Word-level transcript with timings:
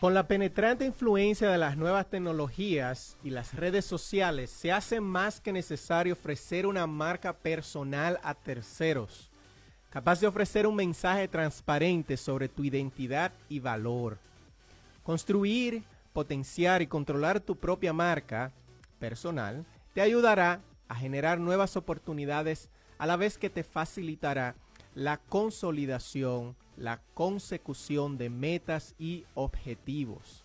Con 0.00 0.14
la 0.14 0.26
penetrante 0.26 0.86
influencia 0.86 1.50
de 1.50 1.58
las 1.58 1.76
nuevas 1.76 2.08
tecnologías 2.08 3.18
y 3.22 3.28
las 3.28 3.52
redes 3.52 3.84
sociales, 3.84 4.48
se 4.48 4.72
hace 4.72 4.98
más 4.98 5.42
que 5.42 5.52
necesario 5.52 6.14
ofrecer 6.14 6.66
una 6.66 6.86
marca 6.86 7.34
personal 7.34 8.18
a 8.22 8.32
terceros, 8.32 9.30
capaz 9.90 10.18
de 10.18 10.26
ofrecer 10.26 10.66
un 10.66 10.74
mensaje 10.74 11.28
transparente 11.28 12.16
sobre 12.16 12.48
tu 12.48 12.64
identidad 12.64 13.30
y 13.50 13.60
valor. 13.60 14.16
Construir, 15.02 15.82
potenciar 16.14 16.80
y 16.80 16.86
controlar 16.86 17.38
tu 17.38 17.56
propia 17.56 17.92
marca 17.92 18.52
personal 18.98 19.66
te 19.92 20.00
ayudará 20.00 20.62
a 20.88 20.94
generar 20.94 21.38
nuevas 21.38 21.76
oportunidades 21.76 22.70
a 22.96 23.04
la 23.04 23.16
vez 23.16 23.36
que 23.36 23.50
te 23.50 23.64
facilitará 23.64 24.54
la 24.94 25.18
consolidación 25.18 26.56
la 26.80 26.98
consecución 27.14 28.16
de 28.16 28.30
metas 28.30 28.94
y 28.98 29.24
objetivos. 29.34 30.42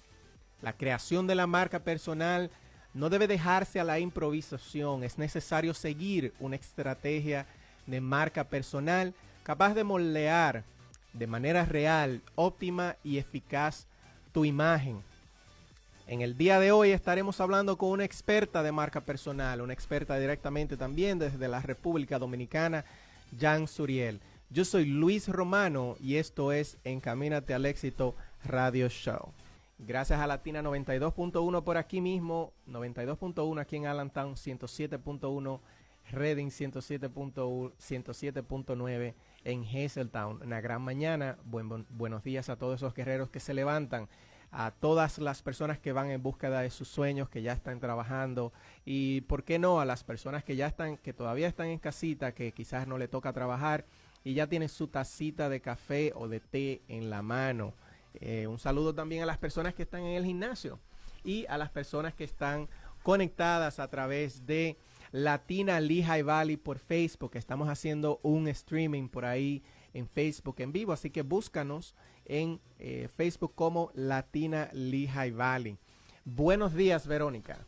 La 0.61 0.73
creación 0.73 1.27
de 1.27 1.35
la 1.35 1.47
marca 1.47 1.79
personal 1.79 2.51
no 2.93 3.09
debe 3.09 3.27
dejarse 3.27 3.79
a 3.79 3.85
la 3.85 3.99
improvisación, 3.99 5.03
es 5.03 5.17
necesario 5.17 5.73
seguir 5.73 6.33
una 6.39 6.57
estrategia 6.57 7.45
de 7.87 8.01
marca 8.01 8.43
personal 8.43 9.13
capaz 9.43 9.73
de 9.73 9.83
moldear 9.83 10.63
de 11.13 11.27
manera 11.27 11.63
real, 11.63 12.21
óptima 12.35 12.97
y 13.03 13.17
eficaz 13.17 13.87
tu 14.33 14.43
imagen. 14.43 15.01
En 16.07 16.21
el 16.21 16.37
día 16.37 16.59
de 16.59 16.71
hoy 16.71 16.91
estaremos 16.91 17.39
hablando 17.39 17.77
con 17.77 17.89
una 17.89 18.03
experta 18.03 18.61
de 18.61 18.71
marca 18.73 19.01
personal, 19.01 19.61
una 19.61 19.73
experta 19.73 20.19
directamente 20.19 20.75
también 20.75 21.17
desde 21.17 21.47
la 21.47 21.61
República 21.61 22.19
Dominicana, 22.19 22.83
Jan 23.39 23.67
Suriel. 23.67 24.19
Yo 24.51 24.63
soy 24.63 24.85
Luis 24.85 25.27
Romano 25.27 25.95
y 25.99 26.17
esto 26.17 26.51
es 26.51 26.77
Encamínate 26.83 27.55
al 27.55 27.65
éxito 27.65 28.15
Radio 28.43 28.87
Show. 28.89 29.31
Gracias 29.79 30.19
a 30.19 30.27
Latina 30.27 30.61
92.1 30.61 31.63
por 31.63 31.77
aquí 31.77 31.99
mismo, 31.99 32.53
92.1 32.69 33.59
aquí 33.59 33.77
en 33.77 33.87
Allentown, 33.87 34.35
107.1 34.35 35.59
Reading 36.11 36.49
107.1, 36.49 37.71
107.9 37.79 39.13
en 39.43 39.63
Hazeltown. 39.63 40.43
Una 40.43 40.61
gran 40.61 40.83
mañana. 40.83 41.37
buenos 41.43 42.23
días 42.23 42.47
a 42.49 42.55
todos 42.55 42.75
esos 42.75 42.93
guerreros 42.93 43.31
que 43.31 43.39
se 43.39 43.55
levantan, 43.55 44.07
a 44.51 44.69
todas 44.69 45.17
las 45.17 45.41
personas 45.41 45.79
que 45.79 45.91
van 45.91 46.11
en 46.11 46.21
búsqueda 46.21 46.61
de 46.61 46.69
sus 46.69 46.87
sueños, 46.87 47.29
que 47.29 47.41
ya 47.41 47.53
están 47.53 47.79
trabajando 47.79 48.53
y, 48.85 49.21
¿por 49.21 49.43
qué 49.43 49.57
no? 49.57 49.81
A 49.81 49.85
las 49.85 50.03
personas 50.03 50.43
que 50.43 50.55
ya 50.55 50.67
están, 50.67 50.97
que 50.97 51.13
todavía 51.13 51.47
están 51.47 51.67
en 51.67 51.79
casita, 51.79 52.33
que 52.33 52.51
quizás 52.51 52.87
no 52.87 52.99
le 52.99 53.07
toca 53.07 53.33
trabajar 53.33 53.85
y 54.25 54.33
ya 54.33 54.47
tiene 54.47 54.67
su 54.67 54.87
tacita 54.87 55.47
de 55.47 55.61
café 55.61 56.11
o 56.15 56.27
de 56.27 56.41
té 56.41 56.81
en 56.89 57.09
la 57.09 57.21
mano. 57.21 57.73
Eh, 58.15 58.47
un 58.47 58.59
saludo 58.59 58.93
también 58.93 59.21
a 59.23 59.25
las 59.25 59.37
personas 59.37 59.75
que 59.75 59.83
están 59.83 60.01
en 60.01 60.17
el 60.17 60.25
gimnasio 60.25 60.79
y 61.23 61.45
a 61.47 61.57
las 61.57 61.69
personas 61.69 62.13
que 62.15 62.23
están 62.23 62.67
conectadas 63.03 63.79
a 63.79 63.87
través 63.87 64.45
de 64.47 64.77
Latina 65.11 65.79
Lehigh 65.79 66.23
Valley 66.23 66.57
por 66.57 66.79
Facebook. 66.79 67.35
Estamos 67.35 67.69
haciendo 67.69 68.19
un 68.23 68.47
streaming 68.47 69.09
por 69.09 69.25
ahí 69.25 69.61
en 69.93 70.07
Facebook 70.07 70.55
en 70.57 70.71
vivo, 70.71 70.91
así 70.91 71.11
que 71.11 71.21
búscanos 71.21 71.93
en 72.25 72.59
eh, 72.79 73.07
Facebook 73.15 73.53
como 73.53 73.91
Latina 73.93 74.69
Lehigh 74.73 75.31
Valley. 75.31 75.77
Buenos 76.25 76.73
días, 76.73 77.05
Verónica. 77.05 77.59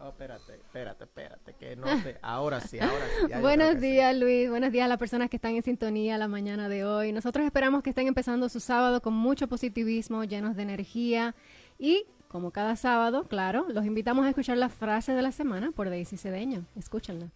Oh, 0.00 0.10
espérate, 0.10 0.54
espérate, 0.54 1.04
espérate, 1.04 1.54
que 1.54 1.74
no 1.74 1.86
sé. 2.02 2.18
Ahora 2.22 2.60
sí, 2.60 2.78
ahora 2.78 3.04
sí. 3.18 3.32
Buenos 3.40 3.80
días, 3.80 4.16
Luis. 4.16 4.48
Buenos 4.48 4.70
días 4.70 4.84
a 4.84 4.88
las 4.88 4.98
personas 4.98 5.28
que 5.28 5.36
están 5.36 5.56
en 5.56 5.62
sintonía 5.62 6.16
la 6.18 6.28
mañana 6.28 6.68
de 6.68 6.84
hoy. 6.84 7.12
Nosotros 7.12 7.44
esperamos 7.44 7.82
que 7.82 7.90
estén 7.90 8.06
empezando 8.06 8.48
su 8.48 8.60
sábado 8.60 9.00
con 9.02 9.14
mucho 9.14 9.48
positivismo, 9.48 10.22
llenos 10.22 10.54
de 10.54 10.62
energía. 10.62 11.34
Y, 11.80 12.06
como 12.28 12.52
cada 12.52 12.76
sábado, 12.76 13.24
claro, 13.24 13.66
los 13.70 13.86
invitamos 13.86 14.24
a 14.24 14.28
escuchar 14.28 14.56
la 14.56 14.68
frase 14.68 15.12
de 15.12 15.22
la 15.22 15.32
semana 15.32 15.72
por 15.72 15.90
Daisy 15.90 16.16
Cedeño. 16.16 16.64
Escúchenla. 16.76 17.30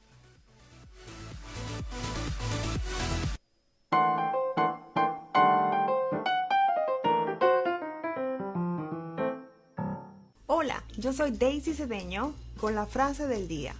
Yo 10.96 11.12
soy 11.12 11.30
Daisy 11.30 11.74
Cedeño 11.74 12.34
con 12.60 12.74
la 12.74 12.86
frase 12.86 13.26
del 13.26 13.48
día. 13.48 13.74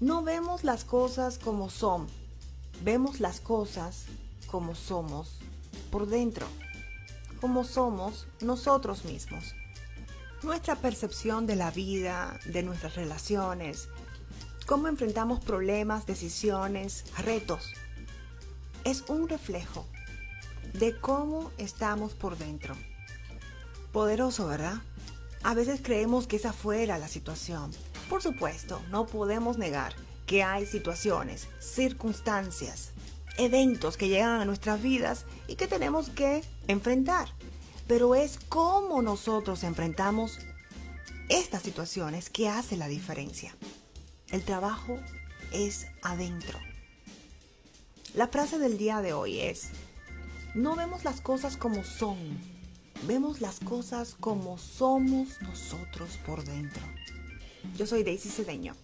No 0.00 0.22
vemos 0.22 0.64
las 0.64 0.84
cosas 0.84 1.38
como 1.38 1.70
son, 1.70 2.06
vemos 2.82 3.20
las 3.20 3.40
cosas 3.40 4.04
como 4.46 4.74
somos 4.74 5.38
por 5.90 6.06
dentro, 6.06 6.46
como 7.40 7.64
somos 7.64 8.26
nosotros 8.40 9.04
mismos. 9.04 9.54
Nuestra 10.42 10.76
percepción 10.76 11.46
de 11.46 11.56
la 11.56 11.70
vida, 11.70 12.38
de 12.44 12.62
nuestras 12.62 12.96
relaciones, 12.96 13.88
cómo 14.66 14.88
enfrentamos 14.88 15.44
problemas, 15.44 16.06
decisiones, 16.06 17.04
retos, 17.18 17.72
es 18.84 19.04
un 19.08 19.28
reflejo 19.28 19.86
de 20.74 20.98
cómo 20.98 21.50
estamos 21.58 22.12
por 22.12 22.36
dentro. 22.36 22.74
Poderoso, 23.92 24.46
¿verdad? 24.46 24.82
A 25.46 25.54
veces 25.54 25.78
creemos 25.80 26.26
que 26.26 26.34
es 26.34 26.44
afuera 26.44 26.98
la 26.98 27.06
situación, 27.06 27.70
por 28.10 28.20
supuesto, 28.20 28.82
no 28.90 29.06
podemos 29.06 29.58
negar 29.58 29.94
que 30.26 30.42
hay 30.42 30.66
situaciones, 30.66 31.46
circunstancias, 31.60 32.90
eventos 33.38 33.96
que 33.96 34.08
llegan 34.08 34.40
a 34.40 34.44
nuestras 34.44 34.82
vidas 34.82 35.24
y 35.46 35.54
que 35.54 35.68
tenemos 35.68 36.10
que 36.10 36.42
enfrentar. 36.66 37.28
Pero 37.86 38.16
es 38.16 38.40
cómo 38.48 39.02
nosotros 39.02 39.62
enfrentamos 39.62 40.40
estas 41.28 41.62
situaciones 41.62 42.28
que 42.28 42.48
hace 42.48 42.76
la 42.76 42.88
diferencia. 42.88 43.54
El 44.32 44.42
trabajo 44.42 44.98
es 45.52 45.86
adentro. 46.02 46.58
La 48.14 48.26
frase 48.26 48.58
del 48.58 48.78
día 48.78 49.00
de 49.00 49.12
hoy 49.12 49.38
es, 49.38 49.68
no 50.56 50.74
vemos 50.74 51.04
las 51.04 51.20
cosas 51.20 51.56
como 51.56 51.84
son, 51.84 52.55
vemos 53.04 53.40
las 53.40 53.60
cosas 53.60 54.16
como 54.18 54.58
somos 54.58 55.40
nosotros 55.42 56.18
por 56.26 56.44
dentro. 56.44 56.82
Yo 57.76 57.86
soy 57.86 58.02
Daisy 58.02 58.28
Cedeño. 58.28 58.74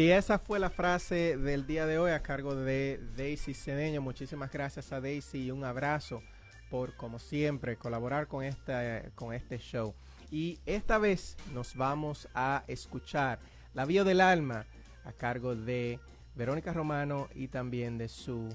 Y 0.00 0.12
esa 0.12 0.38
fue 0.38 0.58
la 0.58 0.70
frase 0.70 1.36
del 1.36 1.66
día 1.66 1.84
de 1.84 1.98
hoy 1.98 2.12
a 2.12 2.22
cargo 2.22 2.54
de 2.54 2.98
Daisy 3.18 3.52
Cedeño. 3.52 4.00
Muchísimas 4.00 4.50
gracias 4.50 4.92
a 4.92 5.00
Daisy 5.02 5.44
y 5.44 5.50
un 5.50 5.62
abrazo 5.62 6.22
por, 6.70 6.96
como 6.96 7.18
siempre, 7.18 7.76
colaborar 7.76 8.26
con, 8.26 8.42
esta, 8.42 9.02
con 9.14 9.34
este 9.34 9.58
show. 9.58 9.94
Y 10.30 10.58
esta 10.64 10.96
vez 10.96 11.36
nos 11.52 11.76
vamos 11.76 12.30
a 12.34 12.64
escuchar 12.66 13.40
La 13.74 13.84
Bio 13.84 14.02
del 14.04 14.22
Alma 14.22 14.64
a 15.04 15.12
cargo 15.12 15.54
de 15.54 16.00
Verónica 16.34 16.72
Romano 16.72 17.28
y 17.34 17.48
también 17.48 17.98
de 17.98 18.08
su 18.08 18.48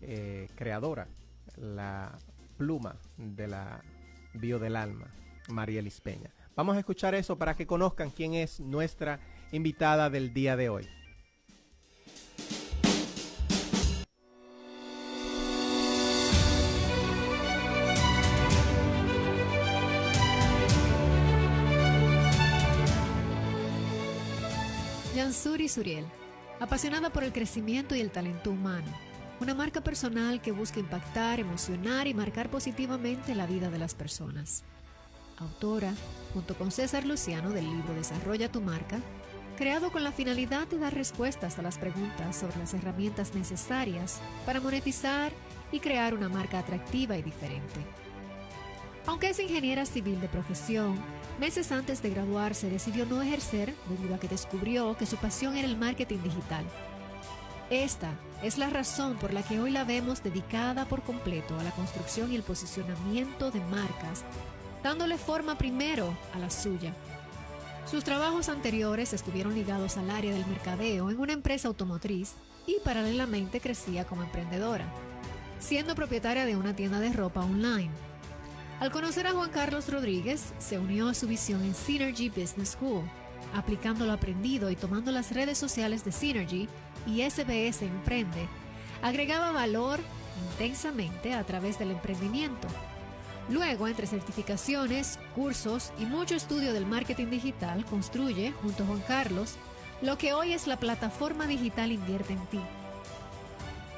eh, 0.00 0.48
creadora, 0.56 1.06
la 1.54 2.18
pluma 2.56 2.96
de 3.16 3.46
la 3.46 3.84
Bio 4.34 4.58
del 4.58 4.74
Alma, 4.74 5.06
María 5.46 5.80
Lispeña. 5.80 6.34
Vamos 6.56 6.74
a 6.74 6.80
escuchar 6.80 7.14
eso 7.14 7.38
para 7.38 7.54
que 7.54 7.68
conozcan 7.68 8.10
quién 8.10 8.34
es 8.34 8.58
nuestra 8.58 9.20
invitada 9.52 10.10
del 10.10 10.32
día 10.32 10.56
de 10.56 10.68
hoy. 10.68 10.88
Jansuri 25.14 25.68
Suriel, 25.68 26.06
apasionada 26.60 27.10
por 27.10 27.24
el 27.24 27.32
crecimiento 27.32 27.94
y 27.94 28.00
el 28.00 28.10
talento 28.10 28.50
humano. 28.50 28.86
Una 29.40 29.54
marca 29.54 29.80
personal 29.80 30.40
que 30.40 30.52
busca 30.52 30.80
impactar, 30.80 31.38
emocionar 31.38 32.06
y 32.06 32.14
marcar 32.14 32.48
positivamente 32.50 33.34
la 33.34 33.46
vida 33.46 33.68
de 33.68 33.78
las 33.78 33.94
personas. 33.94 34.64
Autora, 35.38 35.92
junto 36.34 36.56
con 36.56 36.70
César 36.70 37.04
Luciano 37.04 37.50
del 37.50 37.64
libro 37.64 37.94
Desarrolla 37.94 38.50
tu 38.50 38.60
marca, 38.60 39.00
creado 39.58 39.90
con 39.90 40.04
la 40.04 40.12
finalidad 40.12 40.68
de 40.68 40.78
dar 40.78 40.94
respuestas 40.94 41.58
a 41.58 41.62
las 41.62 41.78
preguntas 41.78 42.36
sobre 42.36 42.58
las 42.58 42.74
herramientas 42.74 43.34
necesarias 43.34 44.20
para 44.46 44.60
monetizar 44.60 45.32
y 45.72 45.80
crear 45.80 46.14
una 46.14 46.28
marca 46.28 46.60
atractiva 46.60 47.16
y 47.16 47.22
diferente. 47.22 47.80
Aunque 49.06 49.30
es 49.30 49.40
ingeniera 49.40 49.84
civil 49.84 50.20
de 50.20 50.28
profesión, 50.28 50.96
meses 51.40 51.72
antes 51.72 52.00
de 52.02 52.10
graduarse 52.10 52.70
decidió 52.70 53.04
no 53.04 53.20
ejercer 53.20 53.74
debido 53.88 54.14
a 54.14 54.20
que 54.20 54.28
descubrió 54.28 54.96
que 54.96 55.06
su 55.06 55.16
pasión 55.16 55.56
era 55.56 55.66
el 55.66 55.76
marketing 55.76 56.18
digital. 56.22 56.64
Esta 57.68 58.12
es 58.44 58.58
la 58.58 58.70
razón 58.70 59.16
por 59.16 59.34
la 59.34 59.42
que 59.42 59.58
hoy 59.58 59.72
la 59.72 59.82
vemos 59.82 60.22
dedicada 60.22 60.84
por 60.84 61.02
completo 61.02 61.58
a 61.58 61.64
la 61.64 61.72
construcción 61.72 62.30
y 62.30 62.36
el 62.36 62.44
posicionamiento 62.44 63.50
de 63.50 63.60
marcas, 63.62 64.24
dándole 64.84 65.18
forma 65.18 65.58
primero 65.58 66.16
a 66.32 66.38
la 66.38 66.48
suya. 66.48 66.94
Sus 67.90 68.04
trabajos 68.04 68.50
anteriores 68.50 69.14
estuvieron 69.14 69.54
ligados 69.54 69.96
al 69.96 70.10
área 70.10 70.34
del 70.34 70.44
mercadeo 70.44 71.10
en 71.10 71.18
una 71.18 71.32
empresa 71.32 71.68
automotriz 71.68 72.34
y 72.66 72.76
paralelamente 72.84 73.62
crecía 73.62 74.04
como 74.04 74.22
emprendedora, 74.22 74.84
siendo 75.58 75.94
propietaria 75.94 76.44
de 76.44 76.54
una 76.54 76.76
tienda 76.76 77.00
de 77.00 77.10
ropa 77.14 77.40
online. 77.40 77.90
Al 78.78 78.90
conocer 78.90 79.26
a 79.26 79.32
Juan 79.32 79.48
Carlos 79.48 79.90
Rodríguez, 79.90 80.52
se 80.58 80.78
unió 80.78 81.08
a 81.08 81.14
su 81.14 81.26
visión 81.26 81.64
en 81.64 81.74
Synergy 81.74 82.28
Business 82.28 82.76
School, 82.78 83.08
aplicando 83.54 84.04
lo 84.04 84.12
aprendido 84.12 84.68
y 84.70 84.76
tomando 84.76 85.10
las 85.10 85.32
redes 85.32 85.56
sociales 85.56 86.04
de 86.04 86.12
Synergy 86.12 86.68
y 87.06 87.22
SBS 87.22 87.80
Emprende, 87.80 88.48
agregaba 89.00 89.50
valor 89.50 89.98
intensamente 90.52 91.32
a 91.32 91.42
través 91.44 91.78
del 91.78 91.92
emprendimiento. 91.92 92.68
Luego, 93.50 93.88
entre 93.88 94.06
certificaciones, 94.06 95.18
cursos 95.34 95.92
y 95.98 96.04
mucho 96.04 96.34
estudio 96.34 96.72
del 96.72 96.84
marketing 96.84 97.28
digital, 97.28 97.84
construye, 97.86 98.52
junto 98.62 98.82
a 98.82 98.86
Juan 98.86 99.02
Carlos, 99.08 99.56
lo 100.02 100.18
que 100.18 100.32
hoy 100.32 100.52
es 100.52 100.66
la 100.66 100.78
plataforma 100.78 101.46
digital 101.46 101.90
Invierte 101.90 102.34
en 102.34 102.46
ti. 102.46 102.60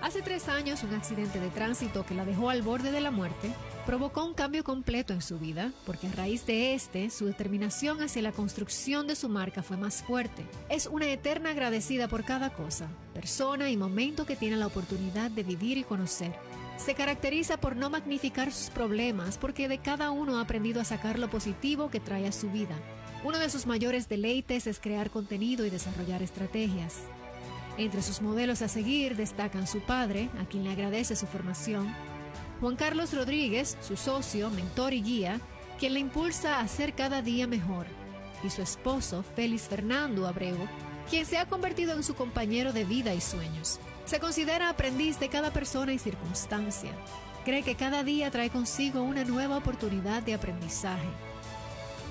Hace 0.01 0.23
tres 0.23 0.49
años, 0.49 0.83
un 0.83 0.95
accidente 0.95 1.41
de 1.41 1.51
tránsito 1.51 2.07
que 2.07 2.15
la 2.15 2.25
dejó 2.25 2.49
al 2.49 2.63
borde 2.63 2.91
de 2.91 3.03
la 3.03 3.11
muerte 3.11 3.51
provocó 3.85 4.25
un 4.25 4.35
cambio 4.35 4.65
completo 4.65 5.13
en 5.13 5.21
su 5.21 5.39
vida, 5.39 5.73
porque 5.85 6.07
a 6.07 6.13
raíz 6.13 6.47
de 6.47 6.75
este, 6.75 7.11
su 7.11 7.27
determinación 7.27 8.01
hacia 8.01 8.23
la 8.23 8.33
construcción 8.33 9.07
de 9.07 9.17
su 9.17 9.29
marca 9.29 9.63
fue 9.63 9.77
más 9.77 10.03
fuerte. 10.03 10.47
Es 10.69 10.87
una 10.87 11.07
eterna 11.07 11.51
agradecida 11.51 12.09
por 12.09 12.25
cada 12.25 12.51
cosa, 12.51 12.89
persona 13.13 13.69
y 13.69 13.77
momento 13.77 14.25
que 14.25 14.37
tiene 14.37 14.57
la 14.57 14.69
oportunidad 14.69 15.31
de 15.31 15.43
vivir 15.43 15.77
y 15.77 15.85
conocer. 15.85 16.33
Se 16.85 16.95
caracteriza 16.95 17.59
por 17.59 17.77
no 17.77 17.91
magnificar 17.91 18.51
sus 18.51 18.71
problemas, 18.71 19.37
porque 19.37 19.69
de 19.69 19.79
cada 19.79 20.11
uno 20.11 20.39
ha 20.39 20.41
aprendido 20.41 20.81
a 20.81 20.85
sacar 20.85 21.19
lo 21.19 21.29
positivo 21.29 21.91
que 21.91 22.01
trae 22.01 22.27
a 22.27 22.33
su 22.33 22.51
vida. 22.51 22.75
Uno 23.23 23.39
de 23.39 23.51
sus 23.51 23.67
mayores 23.67 24.09
deleites 24.09 24.67
es 24.67 24.81
crear 24.81 25.11
contenido 25.11 25.67
y 25.67 25.71
desarrollar 25.71 26.23
estrategias. 26.23 27.03
Entre 27.77 28.03
sus 28.03 28.23
modelos 28.23 28.63
a 28.63 28.69
seguir 28.69 29.15
destacan 29.15 29.67
su 29.67 29.81
padre, 29.81 30.31
a 30.41 30.47
quien 30.47 30.65
le 30.65 30.71
agradece 30.71 31.17
su 31.17 31.27
formación, 31.27 31.95
Juan 32.61 32.77
Carlos 32.77 33.13
Rodríguez, 33.13 33.77
su 33.83 33.99
socio, 33.99 34.49
mentor 34.51 34.95
y 34.95 35.03
guía, 35.03 35.39
quien 35.79 35.93
le 35.93 36.01
impulsa 36.01 36.61
a 36.61 36.69
ser 36.69 36.95
cada 36.95 37.21
día 37.21 37.47
mejor, 37.47 37.87
y 38.43 38.49
su 38.49 38.63
esposo, 38.63 39.23
Félix 39.37 39.69
Fernando 39.69 40.27
Abreu, 40.27 40.57
quien 41.11 41.27
se 41.27 41.37
ha 41.37 41.47
convertido 41.47 41.93
en 41.93 42.03
su 42.03 42.15
compañero 42.15 42.73
de 42.73 42.85
vida 42.85 43.13
y 43.13 43.21
sueños. 43.21 43.81
Se 44.11 44.19
considera 44.19 44.71
aprendiz 44.71 45.21
de 45.21 45.29
cada 45.29 45.53
persona 45.53 45.93
y 45.93 45.99
circunstancia. 46.01 46.91
Cree 47.45 47.63
que 47.63 47.77
cada 47.77 48.03
día 48.03 48.29
trae 48.33 48.51
consigo 48.51 49.03
una 49.03 49.23
nueva 49.23 49.59
oportunidad 49.59 50.21
de 50.25 50.35
aprendizaje. 50.35 51.07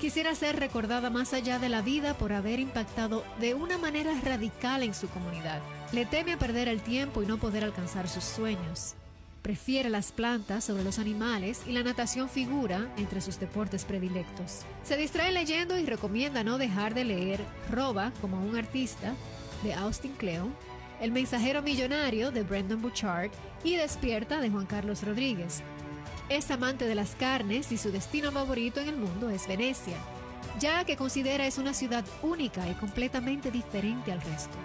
Quisiera 0.00 0.34
ser 0.34 0.58
recordada 0.58 1.10
más 1.10 1.34
allá 1.34 1.58
de 1.58 1.68
la 1.68 1.82
vida 1.82 2.14
por 2.14 2.32
haber 2.32 2.58
impactado 2.58 3.22
de 3.38 3.52
una 3.52 3.76
manera 3.76 4.18
radical 4.24 4.82
en 4.82 4.94
su 4.94 5.10
comunidad. 5.10 5.60
Le 5.92 6.06
teme 6.06 6.32
a 6.32 6.38
perder 6.38 6.68
el 6.68 6.80
tiempo 6.80 7.22
y 7.22 7.26
no 7.26 7.36
poder 7.36 7.64
alcanzar 7.64 8.08
sus 8.08 8.24
sueños. 8.24 8.94
Prefiere 9.42 9.90
las 9.90 10.10
plantas 10.10 10.64
sobre 10.64 10.84
los 10.84 10.98
animales 10.98 11.60
y 11.66 11.72
la 11.72 11.82
natación 11.82 12.30
figura 12.30 12.90
entre 12.96 13.20
sus 13.20 13.38
deportes 13.38 13.84
predilectos. 13.84 14.62
Se 14.84 14.96
distrae 14.96 15.32
leyendo 15.32 15.76
y 15.76 15.84
recomienda 15.84 16.44
no 16.44 16.56
dejar 16.56 16.94
de 16.94 17.04
leer 17.04 17.44
Roba 17.70 18.10
como 18.22 18.42
un 18.42 18.56
artista 18.56 19.12
de 19.62 19.74
Austin 19.74 20.12
Kleon, 20.12 20.54
El 21.00 21.12
mensajero 21.12 21.62
millonario 21.62 22.30
de 22.30 22.42
Brendan 22.42 22.82
Bouchard 22.82 23.30
y 23.64 23.76
Despierta 23.76 24.38
de 24.38 24.50
Juan 24.50 24.66
Carlos 24.66 25.02
Rodríguez. 25.02 25.62
Es 26.28 26.50
amante 26.50 26.86
de 26.86 26.94
las 26.94 27.14
carnes 27.14 27.72
y 27.72 27.78
su 27.78 27.90
destino 27.90 28.30
favorito 28.30 28.80
en 28.80 28.88
el 28.88 28.96
mundo 28.98 29.30
es 29.30 29.48
Venecia, 29.48 29.96
ya 30.60 30.84
que 30.84 30.98
considera 30.98 31.46
es 31.46 31.56
una 31.56 31.72
ciudad 31.72 32.04
única 32.22 32.68
y 32.68 32.74
completamente 32.74 33.50
diferente 33.50 34.12
al 34.12 34.20
resto. 34.20 34.56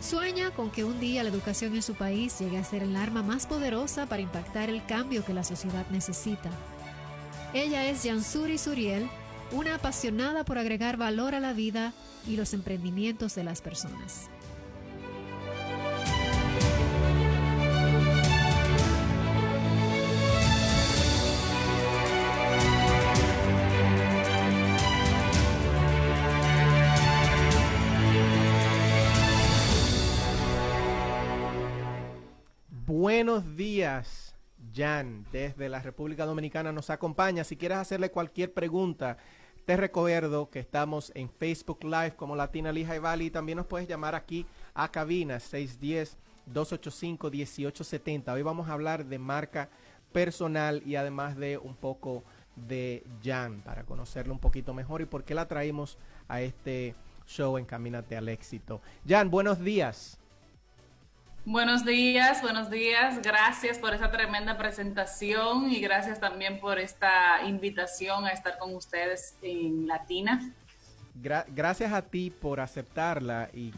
Sueña 0.00 0.52
con 0.52 0.70
que 0.70 0.84
un 0.84 1.00
día 1.00 1.22
la 1.22 1.28
educación 1.28 1.74
en 1.74 1.82
su 1.82 1.94
país 1.94 2.38
llegue 2.38 2.56
a 2.56 2.64
ser 2.64 2.82
el 2.82 2.96
arma 2.96 3.22
más 3.22 3.46
poderosa 3.46 4.06
para 4.06 4.22
impactar 4.22 4.70
el 4.70 4.86
cambio 4.86 5.22
que 5.22 5.34
la 5.34 5.44
sociedad 5.44 5.84
necesita. 5.90 6.50
Ella 7.52 7.86
es 7.86 8.04
Jansuri 8.04 8.56
Suriel, 8.56 9.06
una 9.52 9.74
apasionada 9.74 10.44
por 10.44 10.56
agregar 10.56 10.96
valor 10.96 11.34
a 11.34 11.40
la 11.40 11.52
vida 11.52 11.92
y 12.26 12.36
los 12.36 12.54
emprendimientos 12.54 13.34
de 13.34 13.44
las 13.44 13.60
personas. 13.60 14.30
Buenos 33.16 33.56
días, 33.56 34.34
Jan, 34.74 35.24
desde 35.32 35.70
la 35.70 35.80
República 35.80 36.26
Dominicana 36.26 36.70
nos 36.70 36.90
acompaña. 36.90 37.44
Si 37.44 37.56
quieres 37.56 37.78
hacerle 37.78 38.10
cualquier 38.10 38.52
pregunta, 38.52 39.16
te 39.64 39.74
recuerdo 39.74 40.50
que 40.50 40.58
estamos 40.58 41.12
en 41.14 41.30
Facebook 41.30 41.82
Live 41.82 42.12
como 42.14 42.36
Latina 42.36 42.72
Lija 42.72 42.94
y 42.94 42.98
Valley 42.98 43.30
también 43.30 43.56
nos 43.56 43.68
puedes 43.68 43.88
llamar 43.88 44.14
aquí 44.14 44.44
a 44.74 44.92
cabina 44.92 45.38
610-285-1870. 45.38 48.34
Hoy 48.34 48.42
vamos 48.42 48.68
a 48.68 48.74
hablar 48.74 49.06
de 49.06 49.18
marca 49.18 49.70
personal 50.12 50.82
y 50.84 50.96
además 50.96 51.38
de 51.38 51.56
un 51.56 51.74
poco 51.74 52.22
de 52.54 53.02
Jan 53.24 53.62
para 53.62 53.84
conocerlo 53.84 54.34
un 54.34 54.40
poquito 54.40 54.74
mejor 54.74 55.00
y 55.00 55.06
por 55.06 55.24
qué 55.24 55.34
la 55.34 55.48
traímos 55.48 55.96
a 56.28 56.42
este 56.42 56.94
show 57.26 57.56
Encamínate 57.56 58.14
al 58.14 58.28
éxito. 58.28 58.82
Jan, 59.08 59.30
buenos 59.30 59.60
días. 59.60 60.20
Buenos 61.48 61.84
días, 61.84 62.42
buenos 62.42 62.70
días. 62.70 63.22
Gracias 63.22 63.78
por 63.78 63.94
esa 63.94 64.10
tremenda 64.10 64.58
presentación 64.58 65.70
y 65.70 65.78
gracias 65.78 66.18
también 66.18 66.58
por 66.58 66.80
esta 66.80 67.46
invitación 67.46 68.24
a 68.24 68.30
estar 68.30 68.58
con 68.58 68.74
ustedes 68.74 69.36
en 69.42 69.86
Latina. 69.86 70.52
gracias 71.14 71.92
a 71.92 72.02
ti 72.02 72.30
por 72.30 72.58
aceptarla 72.58 73.48
y, 73.52 73.72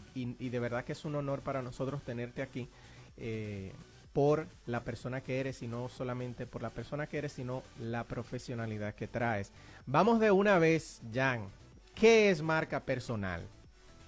de 0.49 0.59
verdad 0.59 0.83
que 0.83 0.93
es 0.93 1.05
un 1.05 1.15
honor 1.17 1.43
para 1.43 1.61
nosotros 1.61 2.03
tenerte 2.03 2.41
aquí 2.41 2.71
eh, 3.19 3.75
por 4.15 4.47
la 4.65 4.83
persona 4.83 5.21
que 5.21 5.39
eres 5.39 5.61
y 5.61 5.69
no 5.69 5.91
solamente 5.91 6.47
por 6.47 6.63
la 6.63 6.71
persona 6.71 7.07
que 7.07 7.19
eres, 7.19 7.33
sino 7.33 7.63
la 7.79 8.05
profesionalidad 8.05 8.95
que 8.95 9.09
traes. 9.09 9.53
Vamos 9.85 10.21
de 10.21 10.31
una 10.31 10.59
vez, 10.59 11.03
Jan. 11.13 11.51
¿Qué 11.95 12.31
es 12.31 12.41
marca 12.41 12.81
personal? 12.81 13.47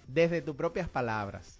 Desde 0.08 0.40
tus 0.40 0.56
propias 0.56 0.88
palabras. 0.88 1.59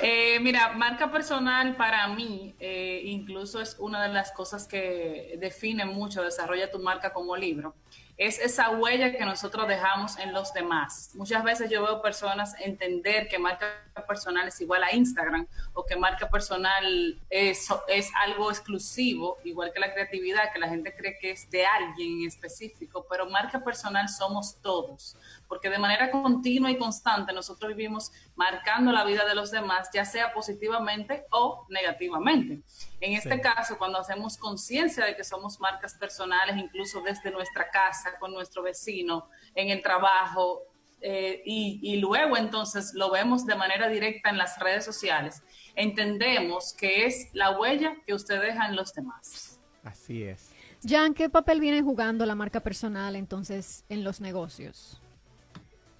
Eh, 0.00 0.40
mira, 0.40 0.72
marca 0.72 1.10
personal 1.10 1.76
para 1.76 2.08
mí 2.08 2.54
eh, 2.58 3.02
incluso 3.04 3.60
es 3.60 3.76
una 3.78 4.02
de 4.02 4.12
las 4.12 4.32
cosas 4.32 4.66
que 4.66 5.36
define 5.38 5.84
mucho, 5.84 6.22
desarrolla 6.22 6.70
tu 6.70 6.80
marca 6.80 7.12
como 7.12 7.36
libro 7.36 7.74
es 8.16 8.38
esa 8.38 8.70
huella 8.70 9.12
que 9.12 9.24
nosotros 9.24 9.66
dejamos 9.66 10.18
en 10.18 10.32
los 10.32 10.52
demás. 10.52 11.10
Muchas 11.14 11.42
veces 11.42 11.68
yo 11.68 11.82
veo 11.82 12.00
personas 12.00 12.54
entender 12.60 13.26
que 13.28 13.38
marca 13.38 13.66
personal 14.06 14.48
es 14.48 14.60
igual 14.60 14.84
a 14.84 14.94
Instagram 14.94 15.46
o 15.72 15.84
que 15.84 15.96
marca 15.96 16.28
personal 16.28 17.20
es, 17.28 17.68
es 17.88 18.10
algo 18.24 18.50
exclusivo, 18.50 19.38
igual 19.44 19.72
que 19.72 19.80
la 19.80 19.92
creatividad, 19.92 20.52
que 20.52 20.58
la 20.58 20.68
gente 20.68 20.94
cree 20.94 21.18
que 21.18 21.32
es 21.32 21.50
de 21.50 21.66
alguien 21.66 22.20
en 22.20 22.28
específico, 22.28 23.06
pero 23.08 23.28
marca 23.28 23.62
personal 23.62 24.08
somos 24.08 24.60
todos, 24.62 25.16
porque 25.48 25.68
de 25.68 25.78
manera 25.78 26.10
continua 26.10 26.70
y 26.70 26.76
constante 26.76 27.32
nosotros 27.32 27.74
vivimos 27.74 28.12
marcando 28.36 28.92
la 28.92 29.04
vida 29.04 29.24
de 29.24 29.34
los 29.34 29.50
demás, 29.50 29.88
ya 29.92 30.04
sea 30.04 30.32
positivamente 30.32 31.24
o 31.30 31.66
negativamente. 31.68 32.60
En 33.00 33.12
este 33.12 33.40
caso, 33.40 33.76
cuando 33.76 33.98
hacemos 33.98 34.38
conciencia 34.38 35.04
de 35.04 35.14
que 35.14 35.24
somos 35.24 35.60
marcas 35.60 35.94
personales, 35.94 36.56
incluso 36.56 37.02
desde 37.02 37.30
nuestra 37.30 37.70
casa, 37.70 38.03
con 38.18 38.32
nuestro 38.32 38.62
vecino, 38.62 39.28
en 39.54 39.70
el 39.70 39.82
trabajo, 39.82 40.62
eh, 41.06 41.42
y, 41.44 41.96
luego 41.98 42.34
entonces 42.38 42.94
lo 42.94 43.10
vemos 43.10 43.44
de 43.44 43.54
manera 43.56 43.90
directa 43.90 44.30
en 44.30 44.38
las 44.38 44.58
redes 44.58 44.86
sociales, 44.86 45.42
entendemos 45.74 46.72
que 46.72 47.04
es 47.04 47.28
la 47.34 47.58
huella 47.58 47.94
que 48.06 48.14
usted 48.14 48.40
deja 48.40 48.68
en 48.68 48.74
los 48.74 48.94
demás. 48.94 49.60
Así 49.82 50.22
es. 50.22 50.50
Jan, 50.82 51.12
¿qué 51.12 51.28
papel 51.28 51.60
viene 51.60 51.82
jugando 51.82 52.24
la 52.24 52.34
marca 52.34 52.60
personal 52.60 53.16
entonces 53.16 53.84
en 53.90 54.02
los 54.02 54.22
negocios? 54.22 54.98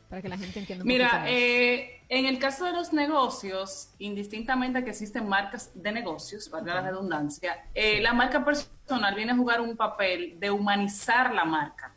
Para 0.09 0.23
que 0.23 0.29
la 0.31 0.39
gente 0.39 0.59
entienda 0.59 0.85
un 0.85 0.89
Mira, 0.89 1.25
eh, 1.27 2.01
en 2.09 2.25
el 2.25 2.39
caso 2.39 2.65
de 2.65 2.73
los 2.73 2.95
negocios, 2.95 3.91
indistintamente 3.99 4.85
que 4.85 4.91
existen 4.91 5.29
marcas 5.29 5.71
de 5.75 5.93
negocios, 5.93 6.49
valga 6.51 6.77
la 6.77 6.81
redundancia, 6.81 7.67
eh, 7.75 8.01
la 8.01 8.15
marca 8.15 8.43
personal 8.43 9.15
viene 9.15 9.33
a 9.33 9.37
jugar 9.37 9.61
un 9.61 9.77
papel 9.77 10.41
de 10.41 10.51
humanizar 10.51 11.35
la 11.35 11.45
marca 11.45 11.94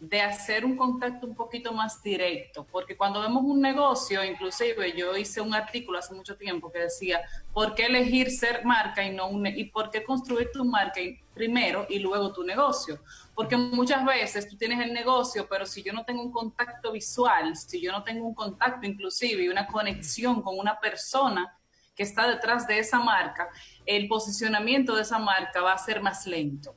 de 0.00 0.22
hacer 0.22 0.64
un 0.64 0.76
contacto 0.76 1.26
un 1.26 1.34
poquito 1.34 1.72
más 1.72 2.02
directo, 2.02 2.66
porque 2.72 2.96
cuando 2.96 3.20
vemos 3.20 3.42
un 3.44 3.60
negocio, 3.60 4.24
inclusive 4.24 4.96
yo 4.96 5.14
hice 5.14 5.42
un 5.42 5.54
artículo 5.54 5.98
hace 5.98 6.14
mucho 6.14 6.36
tiempo 6.36 6.72
que 6.72 6.78
decía, 6.78 7.20
¿por 7.52 7.74
qué 7.74 7.84
elegir 7.84 8.30
ser 8.30 8.64
marca 8.64 9.04
y 9.04 9.14
no 9.14 9.28
un 9.28 9.46
y 9.46 9.64
por 9.64 9.90
qué 9.90 10.02
construir 10.02 10.50
tu 10.52 10.64
marca 10.64 11.00
primero 11.34 11.86
y 11.90 11.98
luego 11.98 12.32
tu 12.32 12.42
negocio? 12.42 12.98
Porque 13.34 13.58
muchas 13.58 14.02
veces 14.06 14.48
tú 14.48 14.56
tienes 14.56 14.80
el 14.80 14.94
negocio, 14.94 15.46
pero 15.50 15.66
si 15.66 15.82
yo 15.82 15.92
no 15.92 16.02
tengo 16.02 16.22
un 16.22 16.32
contacto 16.32 16.92
visual, 16.92 17.54
si 17.54 17.78
yo 17.82 17.92
no 17.92 18.02
tengo 18.02 18.26
un 18.26 18.34
contacto 18.34 18.86
inclusive 18.86 19.42
y 19.42 19.48
una 19.48 19.66
conexión 19.66 20.40
con 20.40 20.58
una 20.58 20.80
persona 20.80 21.58
que 21.94 22.04
está 22.04 22.26
detrás 22.26 22.66
de 22.66 22.78
esa 22.78 23.00
marca, 23.00 23.50
el 23.84 24.08
posicionamiento 24.08 24.96
de 24.96 25.02
esa 25.02 25.18
marca 25.18 25.60
va 25.60 25.74
a 25.74 25.78
ser 25.78 26.00
más 26.00 26.26
lento. 26.26 26.74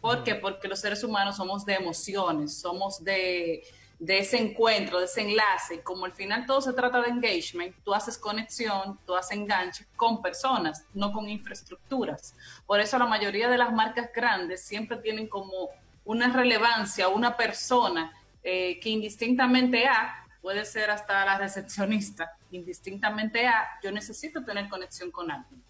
¿Por 0.00 0.24
qué? 0.24 0.34
Porque 0.34 0.68
los 0.68 0.80
seres 0.80 1.04
humanos 1.04 1.36
somos 1.36 1.64
de 1.66 1.74
emociones, 1.74 2.58
somos 2.58 3.04
de, 3.04 3.62
ese 4.00 4.38
encuentro, 4.38 4.98
de 4.98 5.04
ese 5.04 5.20
enlace. 5.20 5.82
Como 5.82 6.06
al 6.06 6.12
final 6.12 6.46
todo 6.46 6.60
se 6.62 6.72
trata 6.72 7.02
de 7.02 7.08
engagement, 7.08 7.76
tú 7.84 7.92
haces 7.92 8.16
conexión, 8.16 8.98
tú 9.04 9.14
haces 9.14 9.36
enganche 9.36 9.86
con 9.96 10.22
personas, 10.22 10.84
no 10.94 11.12
con 11.12 11.28
infraestructuras. 11.28 12.34
Por 12.66 12.80
eso 12.80 12.98
la 12.98 13.06
mayoría 13.06 13.48
de 13.48 13.58
las 13.58 13.72
marcas 13.72 14.10
grandes 14.14 14.64
siempre 14.64 14.96
tienen 14.96 15.28
como 15.28 15.68
una 16.04 16.32
relevancia, 16.32 17.08
una 17.08 17.36
persona 17.36 18.12
eh, 18.42 18.80
que 18.80 18.88
indistintamente 18.88 19.86
a, 19.86 20.26
puede 20.40 20.64
ser 20.64 20.90
hasta 20.90 21.26
la 21.26 21.36
recepcionista, 21.36 22.38
indistintamente 22.50 23.46
a, 23.46 23.68
yo 23.82 23.92
necesito 23.92 24.42
tener 24.42 24.68
conexión 24.70 25.10
con 25.10 25.30
alguien. 25.30 25.62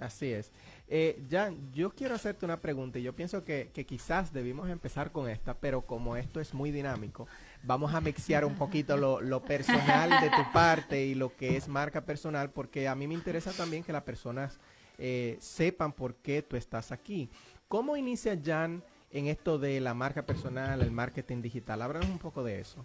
Así 0.00 0.32
es. 0.32 0.50
Eh, 0.88 1.22
Jan, 1.30 1.70
yo 1.72 1.90
quiero 1.90 2.14
hacerte 2.14 2.46
una 2.46 2.56
pregunta 2.56 2.98
y 2.98 3.02
yo 3.02 3.14
pienso 3.14 3.44
que, 3.44 3.70
quizás 3.86 4.32
debimos 4.32 4.68
empezar 4.70 5.12
con 5.12 5.28
esta, 5.28 5.54
pero 5.54 5.82
como 5.82 6.16
esto 6.16 6.40
es 6.40 6.54
muy 6.54 6.70
dinámico, 6.70 7.28
vamos 7.62 7.94
a 7.94 8.00
mixear 8.00 8.44
un 8.44 8.56
poquito 8.56 8.96
lo, 8.96 9.42
personal 9.42 10.10
de 10.20 10.30
tu 10.30 10.52
parte 10.52 11.04
y 11.04 11.14
lo 11.14 11.36
que 11.36 11.56
es 11.56 11.68
marca 11.68 12.00
personal, 12.00 12.50
porque 12.50 12.88
a 12.88 12.94
mí 12.94 13.06
me 13.06 13.14
interesa 13.14 13.52
también 13.52 13.84
que 13.84 13.92
las 13.92 14.02
personas 14.02 14.58
eh, 14.98 15.36
sepan 15.38 15.92
por 15.92 16.14
qué 16.16 16.42
tú 16.42 16.56
estás 16.56 16.92
aquí. 16.92 17.28
¿Cómo 17.68 17.96
inicia 17.96 18.40
Jan 18.42 18.82
en 19.12 19.26
esto 19.26 19.58
de 19.58 19.80
la 19.80 19.92
marca 19.92 20.24
personal, 20.24 20.80
el 20.80 20.90
marketing 20.90 21.42
digital? 21.42 21.82
Háblanos 21.82 22.08
un 22.08 22.18
poco 22.18 22.42
de 22.42 22.58
eso. 22.58 22.84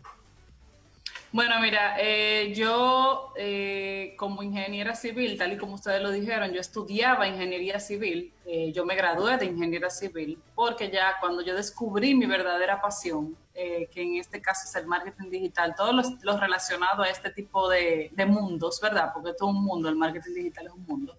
Bueno, 1.36 1.60
mira, 1.60 1.98
eh, 2.00 2.54
yo 2.56 3.34
eh, 3.36 4.16
como 4.18 4.42
ingeniera 4.42 4.96
civil, 4.96 5.38
tal 5.38 5.52
y 5.52 5.58
como 5.58 5.74
ustedes 5.74 6.02
lo 6.02 6.10
dijeron, 6.10 6.54
yo 6.54 6.62
estudiaba 6.62 7.28
ingeniería 7.28 7.78
civil, 7.82 8.34
eh, 8.46 8.72
yo 8.72 8.86
me 8.86 8.96
gradué 8.96 9.36
de 9.36 9.48
ingeniería 9.48 9.90
civil, 9.90 10.40
porque 10.56 10.90
ya 10.90 11.18
cuando 11.20 11.42
yo 11.42 11.54
descubrí 11.54 12.16
mi 12.16 12.26
verdadera 12.26 12.80
pasión, 12.82 13.36
que 13.54 14.02
en 14.02 14.16
este 14.16 14.42
caso 14.42 14.62
es 14.66 14.76
el 14.78 14.88
marketing 14.88 15.30
digital, 15.30 15.76
todo 15.76 15.92
lo, 15.92 16.40
relacionado 16.40 17.04
a 17.04 17.10
este 17.10 17.30
tipo 17.32 17.68
de, 17.68 18.12
mundos, 18.26 18.80
¿verdad? 18.82 19.12
Porque 19.14 19.34
todo 19.38 19.50
un 19.50 19.62
mundo, 19.62 19.90
el 19.90 19.98
marketing 19.98 20.36
digital 20.36 20.68
es 20.68 20.72
un 20.72 20.86
mundo. 20.86 21.18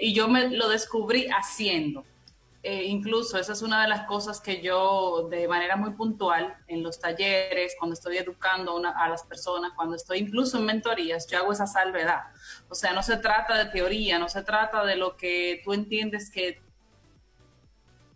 y 0.00 0.12
yo 0.12 0.26
me 0.26 0.48
lo 0.50 0.68
descubrí 0.68 1.28
haciendo. 1.28 2.04
Eh, 2.66 2.84
incluso 2.84 3.38
esa 3.38 3.52
es 3.52 3.60
una 3.60 3.82
de 3.82 3.88
las 3.88 4.06
cosas 4.06 4.40
que 4.40 4.62
yo 4.62 5.28
de 5.28 5.46
manera 5.46 5.76
muy 5.76 5.90
puntual 5.90 6.56
en 6.66 6.82
los 6.82 6.98
talleres, 6.98 7.76
cuando 7.78 7.92
estoy 7.92 8.16
educando 8.16 8.80
a 8.96 9.06
las 9.06 9.22
personas, 9.22 9.72
cuando 9.76 9.96
estoy 9.96 10.20
incluso 10.20 10.56
en 10.56 10.64
mentorías, 10.64 11.26
yo 11.26 11.36
hago 11.36 11.52
esa 11.52 11.66
salvedad. 11.66 12.22
O 12.70 12.74
sea, 12.74 12.94
no 12.94 13.02
se 13.02 13.18
trata 13.18 13.58
de 13.58 13.66
teoría, 13.66 14.18
no 14.18 14.30
se 14.30 14.42
trata 14.42 14.82
de 14.86 14.96
lo 14.96 15.14
que 15.14 15.60
tú 15.62 15.74
entiendes 15.74 16.30
que 16.30 16.62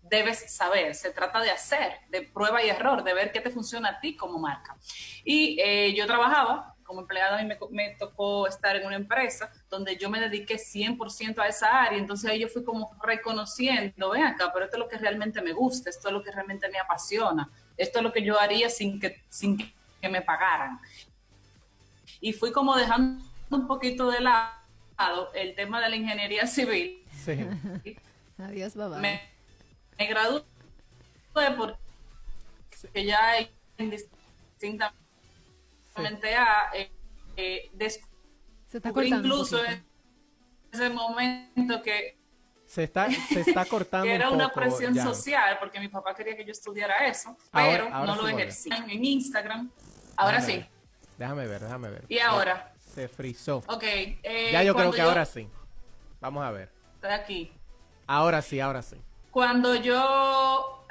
debes 0.05 0.50
saber, 0.50 0.95
se 0.95 1.11
trata 1.11 1.43
de 1.43 1.50
hacer, 1.50 1.99
de 2.09 2.23
prueba 2.23 2.64
y 2.64 2.71
error, 2.71 3.05
de 3.05 3.12
ver 3.12 3.33
qué 3.33 3.43
te 3.43 3.50
funciona 3.50 3.90
a 3.90 4.00
ti 4.00 4.17
como 4.17 4.38
marca. 4.38 4.78
Y 5.25 5.61
eh, 5.61 5.93
yo 5.95 6.07
trabajaba 6.07 6.75
como 6.88 7.02
empleada 7.02 7.38
a 7.38 7.45
mí 7.45 7.54
me, 7.71 7.90
tocó 7.90 8.49
estar 8.49 8.75
en 8.75 8.87
una 8.87 8.97
empresa 8.97 9.52
donde 9.68 9.99
yo 9.99 10.09
me 10.09 10.18
dediqué 10.18 10.57
100% 10.57 11.38
a 11.38 11.47
esa 11.47 11.83
área, 11.83 11.99
entonces 11.99 12.30
ahí 12.30 12.40
yo 12.40 12.49
fui 12.49 12.64
como 12.64 12.90
reconociendo, 13.02 14.11
ven 14.11 14.25
acá, 14.25 14.50
pero 14.54 14.64
esto 14.64 14.78
es 14.78 14.80
lo 14.80 14.88
que 14.88 14.97
realmente 14.97 15.42
me 15.42 15.52
gusta, 15.52 15.90
esto 15.90 16.09
es 16.09 16.14
lo 16.14 16.23
que 16.25 16.33
realmente 16.33 16.66
me 16.71 16.78
apasiona, 16.78 17.50
esto 17.76 17.99
es 17.99 18.02
lo 18.02 18.11
que 18.11 18.23
yo 18.25 18.40
haría 18.40 18.71
sin 18.71 18.99
que, 18.99 19.23
sin 19.28 19.59
que 19.59 20.09
me 20.09 20.23
pagaran. 20.23 20.80
Y 22.23 22.33
fui 22.33 22.52
como 22.52 22.75
dejando 22.75 23.23
un 23.50 23.66
poquito 23.66 24.11
de 24.11 24.23
lado 24.23 25.30
el 25.35 25.54
tema 25.54 25.83
de 25.83 25.90
la 25.90 25.97
ingeniería 25.97 26.47
civil. 26.47 27.04
Sí. 27.12 27.38
Adiós, 28.38 28.75
babá. 28.75 28.99
Me, 28.99 29.21
me 29.99 30.07
gradué 30.07 30.42
porque 31.54 33.04
ya 33.04 33.37
hay 35.99 36.14
distintas 36.14 36.35
a 36.35 36.71
eh, 36.75 36.90
eh, 37.37 37.71
incluso 39.05 39.64
en 39.64 39.85
ese 40.73 40.90
momento 40.90 41.83
que 41.83 42.19
se 42.67 42.85
está, 42.85 43.11
se 43.11 43.40
está 43.40 43.64
cortando. 43.69 44.07
que 44.07 44.14
era 44.14 44.31
una 44.31 44.52
presión 44.52 44.95
social, 44.95 45.57
porque 45.59 45.81
mi 45.81 45.88
papá 45.88 46.14
quería 46.14 46.37
que 46.37 46.45
yo 46.45 46.52
estudiara 46.52 47.07
eso, 47.07 47.37
pero 47.52 47.88
no 47.88 48.17
lo 48.17 48.28
ejercí 48.28 48.71
en 48.71 49.05
Instagram. 49.05 49.71
Ahora 50.17 50.40
sí. 50.40 50.64
Déjame 51.17 51.47
ver, 51.47 51.62
déjame 51.62 51.90
ver. 51.90 52.05
¿Y 52.09 52.19
ahora? 52.19 52.73
Se 52.78 53.09
frizó. 53.09 53.59
Ok. 53.67 53.83
Eh, 53.83 54.50
ya 54.52 54.62
yo 54.62 54.75
creo 54.75 54.93
que 54.93 55.00
ahora 55.00 55.25
sí. 55.25 55.49
Vamos 56.21 56.45
a 56.45 56.50
ver. 56.50 56.71
Estoy 56.95 57.11
aquí. 57.11 57.52
Ahora 58.07 58.43
sí, 58.43 58.61
ahora 58.61 58.83
sí. 58.83 58.97
Cuando 59.31 59.75
yo 59.75 60.87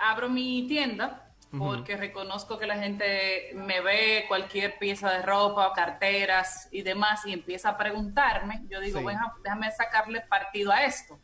abro 0.00 0.28
mi 0.28 0.66
tienda, 0.66 1.21
porque 1.58 1.96
reconozco 1.96 2.58
que 2.58 2.66
la 2.66 2.78
gente 2.78 3.50
me 3.54 3.80
ve 3.80 4.24
cualquier 4.26 4.78
pieza 4.78 5.10
de 5.10 5.22
ropa, 5.22 5.72
carteras 5.74 6.68
y 6.70 6.82
demás 6.82 7.26
y 7.26 7.32
empieza 7.32 7.70
a 7.70 7.78
preguntarme, 7.78 8.62
yo 8.68 8.80
digo, 8.80 9.02
bueno, 9.02 9.20
déjame 9.42 9.70
sacarle 9.70 10.22
partido 10.22 10.72
a 10.72 10.84
esto. 10.84 11.18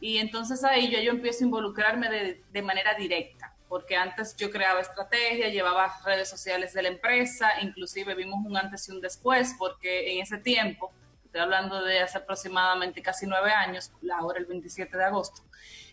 Y 0.00 0.18
entonces 0.18 0.64
ahí 0.64 0.90
yo, 0.90 1.00
yo 1.00 1.12
empiezo 1.12 1.44
a 1.44 1.46
involucrarme 1.46 2.08
de, 2.08 2.44
de 2.50 2.62
manera 2.62 2.94
directa, 2.94 3.54
porque 3.68 3.96
antes 3.96 4.36
yo 4.36 4.50
creaba 4.50 4.80
estrategia, 4.80 5.48
llevaba 5.48 5.94
redes 6.04 6.28
sociales 6.28 6.72
de 6.72 6.82
la 6.82 6.88
empresa, 6.88 7.50
inclusive 7.62 8.14
vimos 8.14 8.44
un 8.44 8.56
antes 8.56 8.88
y 8.88 8.92
un 8.92 9.00
después, 9.00 9.54
porque 9.58 10.12
en 10.12 10.22
ese 10.22 10.38
tiempo, 10.38 10.92
estoy 11.24 11.40
hablando 11.40 11.82
de 11.82 12.00
hace 12.00 12.18
aproximadamente 12.18 13.00
casi 13.02 13.26
nueve 13.26 13.52
años, 13.52 13.92
ahora 14.16 14.38
el 14.38 14.46
27 14.46 14.96
de 14.96 15.04
agosto, 15.04 15.42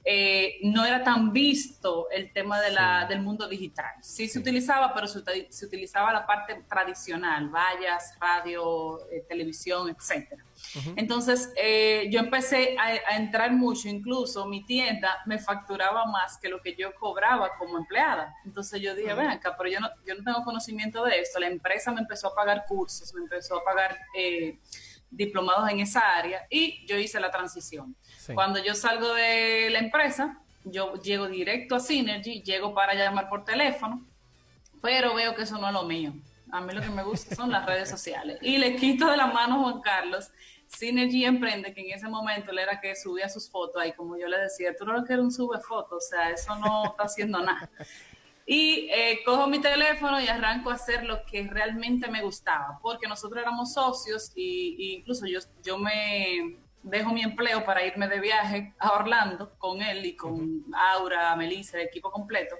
eh, 0.07 0.59
no 0.61 0.85
era 0.85 1.03
tan 1.03 1.33
visto 1.33 2.07
el 2.11 2.31
tema 2.31 2.61
de 2.61 2.69
la, 2.69 3.07
del 3.09 3.21
mundo 3.21 3.47
digital. 3.47 3.91
Sí, 4.01 4.27
se 4.27 4.37
utilizaba, 4.37 4.93
pero 4.93 5.07
se, 5.07 5.17
utilizaba 5.65 6.13
la 6.13 6.27
parte 6.27 6.63
tradicional, 6.69 7.49
vallas, 7.49 8.15
radio, 8.21 8.99
eh, 9.09 9.25
televisión, 9.27 9.89
etc. 9.89 10.39
Entonces, 10.95 11.51
eh, 11.57 12.07
yo 12.11 12.19
empecé 12.19 12.77
a, 12.77 13.15
entrar 13.15 13.51
mucho, 13.51 13.89
incluso 13.89 14.45
mi 14.45 14.63
tienda 14.63 15.23
me 15.25 15.39
facturaba 15.39 16.05
más 16.05 16.37
que 16.37 16.49
lo 16.49 16.61
que 16.61 16.75
yo 16.75 16.93
cobraba 16.93 17.57
como 17.57 17.79
empleada. 17.79 18.31
Entonces 18.45 18.79
yo 18.81 18.93
dije, 18.93 19.11
ven 19.15 19.31
acá, 19.31 19.55
pero 19.57 19.71
yo 19.71 19.79
no, 19.79 19.89
yo 20.05 20.13
no 20.13 20.23
tengo 20.23 20.43
conocimiento 20.43 21.03
de 21.03 21.19
esto. 21.19 21.39
La 21.39 21.47
empresa 21.47 21.91
me 21.91 22.01
empezó 22.01 22.27
a 22.27 22.35
pagar 22.35 22.65
cursos, 22.67 23.11
me 23.15 23.21
empezó 23.21 23.57
a 23.57 23.63
pagar 23.63 23.97
diplomados 25.09 25.69
en 25.69 25.79
esa 25.79 26.15
área 26.15 26.45
y 26.49 26.85
yo 26.85 26.97
hice 26.97 27.19
la 27.19 27.31
transición. 27.31 27.95
Cuando 28.33 28.63
yo 28.63 28.73
salgo 28.73 29.13
de 29.13 29.69
la 29.69 29.79
empresa, 29.79 30.39
yo 30.63 30.95
llego 31.01 31.27
directo 31.27 31.75
a 31.75 31.79
Synergy, 31.79 32.41
llego 32.41 32.73
para 32.73 32.93
llamar 32.93 33.29
por 33.29 33.45
teléfono, 33.45 34.03
pero 34.81 35.13
veo 35.13 35.35
que 35.35 35.43
eso 35.43 35.57
no 35.57 35.67
es 35.67 35.73
lo 35.73 35.83
mío. 35.83 36.13
A 36.51 36.61
mí 36.61 36.73
lo 36.73 36.81
que 36.81 36.89
me 36.89 37.03
gusta 37.03 37.35
son 37.35 37.51
las 37.51 37.65
redes 37.65 37.89
sociales. 37.89 38.37
Y 38.41 38.57
le 38.57 38.75
quito 38.75 39.09
de 39.09 39.17
la 39.17 39.27
mano 39.27 39.55
a 39.55 39.63
Juan 39.63 39.81
Carlos 39.81 40.31
Synergy 40.67 41.25
Emprende, 41.25 41.73
que 41.73 41.81
en 41.81 41.95
ese 41.95 42.07
momento 42.07 42.51
él 42.51 42.59
era 42.59 42.79
que 42.79 42.95
subía 42.95 43.29
sus 43.29 43.49
fotos 43.49 43.81
ahí, 43.81 43.93
como 43.93 44.17
yo 44.17 44.27
le 44.27 44.37
decía, 44.39 44.75
tú 44.75 44.85
no 44.85 44.93
lo 44.93 45.05
que 45.05 45.13
un 45.13 45.31
sube 45.31 45.59
fotos, 45.59 46.05
o 46.05 46.07
sea, 46.07 46.31
eso 46.31 46.55
no 46.57 46.85
está 46.85 47.03
haciendo 47.03 47.41
nada. 47.41 47.69
Y 48.45 48.89
eh, 48.91 49.21
cojo 49.25 49.47
mi 49.47 49.59
teléfono 49.59 50.21
y 50.21 50.27
arranco 50.27 50.69
a 50.69 50.75
hacer 50.75 51.03
lo 51.03 51.25
que 51.25 51.47
realmente 51.47 52.07
me 52.09 52.21
gustaba, 52.21 52.79
porque 52.81 53.07
nosotros 53.07 53.41
éramos 53.41 53.73
socios 53.73 54.31
y, 54.35 54.95
incluso 54.97 55.25
yo, 55.25 55.39
yo 55.63 55.77
me 55.77 56.57
dejo 56.85 57.11
mi 57.11 57.23
empleo 57.23 57.65
para 57.65 57.83
irme 57.83 58.07
de 58.07 58.19
viaje 58.19 58.73
a 58.79 58.93
Orlando 58.93 59.57
con 59.57 59.81
él 59.81 60.05
y 60.05 60.15
con 60.15 60.63
Aura, 60.93 61.35
Melissa, 61.35 61.77
el 61.79 61.87
equipo 61.87 62.11
completo. 62.11 62.55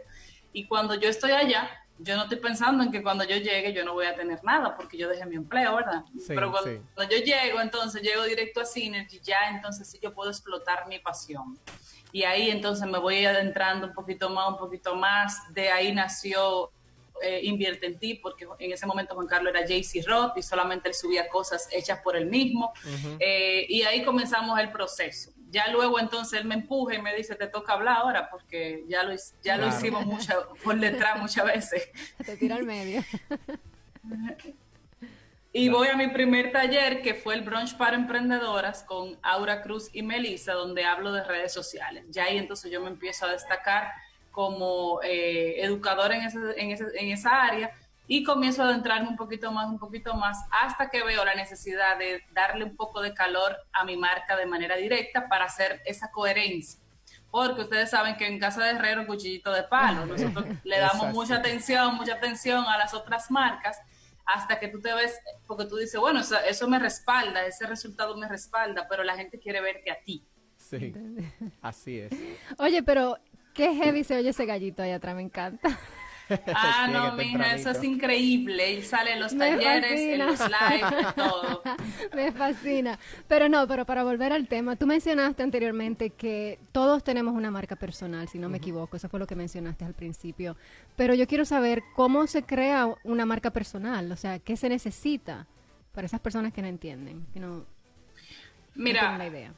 Y 0.51 0.65
cuando 0.65 0.95
yo 0.95 1.07
estoy 1.07 1.31
allá, 1.31 1.69
yo 1.99 2.17
no 2.17 2.23
estoy 2.23 2.39
pensando 2.39 2.83
en 2.83 2.91
que 2.91 3.03
cuando 3.03 3.23
yo 3.23 3.37
llegue 3.37 3.71
yo 3.71 3.85
no 3.85 3.93
voy 3.93 4.07
a 4.07 4.15
tener 4.15 4.43
nada 4.43 4.75
porque 4.75 4.97
yo 4.97 5.07
dejé 5.07 5.25
mi 5.25 5.35
empleo, 5.35 5.75
¿verdad? 5.75 6.03
Pero 6.27 6.51
cuando, 6.51 6.71
yo 6.71 7.17
llego, 7.23 7.61
entonces 7.61 8.01
llego 8.01 8.23
directo 8.23 8.61
a 8.61 8.65
Synergy, 8.65 9.19
ya 9.21 9.49
entonces 9.49 9.87
sí 9.89 9.99
yo 10.01 10.13
puedo 10.13 10.31
explotar 10.31 10.87
mi 10.87 10.99
pasión. 10.99 11.57
Y 12.11 12.23
ahí 12.23 12.49
entonces 12.49 12.87
me 12.87 12.97
voy 12.97 13.25
adentrando 13.25 13.87
un 13.87 13.93
poquito 13.93 14.29
más, 14.29 14.49
un 14.49 14.57
poquito 14.57 14.95
más. 14.95 15.53
De 15.53 15.69
ahí 15.69 15.93
nació 15.93 16.71
eh, 17.21 17.41
Invierte 17.43 17.85
en 17.85 17.97
ti, 17.97 18.15
porque 18.15 18.47
en 18.59 18.71
ese 18.71 18.85
momento 18.85 19.15
Juan 19.15 19.27
Carlos 19.27 19.53
era 19.55 19.65
JC 19.65 20.05
Roth 20.05 20.37
y 20.37 20.43
solamente 20.43 20.89
él 20.89 20.95
subía 20.95 21.27
cosas 21.29 21.67
hechas 21.71 21.99
por 22.01 22.15
él 22.15 22.27
mismo. 22.27 22.73
Eh, 23.19 23.65
y 23.69 23.83
ahí 23.83 24.03
comenzamos 24.03 24.59
el 24.59 24.71
proceso. 24.71 25.31
Ya 25.49 25.67
luego 25.71 25.99
entonces 25.99 26.39
él 26.41 26.45
me 26.45 26.55
empuja 26.55 26.95
y 26.95 27.01
me 27.01 27.15
dice, 27.15 27.35
te 27.35 27.47
toca 27.47 27.73
hablar 27.73 27.97
ahora, 27.97 28.29
porque 28.29 28.83
ya 28.87 29.03
lo, 29.03 29.15
ya 29.41 29.57
lo 29.57 29.67
hicimos 29.67 30.05
mucho, 30.05 30.49
por 30.63 30.77
detrás 30.77 31.19
muchas 31.21 31.45
veces. 31.45 31.89
Te 32.25 32.35
tira 32.35 32.55
al 32.55 32.63
medio. 32.63 33.03
Y 35.57 35.69
voy 35.69 35.87
a 35.87 35.95
mi 35.95 36.09
primer 36.09 36.51
taller, 36.51 37.01
que 37.01 37.13
fue 37.13 37.33
el 37.35 37.41
Brunch 37.41 37.77
para 37.77 37.95
Emprendedoras 37.95 38.83
con 38.83 39.17
Aura 39.21 39.61
Cruz 39.61 39.89
y 39.93 40.03
Melissa, 40.03 40.51
donde 40.51 40.83
hablo 40.83 41.13
de 41.13 41.23
redes 41.23 41.53
sociales. 41.53 42.03
Ya 42.09 42.25
ahí 42.25 42.37
entonces 42.37 42.69
yo 42.69 42.81
me 42.81 42.89
empiezo 42.89 43.25
a 43.25 43.31
destacar 43.31 43.89
como 44.35 44.99
eh, 45.01 45.63
educadora 45.63 46.17
en, 46.17 46.29
en, 46.57 47.09
esa 47.09 47.41
área 47.41 47.71
y 48.05 48.21
comienzo 48.21 48.63
a 48.63 48.65
adentrarme 48.65 49.07
un 49.07 49.15
poquito 49.15 49.49
más, 49.49 49.69
un 49.69 49.79
poquito 49.79 50.13
más, 50.13 50.37
hasta 50.51 50.89
que 50.89 51.05
veo 51.05 51.23
la 51.23 51.35
necesidad 51.35 51.97
de 51.97 52.21
darle 52.33 52.65
un 52.65 52.75
poco 52.75 52.99
de 52.99 53.13
calor 53.13 53.55
a 53.71 53.85
mi 53.85 53.95
marca 53.95 54.35
de 54.35 54.45
manera 54.45 54.75
directa 54.75 55.29
para 55.29 55.45
hacer 55.45 55.81
esa 55.85 56.11
coherencia. 56.11 56.81
Porque 57.31 57.61
ustedes 57.61 57.91
saben 57.91 58.17
que 58.17 58.27
en 58.27 58.37
casa 58.37 58.61
de 58.61 58.71
Herrero, 58.71 59.07
cuchillito 59.07 59.53
de 59.53 59.63
palo, 59.63 60.05
nosotros 60.05 60.45
le 60.65 60.79
damos 60.79 61.13
mucha 61.13 61.37
atención, 61.37 61.95
mucha 61.95 62.15
atención 62.15 62.65
a 62.65 62.77
las 62.77 62.93
otras 62.93 63.31
marcas, 63.31 63.79
hasta 64.25 64.59
que 64.59 64.67
tú 64.67 64.81
te 64.81 64.93
ves, 64.93 65.17
porque 65.47 65.63
tú 65.63 65.77
dices, 65.77 65.97
bueno, 65.97 66.19
eso, 66.19 66.37
eso 66.41 66.67
me 66.67 66.77
respalda, 66.77 67.45
ese 67.45 67.65
resultado 67.65 68.17
me 68.17 68.27
respalda, 68.27 68.85
pero 68.89 69.01
la 69.05 69.15
gente 69.15 69.39
quiere 69.39 69.61
verte 69.61 69.91
a 69.91 70.03
ti. 70.03 70.25
Sí, 70.69 70.93
así 71.61 71.99
es. 71.99 72.11
Oye, 72.57 72.81
pero 72.81 73.19
Qué 73.55 73.73
heavy 73.73 74.03
se 74.03 74.17
oye 74.17 74.29
ese 74.29 74.45
gallito 74.45 74.83
ahí 74.83 74.91
atrás, 74.91 75.15
me 75.15 75.23
encanta. 75.23 75.79
Ah, 76.55 76.87
no, 76.91 77.13
mija, 77.13 77.53
eso 77.53 77.69
es 77.69 77.83
increíble. 77.83 78.73
Y 78.73 78.81
sale 78.81 79.13
en 79.13 79.19
los 79.19 79.37
talleres, 79.37 79.91
en 80.01 80.25
los 80.25 80.39
lives, 80.39 81.15
todo. 81.15 81.61
Me 82.15 82.31
fascina. 82.31 82.97
Pero 83.27 83.47
no, 83.47 83.67
pero 83.67 83.85
para 83.85 84.03
volver 84.03 84.33
al 84.33 84.47
tema, 84.47 84.75
tú 84.75 84.87
mencionaste 84.87 85.43
anteriormente 85.43 86.09
que 86.09 86.57
todos 86.71 87.03
tenemos 87.03 87.35
una 87.35 87.51
marca 87.51 87.75
personal, 87.75 88.27
si 88.27 88.39
no 88.39 88.49
me 88.49 88.57
equivoco. 88.57 88.97
Eso 88.97 89.07
fue 89.07 89.19
lo 89.19 89.27
que 89.27 89.35
mencionaste 89.35 89.85
al 89.85 89.93
principio. 89.93 90.57
Pero 90.95 91.13
yo 91.13 91.27
quiero 91.27 91.45
saber 91.45 91.83
cómo 91.95 92.25
se 92.25 92.41
crea 92.41 92.87
una 93.03 93.27
marca 93.27 93.51
personal. 93.51 94.11
O 94.11 94.17
sea, 94.17 94.39
¿qué 94.39 94.57
se 94.57 94.67
necesita 94.67 95.45
para 95.93 96.07
esas 96.07 96.21
personas 96.21 96.53
que 96.53 96.63
no 96.63 96.67
entienden? 96.67 97.27
Que 97.33 97.39
no, 97.39 97.65
Mira, 98.73 99.15
la 99.17 99.27
idea. 99.27 99.53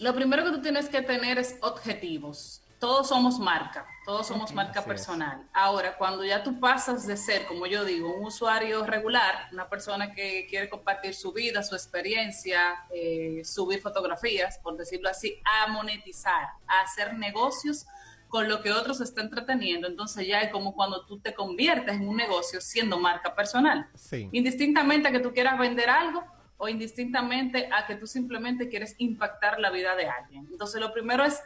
lo 0.00 0.14
primero 0.16 0.44
que 0.44 0.50
tú 0.50 0.62
tienes 0.62 0.88
que 0.88 1.00
tener 1.00 1.38
es 1.38 1.58
objetivos 1.62 2.62
todos 2.78 3.08
somos 3.08 3.38
marca, 3.38 3.86
todos 4.04 4.26
somos 4.26 4.54
marca 4.54 4.84
personal. 4.84 5.42
Ahora, 5.52 5.96
cuando 5.96 6.24
ya 6.24 6.42
tú 6.42 6.60
pasas 6.60 7.06
de 7.06 7.16
ser, 7.16 7.46
como 7.46 7.66
yo 7.66 7.84
digo, 7.84 8.14
un 8.14 8.26
usuario 8.26 8.84
regular, 8.86 9.48
una 9.52 9.68
persona 9.68 10.12
que 10.12 10.46
quiere 10.48 10.68
compartir 10.68 11.14
su 11.14 11.32
vida, 11.32 11.62
su 11.62 11.74
experiencia, 11.74 12.84
eh, 12.94 13.42
subir 13.44 13.80
fotografías, 13.80 14.58
por 14.58 14.76
decirlo 14.76 15.08
así, 15.08 15.40
a 15.44 15.68
monetizar, 15.72 16.48
a 16.66 16.82
hacer 16.82 17.14
negocios 17.14 17.86
con 18.28 18.48
lo 18.48 18.60
que 18.60 18.72
otros 18.72 19.00
están 19.00 19.24
entreteniendo, 19.24 19.88
entonces 19.88 20.26
ya 20.26 20.42
es 20.42 20.52
como 20.52 20.74
cuando 20.74 21.06
tú 21.06 21.18
te 21.18 21.34
conviertes 21.34 21.94
en 21.94 22.06
un 22.06 22.16
negocio 22.16 22.60
siendo 22.60 22.98
marca 22.98 23.34
personal. 23.34 23.88
Indistintamente 24.32 25.08
a 25.08 25.12
que 25.12 25.20
tú 25.20 25.32
quieras 25.32 25.58
vender 25.58 25.88
algo 25.88 26.22
o 26.58 26.68
indistintamente 26.68 27.70
a 27.72 27.86
que 27.86 27.94
tú 27.94 28.06
simplemente 28.06 28.68
quieres 28.68 28.94
impactar 28.98 29.58
la 29.58 29.70
vida 29.70 29.96
de 29.96 30.08
alguien. 30.08 30.46
Entonces 30.50 30.80
lo 30.80 30.92
primero 30.92 31.24
es 31.24 31.40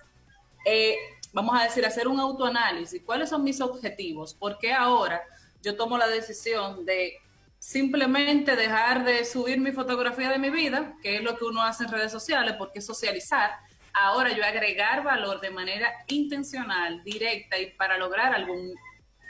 eh, 0.64 0.96
vamos 1.32 1.58
a 1.58 1.64
decir, 1.64 1.84
hacer 1.84 2.08
un 2.08 2.20
autoanálisis, 2.20 3.02
cuáles 3.04 3.30
son 3.30 3.42
mis 3.42 3.60
objetivos, 3.60 4.34
por 4.34 4.58
qué 4.58 4.72
ahora 4.72 5.22
yo 5.62 5.76
tomo 5.76 5.96
la 5.96 6.08
decisión 6.08 6.84
de 6.84 7.14
simplemente 7.58 8.56
dejar 8.56 9.04
de 9.04 9.24
subir 9.24 9.60
mi 9.60 9.70
fotografía 9.72 10.30
de 10.30 10.38
mi 10.38 10.50
vida, 10.50 10.96
que 11.02 11.16
es 11.16 11.22
lo 11.22 11.36
que 11.36 11.44
uno 11.44 11.62
hace 11.62 11.84
en 11.84 11.90
redes 11.90 12.10
sociales, 12.10 12.56
porque 12.58 12.80
es 12.80 12.86
socializar, 12.86 13.52
ahora 13.94 14.32
yo 14.32 14.44
agregar 14.44 15.04
valor 15.04 15.40
de 15.40 15.50
manera 15.50 15.88
intencional, 16.08 17.02
directa 17.04 17.58
y 17.58 17.70
para 17.72 17.98
lograr 17.98 18.34
algún 18.34 18.74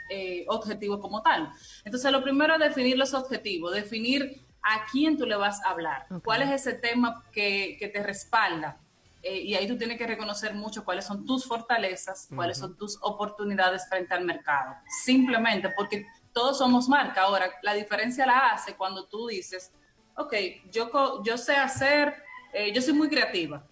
eh, 0.08 0.44
objetivo 0.48 0.98
como 0.98 1.22
tal. 1.22 1.50
Entonces, 1.84 2.10
lo 2.10 2.22
primero 2.22 2.54
es 2.54 2.60
definir 2.60 2.96
los 2.96 3.12
objetivos, 3.12 3.74
definir 3.74 4.40
a 4.62 4.86
quién 4.90 5.18
tú 5.18 5.26
le 5.26 5.36
vas 5.36 5.62
a 5.64 5.70
hablar, 5.70 6.06
cuál 6.24 6.42
es 6.42 6.50
ese 6.50 6.72
tema 6.72 7.24
que, 7.32 7.76
que 7.78 7.88
te 7.88 8.02
respalda, 8.02 8.78
eh, 9.22 9.38
y 9.38 9.54
ahí 9.54 9.68
tú 9.68 9.78
tienes 9.78 9.98
que 9.98 10.06
reconocer 10.06 10.52
mucho 10.52 10.84
cuáles 10.84 11.04
son 11.04 11.24
tus 11.24 11.46
fortalezas, 11.46 12.28
cuáles 12.34 12.58
son 12.58 12.76
tus 12.76 12.98
oportunidades 13.02 13.88
frente 13.88 14.12
al 14.14 14.24
mercado. 14.24 14.74
Simplemente 15.04 15.70
porque 15.76 16.06
todos 16.32 16.58
somos 16.58 16.88
marca. 16.88 17.22
Ahora, 17.22 17.48
la 17.62 17.74
diferencia 17.74 18.26
la 18.26 18.50
hace 18.50 18.74
cuando 18.74 19.06
tú 19.06 19.28
dices, 19.28 19.70
ok, 20.16 20.34
yo, 20.72 21.22
yo 21.22 21.38
sé 21.38 21.54
hacer, 21.54 22.16
eh, 22.52 22.72
yo 22.72 22.82
soy 22.82 22.94
muy 22.94 23.08
creativa 23.08 23.64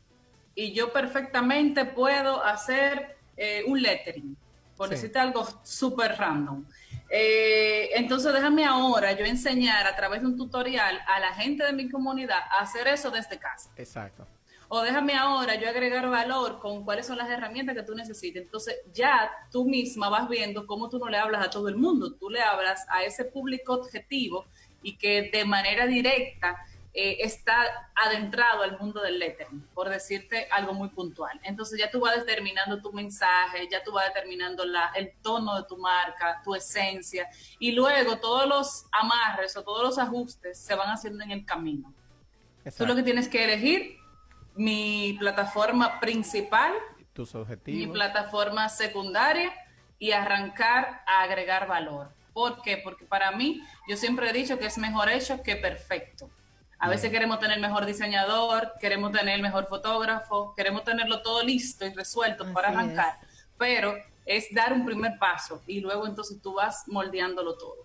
y 0.54 0.72
yo 0.72 0.92
perfectamente 0.92 1.84
puedo 1.84 2.44
hacer 2.44 3.16
eh, 3.36 3.64
un 3.66 3.82
lettering, 3.82 4.36
por 4.76 4.88
decirte 4.88 5.18
algo 5.18 5.46
súper 5.64 6.16
random. 6.16 6.64
entonces 7.10 8.32
déjame 8.32 8.64
ahora 8.64 9.12
yo 9.12 9.24
enseñar 9.24 9.86
a 9.86 9.96
través 9.96 10.20
de 10.20 10.28
un 10.28 10.36
tutorial 10.36 11.00
a 11.08 11.18
la 11.18 11.34
gente 11.34 11.64
de 11.64 11.72
mi 11.72 11.88
comunidad 11.88 12.40
a 12.50 12.60
hacer 12.60 12.86
eso 12.86 13.10
desde 13.10 13.36
casa. 13.38 13.70
Exacto 13.76 14.26
o 14.72 14.82
déjame 14.82 15.14
ahora 15.14 15.56
yo 15.56 15.68
agregar 15.68 16.08
valor 16.08 16.60
con 16.60 16.84
cuáles 16.84 17.04
son 17.04 17.18
las 17.18 17.28
herramientas 17.28 17.74
que 17.74 17.82
tú 17.82 17.92
necesites. 17.92 18.44
Entonces 18.44 18.76
ya 18.94 19.28
tú 19.50 19.64
misma 19.64 20.08
vas 20.08 20.28
viendo 20.28 20.64
cómo 20.64 20.88
tú 20.88 21.00
no 21.00 21.08
le 21.08 21.18
hablas 21.18 21.44
a 21.44 21.50
todo 21.50 21.68
el 21.68 21.74
mundo, 21.74 22.14
tú 22.14 22.30
le 22.30 22.40
hablas 22.40 22.86
a 22.88 23.02
ese 23.02 23.24
público 23.24 23.74
objetivo 23.74 24.46
y 24.80 24.96
que 24.96 25.28
de 25.32 25.44
manera 25.44 25.88
directa 25.88 26.56
eh, 26.94 27.16
está 27.18 27.90
adentrado 27.96 28.62
al 28.62 28.78
mundo 28.78 29.02
del 29.02 29.18
lettering, 29.18 29.60
por 29.74 29.88
decirte 29.88 30.46
algo 30.52 30.72
muy 30.72 30.90
puntual. 30.90 31.40
Entonces 31.42 31.76
ya 31.76 31.90
tú 31.90 31.98
vas 31.98 32.14
determinando 32.14 32.80
tu 32.80 32.92
mensaje, 32.92 33.68
ya 33.68 33.82
tú 33.82 33.90
vas 33.90 34.06
determinando 34.06 34.64
la, 34.64 34.92
el 34.94 35.14
tono 35.20 35.56
de 35.56 35.64
tu 35.64 35.78
marca, 35.78 36.40
tu 36.44 36.54
esencia, 36.54 37.28
y 37.58 37.72
luego 37.72 38.18
todos 38.20 38.46
los 38.46 38.86
amarres 38.92 39.56
o 39.56 39.64
todos 39.64 39.82
los 39.82 39.98
ajustes 39.98 40.60
se 40.60 40.76
van 40.76 40.90
haciendo 40.90 41.24
en 41.24 41.32
el 41.32 41.44
camino. 41.44 41.92
Tú 42.76 42.86
lo 42.86 42.94
que 42.94 43.02
tienes 43.02 43.28
que 43.28 43.42
elegir 43.42 43.99
mi 44.54 45.16
plataforma 45.18 46.00
principal, 46.00 46.72
tus 47.12 47.34
objetivos, 47.34 47.78
mi 47.78 47.92
plataforma 47.92 48.68
secundaria 48.68 49.52
y 49.98 50.12
arrancar 50.12 51.02
a 51.06 51.22
agregar 51.22 51.66
valor. 51.66 52.08
¿Por 52.32 52.62
qué? 52.62 52.78
Porque 52.78 53.04
para 53.04 53.32
mí, 53.32 53.62
yo 53.88 53.96
siempre 53.96 54.30
he 54.30 54.32
dicho 54.32 54.58
que 54.58 54.66
es 54.66 54.78
mejor 54.78 55.08
hecho 55.08 55.42
que 55.42 55.56
perfecto. 55.56 56.30
A 56.78 56.88
veces 56.88 57.10
queremos 57.10 57.38
tener 57.38 57.60
mejor 57.60 57.84
diseñador, 57.84 58.72
queremos 58.80 59.12
tener 59.12 59.34
el 59.34 59.42
mejor 59.42 59.66
fotógrafo, 59.66 60.54
queremos 60.54 60.82
tenerlo 60.82 61.20
todo 61.20 61.44
listo 61.44 61.84
y 61.84 61.92
resuelto 61.92 62.50
para 62.54 62.68
arrancar, 62.68 63.18
pero 63.58 63.94
es 64.24 64.46
dar 64.54 64.72
un 64.72 64.86
primer 64.86 65.18
paso 65.18 65.62
y 65.66 65.80
luego 65.80 66.06
entonces 66.06 66.40
tú 66.40 66.54
vas 66.54 66.88
moldeándolo 66.88 67.58
todo. 67.58 67.84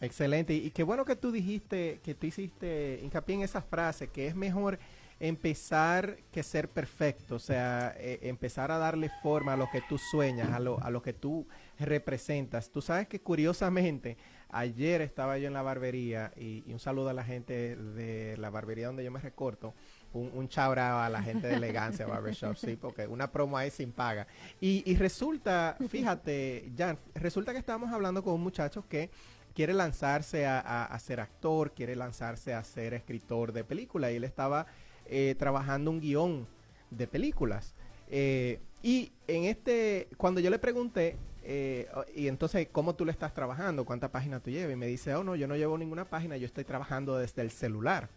Excelente. 0.00 0.54
Y 0.54 0.70
qué 0.70 0.82
bueno 0.82 1.04
que 1.04 1.16
tú 1.16 1.30
dijiste, 1.30 2.00
que 2.02 2.14
tú 2.14 2.26
hiciste 2.26 3.00
hincapié 3.02 3.34
en 3.34 3.42
esa 3.42 3.60
frase, 3.60 4.08
que 4.08 4.26
es 4.26 4.34
mejor 4.34 4.78
empezar 5.20 6.16
que 6.32 6.42
ser 6.42 6.70
perfecto, 6.70 7.34
o 7.34 7.38
sea, 7.38 7.94
eh, 7.98 8.20
empezar 8.22 8.70
a 8.70 8.78
darle 8.78 9.10
forma 9.22 9.52
a 9.52 9.56
lo 9.56 9.70
que 9.70 9.82
tú 9.86 9.98
sueñas, 9.98 10.50
a 10.50 10.58
lo, 10.58 10.82
a 10.82 10.88
lo 10.88 11.02
que 11.02 11.12
tú 11.12 11.46
representas. 11.78 12.70
Tú 12.70 12.80
sabes 12.80 13.06
que 13.06 13.20
curiosamente, 13.20 14.16
ayer 14.48 15.02
estaba 15.02 15.36
yo 15.36 15.46
en 15.46 15.52
la 15.52 15.60
barbería 15.60 16.32
y, 16.36 16.64
un 16.72 16.78
saludo 16.78 17.10
a 17.10 17.12
la 17.12 17.22
gente 17.22 17.76
de 17.76 18.36
la 18.38 18.48
barbería 18.48 18.86
donde 18.86 19.04
yo 19.04 19.10
me 19.10 19.20
recorto. 19.20 19.74
Un, 20.12 20.32
un 20.34 20.48
a 20.56 21.08
la 21.08 21.22
gente 21.22 21.46
de 21.46 21.54
elegancia 21.54 22.04
barbershop, 22.06 22.56
sí, 22.56 22.76
porque 22.76 23.06
una 23.06 23.30
promo 23.30 23.56
ahí 23.56 23.70
sin 23.70 23.92
paga. 23.92 24.26
Y, 24.60 24.96
resulta, 24.96 25.76
fíjate, 25.88 26.72
Jan, 26.76 26.98
resulta 27.14 27.52
que 27.52 27.58
estábamos 27.58 27.92
hablando 27.92 28.24
con 28.24 28.34
un 28.34 28.42
muchacho 28.42 28.88
que 28.88 29.10
quiere 29.54 29.74
lanzarse 29.74 30.46
a, 30.46 30.84
a, 30.84 30.98
ser 30.98 31.20
actor, 31.20 31.72
quiere 31.72 31.94
lanzarse 31.94 32.54
a 32.54 32.64
ser 32.64 32.94
escritor 32.94 33.52
de 33.52 33.64
película 33.64 34.10
y 34.10 34.16
él 34.16 34.24
estaba 34.24 34.66
eh, 35.06 35.34
trabajando 35.38 35.90
un 35.90 36.00
guion 36.00 36.46
de 36.90 37.06
películas. 37.06 37.74
Eh, 38.08 38.60
y 38.82 39.12
en 39.26 39.44
este, 39.44 40.08
cuando 40.16 40.40
yo 40.40 40.50
le 40.50 40.58
pregunté, 40.58 41.16
eh, 41.42 41.88
y 42.14 42.28
entonces, 42.28 42.68
¿cómo 42.70 42.94
tú 42.94 43.04
le 43.04 43.12
estás 43.12 43.34
trabajando? 43.34 43.84
¿Cuántas 43.84 44.10
páginas 44.10 44.42
tú 44.42 44.50
llevas? 44.50 44.72
Y 44.72 44.76
me 44.76 44.86
dice, 44.86 45.14
oh 45.14 45.24
no, 45.24 45.36
yo 45.36 45.48
no 45.48 45.56
llevo 45.56 45.78
ninguna 45.78 46.04
página, 46.04 46.36
yo 46.36 46.46
estoy 46.46 46.64
trabajando 46.64 47.16
desde 47.16 47.42
el 47.42 47.50
celular. 47.50 48.08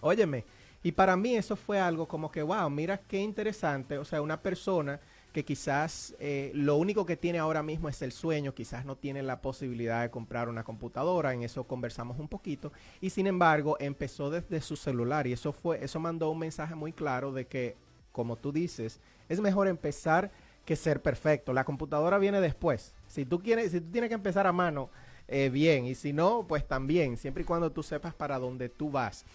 Óyeme, 0.00 0.44
y 0.82 0.92
para 0.92 1.16
mí 1.16 1.34
eso 1.34 1.56
fue 1.56 1.80
algo 1.80 2.06
como 2.06 2.30
que, 2.30 2.42
wow, 2.42 2.68
mira 2.70 2.98
qué 2.98 3.18
interesante, 3.18 3.98
o 3.98 4.04
sea, 4.04 4.22
una 4.22 4.40
persona 4.40 5.00
que 5.36 5.44
quizás 5.44 6.14
eh, 6.18 6.50
lo 6.54 6.76
único 6.76 7.04
que 7.04 7.18
tiene 7.18 7.38
ahora 7.38 7.62
mismo 7.62 7.90
es 7.90 8.00
el 8.00 8.10
sueño, 8.10 8.54
quizás 8.54 8.86
no 8.86 8.96
tiene 8.96 9.22
la 9.22 9.42
posibilidad 9.42 10.00
de 10.00 10.08
comprar 10.08 10.48
una 10.48 10.64
computadora, 10.64 11.34
en 11.34 11.42
eso 11.42 11.64
conversamos 11.64 12.18
un 12.18 12.26
poquito, 12.26 12.72
y 13.02 13.10
sin 13.10 13.26
embargo 13.26 13.76
empezó 13.78 14.30
desde 14.30 14.62
su 14.62 14.76
celular 14.76 15.26
y 15.26 15.34
eso 15.34 15.52
fue, 15.52 15.84
eso 15.84 16.00
mandó 16.00 16.30
un 16.30 16.38
mensaje 16.38 16.74
muy 16.74 16.90
claro 16.94 17.32
de 17.32 17.46
que, 17.46 17.76
como 18.12 18.36
tú 18.36 18.50
dices, 18.50 18.98
es 19.28 19.38
mejor 19.42 19.68
empezar 19.68 20.30
que 20.64 20.74
ser 20.74 21.02
perfecto. 21.02 21.52
La 21.52 21.64
computadora 21.64 22.16
viene 22.16 22.40
después. 22.40 22.94
Si 23.06 23.26
tú 23.26 23.42
quieres, 23.42 23.72
si 23.72 23.82
tú 23.82 23.90
tienes 23.90 24.08
que 24.08 24.14
empezar 24.14 24.46
a 24.46 24.52
mano, 24.52 24.88
eh, 25.28 25.50
bien, 25.50 25.84
y 25.84 25.94
si 25.94 26.14
no, 26.14 26.46
pues 26.48 26.66
también, 26.66 27.18
siempre 27.18 27.42
y 27.42 27.46
cuando 27.46 27.70
tú 27.70 27.82
sepas 27.82 28.14
para 28.14 28.38
dónde 28.38 28.70
tú 28.70 28.90
vas. 28.90 29.26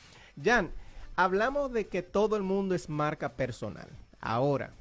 Jan, 0.44 0.72
hablamos 1.16 1.72
de 1.72 1.86
que 1.86 2.02
todo 2.02 2.38
el 2.38 2.42
mundo 2.42 2.74
es 2.74 2.90
marca 2.90 3.34
personal. 3.34 3.88
Ahora, 4.20 4.72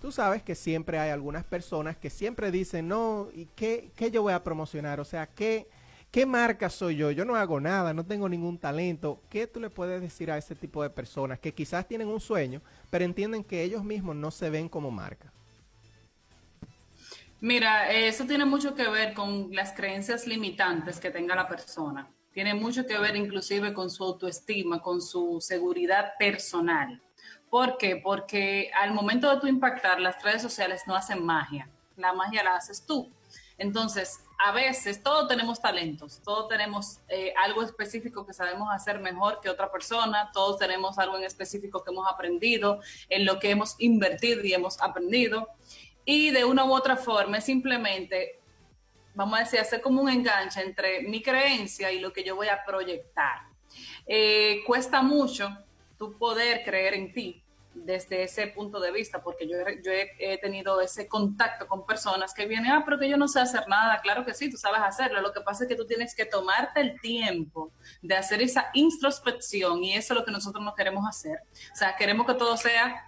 Tú 0.00 0.10
sabes 0.10 0.42
que 0.42 0.54
siempre 0.54 0.98
hay 0.98 1.10
algunas 1.10 1.44
personas 1.44 1.96
que 1.96 2.08
siempre 2.08 2.50
dicen, 2.50 2.88
no, 2.88 3.28
¿y 3.34 3.46
qué, 3.54 3.90
qué 3.94 4.10
yo 4.10 4.22
voy 4.22 4.32
a 4.32 4.42
promocionar? 4.42 4.98
O 4.98 5.04
sea, 5.04 5.26
¿qué, 5.26 5.68
¿qué 6.10 6.24
marca 6.24 6.70
soy 6.70 6.96
yo? 6.96 7.10
Yo 7.10 7.26
no 7.26 7.36
hago 7.36 7.60
nada, 7.60 7.92
no 7.92 8.04
tengo 8.04 8.26
ningún 8.26 8.56
talento. 8.58 9.20
¿Qué 9.28 9.46
tú 9.46 9.60
le 9.60 9.68
puedes 9.68 10.00
decir 10.00 10.30
a 10.30 10.38
ese 10.38 10.54
tipo 10.54 10.82
de 10.82 10.88
personas 10.88 11.38
que 11.38 11.52
quizás 11.52 11.86
tienen 11.86 12.08
un 12.08 12.18
sueño, 12.18 12.62
pero 12.88 13.04
entienden 13.04 13.44
que 13.44 13.62
ellos 13.62 13.84
mismos 13.84 14.16
no 14.16 14.30
se 14.30 14.48
ven 14.48 14.70
como 14.70 14.90
marca? 14.90 15.30
Mira, 17.42 17.90
eso 17.90 18.24
tiene 18.24 18.46
mucho 18.46 18.74
que 18.74 18.88
ver 18.88 19.12
con 19.12 19.54
las 19.54 19.72
creencias 19.72 20.26
limitantes 20.26 20.98
que 20.98 21.10
tenga 21.10 21.34
la 21.34 21.48
persona. 21.48 22.10
Tiene 22.32 22.54
mucho 22.54 22.86
que 22.86 22.98
ver 22.98 23.16
inclusive 23.16 23.74
con 23.74 23.90
su 23.90 24.04
autoestima, 24.04 24.80
con 24.80 25.02
su 25.02 25.40
seguridad 25.40 26.12
personal. 26.18 27.02
¿Por 27.50 27.76
qué? 27.78 27.96
Porque 27.96 28.70
al 28.80 28.94
momento 28.94 29.28
de 29.28 29.40
tu 29.40 29.48
impactar, 29.48 30.00
las 30.00 30.22
redes 30.22 30.40
sociales 30.40 30.82
no 30.86 30.94
hacen 30.94 31.24
magia. 31.24 31.68
La 31.96 32.12
magia 32.12 32.44
la 32.44 32.54
haces 32.54 32.86
tú. 32.86 33.10
Entonces, 33.58 34.20
a 34.38 34.52
veces 34.52 35.02
todos 35.02 35.28
tenemos 35.28 35.60
talentos, 35.60 36.22
todos 36.24 36.48
tenemos 36.48 37.00
eh, 37.08 37.34
algo 37.42 37.62
específico 37.62 38.24
que 38.24 38.32
sabemos 38.32 38.68
hacer 38.72 38.98
mejor 39.00 39.40
que 39.42 39.50
otra 39.50 39.70
persona, 39.70 40.30
todos 40.32 40.58
tenemos 40.58 40.98
algo 40.98 41.18
en 41.18 41.24
específico 41.24 41.84
que 41.84 41.90
hemos 41.90 42.08
aprendido, 42.08 42.80
en 43.10 43.26
lo 43.26 43.38
que 43.38 43.50
hemos 43.50 43.74
invertido 43.78 44.42
y 44.42 44.54
hemos 44.54 44.80
aprendido. 44.80 45.48
Y 46.06 46.30
de 46.30 46.44
una 46.44 46.64
u 46.64 46.72
otra 46.72 46.96
forma 46.96 47.40
simplemente, 47.42 48.40
vamos 49.14 49.38
a 49.38 49.42
decir, 49.42 49.60
hacer 49.60 49.82
como 49.82 50.00
un 50.00 50.08
enganche 50.08 50.62
entre 50.62 51.02
mi 51.02 51.20
creencia 51.20 51.92
y 51.92 51.98
lo 51.98 52.12
que 52.12 52.24
yo 52.24 52.36
voy 52.36 52.48
a 52.48 52.64
proyectar. 52.64 53.42
Eh, 54.06 54.62
cuesta 54.66 55.02
mucho 55.02 55.50
tu 56.00 56.16
poder 56.16 56.64
creer 56.64 56.94
en 56.94 57.12
ti 57.12 57.44
desde 57.74 58.24
ese 58.24 58.46
punto 58.48 58.80
de 58.80 58.90
vista, 58.90 59.22
porque 59.22 59.46
yo, 59.46 59.56
yo 59.84 59.92
he, 59.92 60.38
tenido 60.38 60.80
ese 60.80 61.06
contacto 61.06 61.68
con 61.68 61.86
personas 61.86 62.32
que 62.34 62.46
vienen, 62.46 62.72
ah, 62.72 62.82
pero 62.84 62.98
que 62.98 63.08
yo 63.08 63.18
no 63.18 63.28
sé 63.28 63.38
hacer 63.38 63.68
nada, 63.68 64.00
claro 64.00 64.24
que 64.24 64.34
sí, 64.34 64.50
tú 64.50 64.56
sabes 64.56 64.80
hacerlo, 64.80 65.20
lo 65.20 65.32
que 65.32 65.42
pasa 65.42 65.64
es 65.64 65.68
que 65.68 65.76
tú 65.76 65.86
tienes 65.86 66.14
que 66.14 66.24
tomarte 66.24 66.80
el 66.80 67.00
tiempo 67.00 67.70
de 68.02 68.16
hacer 68.16 68.42
esa 68.42 68.70
introspección 68.72 69.84
y 69.84 69.92
eso 69.92 70.14
es 70.14 70.20
lo 70.20 70.24
que 70.24 70.32
nosotros 70.32 70.64
no 70.64 70.74
queremos 70.74 71.06
hacer, 71.06 71.42
o 71.72 71.76
sea, 71.76 71.94
queremos 71.94 72.26
que 72.26 72.34
todo 72.34 72.56
sea 72.56 73.04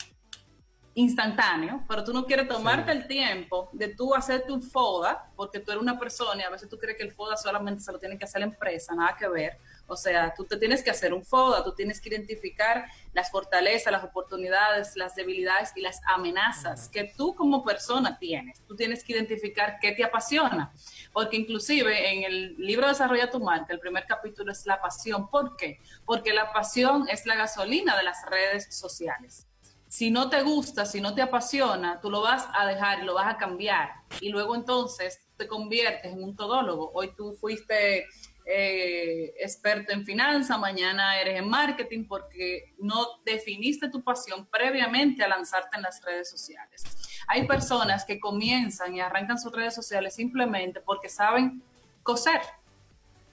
instantáneo, 0.94 1.83
pero 1.88 2.05
tú 2.05 2.12
no 2.12 2.26
quieres 2.26 2.46
tomarte 2.46 2.92
el 2.92 3.07
tiempo 3.07 3.70
de 3.72 3.88
tú 3.88 4.14
hacerte 4.14 4.52
un 4.52 4.62
FODA, 4.62 5.31
porque 5.35 5.59
tú 5.59 5.72
eres 5.72 5.83
una 5.83 5.98
persona 5.98 6.42
y 6.42 6.44
a 6.44 6.50
veces 6.50 6.68
tú 6.68 6.78
crees 6.78 6.98
que 6.98 7.05
el 7.05 7.12
FODA 7.12 7.37
solamente 7.37 7.83
se 7.83 7.90
lo 7.90 7.98
tiene 7.98 8.18
que 8.18 8.24
hacer 8.24 8.40
la 8.40 8.46
empresa, 8.46 8.94
nada 8.94 9.16
que 9.18 9.26
ver. 9.26 9.59
O 9.87 9.97
sea, 9.97 10.33
tú 10.35 10.45
te 10.45 10.57
tienes 10.57 10.83
que 10.83 10.90
hacer 10.90 11.12
un 11.12 11.25
FODA, 11.25 11.64
tú 11.64 11.75
tienes 11.75 12.01
que 12.01 12.09
identificar 12.09 12.87
las 13.12 13.31
fortalezas, 13.31 13.92
las 13.92 14.05
oportunidades, 14.05 14.97
las 14.97 15.14
debilidades 15.14 15.73
y 15.77 15.81
las 15.81 16.01
amenazas 16.07 16.88
que 16.88 17.12
tú 17.16 17.35
como 17.35 17.62
persona 17.64 18.18
tienes. 18.18 18.61
Tú 18.66 18.75
tienes 18.75 19.05
que 19.05 19.12
identificar 19.12 19.79
qué 19.81 19.92
te 19.92 20.05
apasiona. 20.05 20.73
Porque 21.12 21.37
inclusive 21.37 22.12
en 22.12 22.25
el 22.25 22.57
libro 22.57 22.88
Desarrolla 22.88 23.31
tu 23.31 23.40
marca, 23.40 23.73
el 23.73 23.81
primer 23.81 24.07
capítulo 24.07 24.53
es 24.53 24.64
la 24.66 24.81
pasión. 24.81 25.29
¿Por 25.29 25.57
qué? 25.57 25.81
Porque 26.07 26.33
la 26.33 26.53
pasión 26.53 27.07
es 27.09 27.27
la 27.27 27.35
gasolina 27.35 27.97
de 27.97 28.03
las 28.05 28.25
redes 28.31 28.75
sociales 28.75 29.47
si 29.92 30.11
no 30.11 30.31
te 30.31 30.42
gusta, 30.42 30.87
si 30.87 31.03
no 31.03 31.14
te 31.14 31.21
apasiona, 31.21 32.01
tú 32.01 32.09
lo 32.11 32.23
vas 32.23 32.49
a 32.55 32.64
dejar 32.64 33.05
lo 33.05 33.12
vas 33.12 33.35
a 33.35 33.37
cambiar. 33.37 33.90
Y 34.23 34.31
luego 34.31 34.55
entonces 34.55 35.21
te 35.37 35.47
conviertes 35.47 36.11
en 36.14 36.25
un 36.25 36.35
todólogo. 36.35 36.90
Hoy 36.95 37.12
tú 37.14 37.35
fuiste 37.35 38.07
eh, 38.44 39.35
experto 39.38 39.92
en 39.92 40.05
finanzas, 40.05 40.59
mañana 40.59 41.20
eres 41.20 41.38
en 41.38 41.48
marketing 41.48 42.07
porque 42.07 42.74
no 42.78 43.20
definiste 43.24 43.88
tu 43.88 44.02
pasión 44.02 44.46
previamente 44.46 45.22
a 45.22 45.28
lanzarte 45.28 45.76
en 45.76 45.83
las 45.83 46.02
redes 46.02 46.28
sociales. 46.28 46.85
Hay 47.28 47.46
personas 47.46 48.05
que 48.05 48.18
comienzan 48.18 48.94
y 48.94 49.00
arrancan 49.00 49.38
sus 49.38 49.52
redes 49.52 49.74
sociales 49.74 50.14
simplemente 50.14 50.81
porque 50.81 51.09
saben 51.09 51.62
coser 52.02 52.40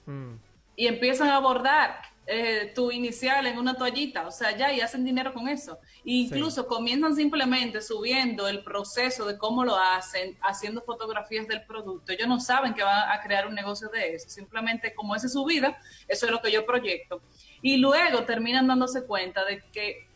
mm. 0.06 0.34
y 0.76 0.86
empiezan 0.86 1.28
a 1.28 1.36
abordar 1.36 2.09
eh, 2.32 2.70
tu 2.76 2.92
inicial 2.92 3.44
en 3.48 3.58
una 3.58 3.74
toallita, 3.74 4.24
o 4.24 4.30
sea, 4.30 4.56
ya 4.56 4.72
y 4.72 4.80
hacen 4.80 5.04
dinero 5.04 5.34
con 5.34 5.48
eso. 5.48 5.80
E 6.04 6.12
incluso 6.12 6.68
comienzan 6.68 7.16
simplemente 7.16 7.82
subiendo 7.82 8.46
el 8.46 8.62
proceso 8.62 9.26
de 9.26 9.36
cómo 9.36 9.64
lo 9.64 9.76
hacen, 9.76 10.38
haciendo 10.40 10.80
fotografías 10.80 11.48
del 11.48 11.64
producto. 11.64 12.12
Ellos 12.12 12.28
no 12.28 12.38
saben 12.38 12.72
que 12.72 12.84
van 12.84 13.10
a 13.10 13.20
crear 13.20 13.48
un 13.48 13.54
negocio 13.56 13.88
de 13.88 14.14
eso, 14.14 14.30
simplemente 14.30 14.94
como 14.94 15.16
esa 15.16 15.26
es 15.26 15.32
su 15.32 15.44
vida, 15.44 15.76
eso 16.06 16.26
es 16.26 16.30
lo 16.30 16.40
que 16.40 16.52
yo 16.52 16.64
proyecto. 16.64 17.20
Y 17.62 17.78
luego 17.78 18.22
terminan 18.22 18.68
dándose 18.68 19.04
cuenta 19.06 19.44
de 19.44 19.64
que 19.72 20.06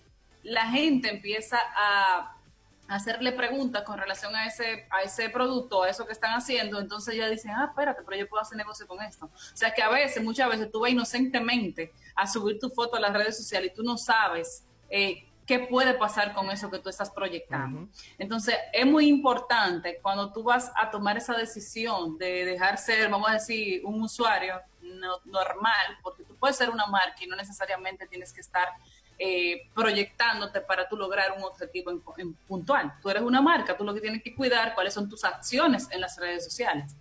la 0.44 0.70
gente 0.70 1.10
empieza 1.10 1.58
a 1.76 2.36
hacerle 2.88 3.32
preguntas 3.32 3.82
con 3.82 3.98
relación 3.98 4.34
a 4.36 4.46
ese, 4.46 4.86
a 4.90 5.02
ese 5.02 5.28
producto, 5.30 5.82
a 5.82 5.88
eso 5.88 6.06
que 6.06 6.12
están 6.12 6.34
haciendo, 6.34 6.80
entonces 6.80 7.16
ya 7.16 7.28
dicen, 7.28 7.52
ah, 7.52 7.66
espérate, 7.70 8.02
pero 8.04 8.16
yo 8.16 8.28
puedo 8.28 8.42
hacer 8.42 8.56
negocio 8.56 8.86
con 8.86 9.02
esto. 9.02 9.26
O 9.26 9.56
sea 9.56 9.72
que 9.72 9.82
a 9.82 9.88
veces, 9.88 10.22
muchas 10.22 10.48
veces 10.48 10.70
tú 10.70 10.80
vas 10.80 10.90
inocentemente 10.90 11.92
a 12.14 12.26
subir 12.26 12.58
tu 12.58 12.68
foto 12.70 12.96
a 12.96 13.00
las 13.00 13.12
redes 13.12 13.36
sociales 13.36 13.72
y 13.72 13.74
tú 13.74 13.82
no 13.82 13.96
sabes 13.96 14.64
eh, 14.90 15.26
qué 15.46 15.60
puede 15.60 15.94
pasar 15.94 16.34
con 16.34 16.50
eso 16.50 16.70
que 16.70 16.78
tú 16.78 16.88
estás 16.88 17.10
proyectando. 17.10 17.88
Entonces, 18.18 18.56
es 18.72 18.86
muy 18.86 19.06
importante 19.06 19.98
cuando 20.02 20.32
tú 20.32 20.42
vas 20.42 20.72
a 20.76 20.90
tomar 20.90 21.16
esa 21.16 21.34
decisión 21.34 22.16
de 22.18 22.44
dejar 22.44 22.78
ser, 22.78 23.10
vamos 23.10 23.28
a 23.28 23.34
decir, 23.34 23.82
un 23.84 24.02
usuario 24.02 24.60
normal, 25.24 25.98
porque 26.02 26.24
tú 26.24 26.36
puedes 26.36 26.56
ser 26.56 26.70
una 26.70 26.86
marca 26.86 27.16
y 27.22 27.26
no 27.26 27.36
necesariamente 27.36 28.06
tienes 28.06 28.32
que 28.32 28.40
estar 28.40 28.68
eh, 29.18 29.68
proyectándote 29.74 30.60
para 30.60 30.88
tú 30.88 30.96
lograr 30.96 31.32
un 31.36 31.44
objetivo 31.44 31.90
en, 32.18 32.34
puntual. 32.48 32.94
Tú 33.02 33.10
eres 33.10 33.22
una 33.22 33.40
marca, 33.40 33.76
tú 33.76 33.84
lo 33.84 33.94
que 33.94 34.00
tienes 34.00 34.22
que 34.22 34.34
cuidar 34.34 34.74
cuáles 34.74 34.94
son 34.94 35.08
tus 35.08 35.24
acciones 35.24 35.88
en 35.90 36.00
las 36.00 36.18
redes 36.18 36.44
sociales, 36.44 36.94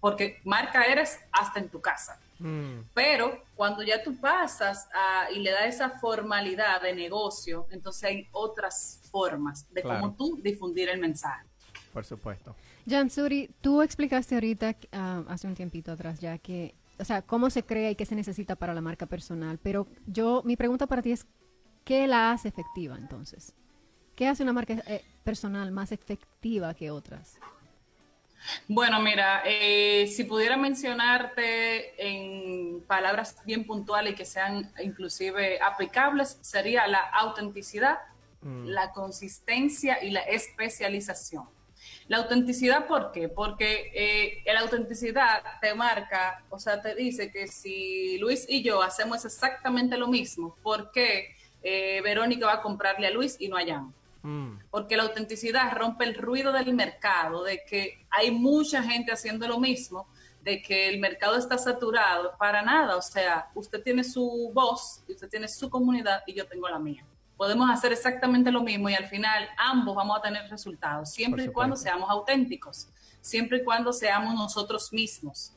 porque 0.00 0.40
marca 0.44 0.84
eres 0.84 1.18
hasta 1.32 1.60
en 1.60 1.68
tu 1.68 1.80
casa. 1.80 2.18
Mm. 2.38 2.80
Pero 2.92 3.44
cuando 3.54 3.82
ya 3.82 4.02
tú 4.02 4.20
pasas 4.20 4.88
y 5.34 5.38
le 5.38 5.50
das 5.50 5.74
esa 5.74 5.90
formalidad 5.98 6.82
de 6.82 6.94
negocio, 6.94 7.66
entonces 7.70 8.04
hay 8.04 8.28
otras 8.32 9.00
formas 9.10 9.66
de 9.72 9.82
cómo 9.82 10.14
tú 10.14 10.38
difundir 10.42 10.88
el 10.88 11.00
mensaje. 11.00 11.46
Por 11.92 12.04
supuesto. 12.04 12.54
Jan 12.88 13.08
Suri, 13.08 13.50
tú 13.60 13.82
explicaste 13.82 14.34
ahorita, 14.34 14.76
ah, 14.92 15.24
hace 15.28 15.46
un 15.46 15.54
tiempito 15.54 15.90
atrás 15.90 16.20
ya, 16.20 16.36
que, 16.38 16.74
o 16.98 17.04
sea, 17.04 17.22
cómo 17.22 17.48
se 17.48 17.64
crea 17.64 17.90
y 17.90 17.96
qué 17.96 18.04
se 18.04 18.14
necesita 18.14 18.54
para 18.54 18.74
la 18.74 18.80
marca 18.80 19.06
personal. 19.06 19.58
Pero 19.62 19.86
yo, 20.06 20.42
mi 20.44 20.56
pregunta 20.56 20.86
para 20.86 21.02
ti 21.02 21.12
es, 21.12 21.26
¿Qué 21.86 22.08
la 22.08 22.32
hace 22.32 22.48
efectiva 22.48 22.96
entonces? 22.98 23.54
¿Qué 24.16 24.26
hace 24.26 24.42
una 24.42 24.52
marca 24.52 24.74
eh, 24.88 25.04
personal 25.22 25.70
más 25.70 25.92
efectiva 25.92 26.74
que 26.74 26.90
otras? 26.90 27.38
Bueno, 28.66 29.00
mira, 29.00 29.42
eh, 29.44 30.08
si 30.08 30.24
pudiera 30.24 30.56
mencionarte 30.56 31.94
en 32.04 32.80
palabras 32.88 33.36
bien 33.44 33.64
puntuales 33.64 34.14
y 34.14 34.16
que 34.16 34.24
sean 34.24 34.72
inclusive 34.82 35.60
aplicables, 35.60 36.38
sería 36.40 36.88
la 36.88 36.98
autenticidad, 36.98 37.98
mm. 38.40 38.66
la 38.66 38.90
consistencia 38.90 40.02
y 40.02 40.10
la 40.10 40.22
especialización. 40.22 41.44
La 42.08 42.16
autenticidad, 42.16 42.88
¿por 42.88 43.12
qué? 43.12 43.28
Porque 43.28 43.92
eh, 43.94 44.42
la 44.52 44.62
autenticidad 44.62 45.40
te 45.60 45.72
marca, 45.72 46.42
o 46.50 46.58
sea, 46.58 46.82
te 46.82 46.96
dice 46.96 47.30
que 47.30 47.46
si 47.46 48.18
Luis 48.18 48.44
y 48.48 48.64
yo 48.64 48.82
hacemos 48.82 49.24
exactamente 49.24 49.96
lo 49.96 50.08
mismo, 50.08 50.56
¿por 50.64 50.90
qué? 50.90 51.35
Eh, 51.62 52.00
Verónica 52.02 52.46
va 52.46 52.54
a 52.54 52.62
comprarle 52.62 53.06
a 53.06 53.10
Luis 53.10 53.36
y 53.38 53.48
no 53.48 53.56
a 53.56 53.64
Jan. 53.64 53.92
Mm. 54.22 54.58
Porque 54.70 54.96
la 54.96 55.04
autenticidad 55.04 55.72
rompe 55.76 56.04
el 56.04 56.14
ruido 56.14 56.52
del 56.52 56.74
mercado, 56.74 57.44
de 57.44 57.62
que 57.64 58.04
hay 58.10 58.30
mucha 58.30 58.82
gente 58.82 59.12
haciendo 59.12 59.46
lo 59.46 59.58
mismo, 59.58 60.08
de 60.42 60.62
que 60.62 60.88
el 60.88 61.00
mercado 61.00 61.36
está 61.36 61.58
saturado, 61.58 62.36
para 62.38 62.62
nada. 62.62 62.96
O 62.96 63.02
sea, 63.02 63.50
usted 63.54 63.82
tiene 63.82 64.04
su 64.04 64.50
voz, 64.54 65.02
usted 65.08 65.28
tiene 65.28 65.48
su 65.48 65.68
comunidad 65.68 66.22
y 66.26 66.34
yo 66.34 66.46
tengo 66.46 66.68
la 66.68 66.78
mía. 66.78 67.04
Podemos 67.36 67.68
hacer 67.68 67.92
exactamente 67.92 68.50
lo 68.50 68.62
mismo 68.62 68.88
y 68.88 68.94
al 68.94 69.06
final 69.06 69.48
ambos 69.58 69.94
vamos 69.94 70.18
a 70.18 70.22
tener 70.22 70.48
resultados, 70.48 71.10
siempre 71.10 71.44
y 71.44 71.48
cuando 71.48 71.76
seamos 71.76 72.08
auténticos, 72.08 72.88
siempre 73.20 73.58
y 73.58 73.64
cuando 73.64 73.92
seamos 73.92 74.34
nosotros 74.34 74.92
mismos. 74.92 75.52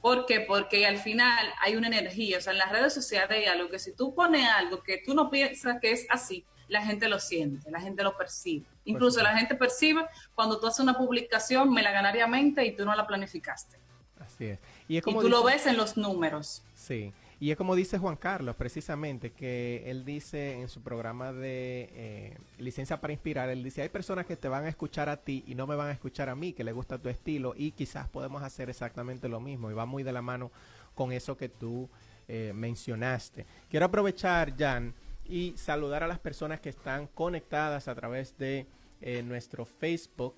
¿Por 0.00 0.26
qué? 0.26 0.40
Porque 0.40 0.86
al 0.86 0.98
final 0.98 1.46
hay 1.60 1.76
una 1.76 1.88
energía, 1.88 2.38
o 2.38 2.40
sea, 2.40 2.52
en 2.52 2.58
las 2.58 2.70
redes 2.70 2.94
sociales 2.94 3.38
hay 3.38 3.44
algo 3.44 3.68
que 3.68 3.78
si 3.78 3.92
tú 3.92 4.14
pones 4.14 4.48
algo 4.48 4.82
que 4.82 5.02
tú 5.04 5.14
no 5.14 5.30
piensas 5.30 5.78
que 5.80 5.92
es 5.92 6.06
así, 6.08 6.44
la 6.68 6.84
gente 6.84 7.08
lo 7.08 7.18
siente, 7.18 7.70
la 7.70 7.80
gente 7.80 8.02
lo 8.02 8.16
percibe. 8.16 8.66
Incluso 8.84 9.22
la 9.22 9.36
gente 9.36 9.54
percibe 9.54 10.06
cuando 10.34 10.58
tú 10.58 10.66
haces 10.66 10.80
una 10.80 10.96
publicación 10.96 11.72
melaganariamente 11.72 12.64
y 12.64 12.74
tú 12.74 12.84
no 12.84 12.94
la 12.94 13.06
planificaste. 13.06 13.76
Así 14.18 14.46
es. 14.46 14.58
Y, 14.88 15.00
tú 15.00 15.28
lo 15.28 15.42
ves 15.42 15.66
en 15.66 15.76
los 15.76 15.96
números. 15.96 16.62
Sí. 16.74 17.12
Y 17.42 17.50
es 17.50 17.56
como 17.56 17.74
dice 17.74 17.96
Juan 17.96 18.16
Carlos, 18.16 18.54
precisamente, 18.54 19.32
que 19.32 19.84
él 19.86 20.04
dice 20.04 20.60
en 20.60 20.68
su 20.68 20.82
programa 20.82 21.32
de 21.32 21.88
eh, 21.94 22.38
Licencia 22.58 23.00
para 23.00 23.14
Inspirar, 23.14 23.48
él 23.48 23.64
dice, 23.64 23.80
hay 23.80 23.88
personas 23.88 24.26
que 24.26 24.36
te 24.36 24.46
van 24.46 24.66
a 24.66 24.68
escuchar 24.68 25.08
a 25.08 25.16
ti 25.16 25.42
y 25.46 25.54
no 25.54 25.66
me 25.66 25.74
van 25.74 25.88
a 25.88 25.92
escuchar 25.92 26.28
a 26.28 26.34
mí, 26.34 26.52
que 26.52 26.64
le 26.64 26.72
gusta 26.72 26.98
tu 26.98 27.08
estilo, 27.08 27.54
y 27.56 27.70
quizás 27.70 28.10
podemos 28.10 28.42
hacer 28.42 28.68
exactamente 28.68 29.26
lo 29.26 29.40
mismo, 29.40 29.70
y 29.70 29.74
va 29.74 29.86
muy 29.86 30.02
de 30.02 30.12
la 30.12 30.20
mano 30.20 30.52
con 30.94 31.12
eso 31.12 31.38
que 31.38 31.48
tú 31.48 31.88
eh, 32.28 32.52
mencionaste. 32.54 33.46
Quiero 33.70 33.86
aprovechar, 33.86 34.54
Jan, 34.54 34.92
y 35.24 35.54
saludar 35.56 36.02
a 36.02 36.08
las 36.08 36.18
personas 36.18 36.60
que 36.60 36.68
están 36.68 37.06
conectadas 37.06 37.88
a 37.88 37.94
través 37.94 38.36
de 38.36 38.66
eh, 39.00 39.22
nuestro 39.22 39.64
Facebook, 39.64 40.34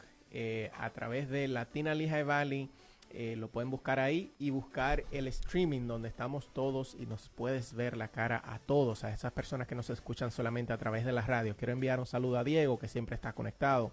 a 0.78 0.88
través 0.88 1.28
de 1.28 1.46
Latina 1.46 1.94
Lehigh 1.94 2.24
Valley 2.24 2.70
eh, 3.14 3.36
lo 3.36 3.48
pueden 3.48 3.70
buscar 3.70 4.00
ahí 4.00 4.32
y 4.38 4.48
buscar 4.48 5.04
el 5.10 5.28
streaming 5.28 5.86
donde 5.86 6.08
estamos 6.08 6.48
todos 6.54 6.96
y 6.98 7.04
nos 7.04 7.28
puedes 7.28 7.74
ver 7.74 7.94
la 7.94 8.08
cara 8.08 8.42
a 8.42 8.58
todos, 8.58 9.04
a 9.04 9.12
esas 9.12 9.32
personas 9.32 9.68
que 9.68 9.74
nos 9.74 9.90
escuchan 9.90 10.30
solamente 10.30 10.72
a 10.72 10.78
través 10.78 11.04
de 11.04 11.12
la 11.12 11.20
radio. 11.20 11.54
Quiero 11.54 11.74
enviar 11.74 12.00
un 12.00 12.06
saludo 12.06 12.38
a 12.38 12.44
Diego, 12.44 12.78
que 12.78 12.88
siempre 12.88 13.14
está 13.14 13.34
conectado. 13.34 13.92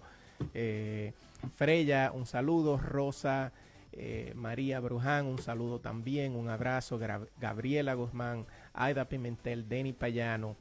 Eh, 0.54 1.12
Freya, 1.54 2.12
un 2.14 2.24
saludo. 2.24 2.78
Rosa, 2.78 3.52
eh, 3.92 4.32
María 4.36 4.80
Bruján, 4.80 5.26
un 5.26 5.38
saludo 5.38 5.80
también. 5.80 6.34
Un 6.34 6.48
abrazo. 6.48 6.98
Gabriela 7.38 7.92
Guzmán, 7.92 8.46
Aida 8.72 9.04
Pimentel, 9.04 9.68
Denny 9.68 9.92
Payano, 9.92 10.56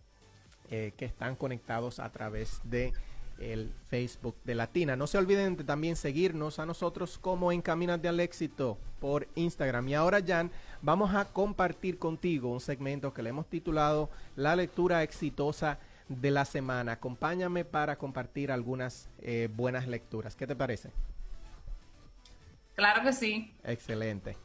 que 0.68 0.94
están 1.00 1.36
conectados 1.36 2.00
a 2.00 2.12
través 2.12 2.60
de 2.64 2.94
el 3.40 3.72
Facebook 3.88 4.36
de 4.44 4.56
Latina. 4.56 4.96
No 4.96 5.08
se 5.08 5.18
olviden 5.18 5.56
de 5.58 5.64
también 5.64 5.96
seguirnos 5.96 6.60
a 6.60 6.66
nosotros 6.66 7.18
como 7.18 7.52
Encaminas 7.52 8.04
al 8.04 8.20
Éxito 8.20 8.78
por 9.00 9.28
Instagram. 9.36 9.88
Y 9.88 9.96
ahora, 9.96 10.20
Jan, 10.26 10.52
vamos 10.82 11.14
a 11.16 11.26
compartir 11.26 11.98
contigo 11.98 12.52
un 12.52 12.60
segmento 12.60 13.14
que 13.14 13.24
le 13.24 13.30
hemos 13.30 13.48
titulado 13.48 14.10
La 14.36 14.56
lectura 14.56 15.04
exitosa 15.04 15.80
de 16.08 16.32
la 16.32 16.46
semana. 16.46 16.94
Acompáñame 16.94 17.66
para 17.66 17.98
compartir 17.98 18.52
algunas 18.52 19.10
eh, 19.22 19.48
buenas 19.54 19.88
lecturas. 19.88 20.36
¿Qué 20.36 20.48
te 20.48 20.56
parece? 20.56 20.92
Claro 22.76 23.04
que 23.04 23.14
sí. 23.14 23.54
Excelente. 23.64 24.38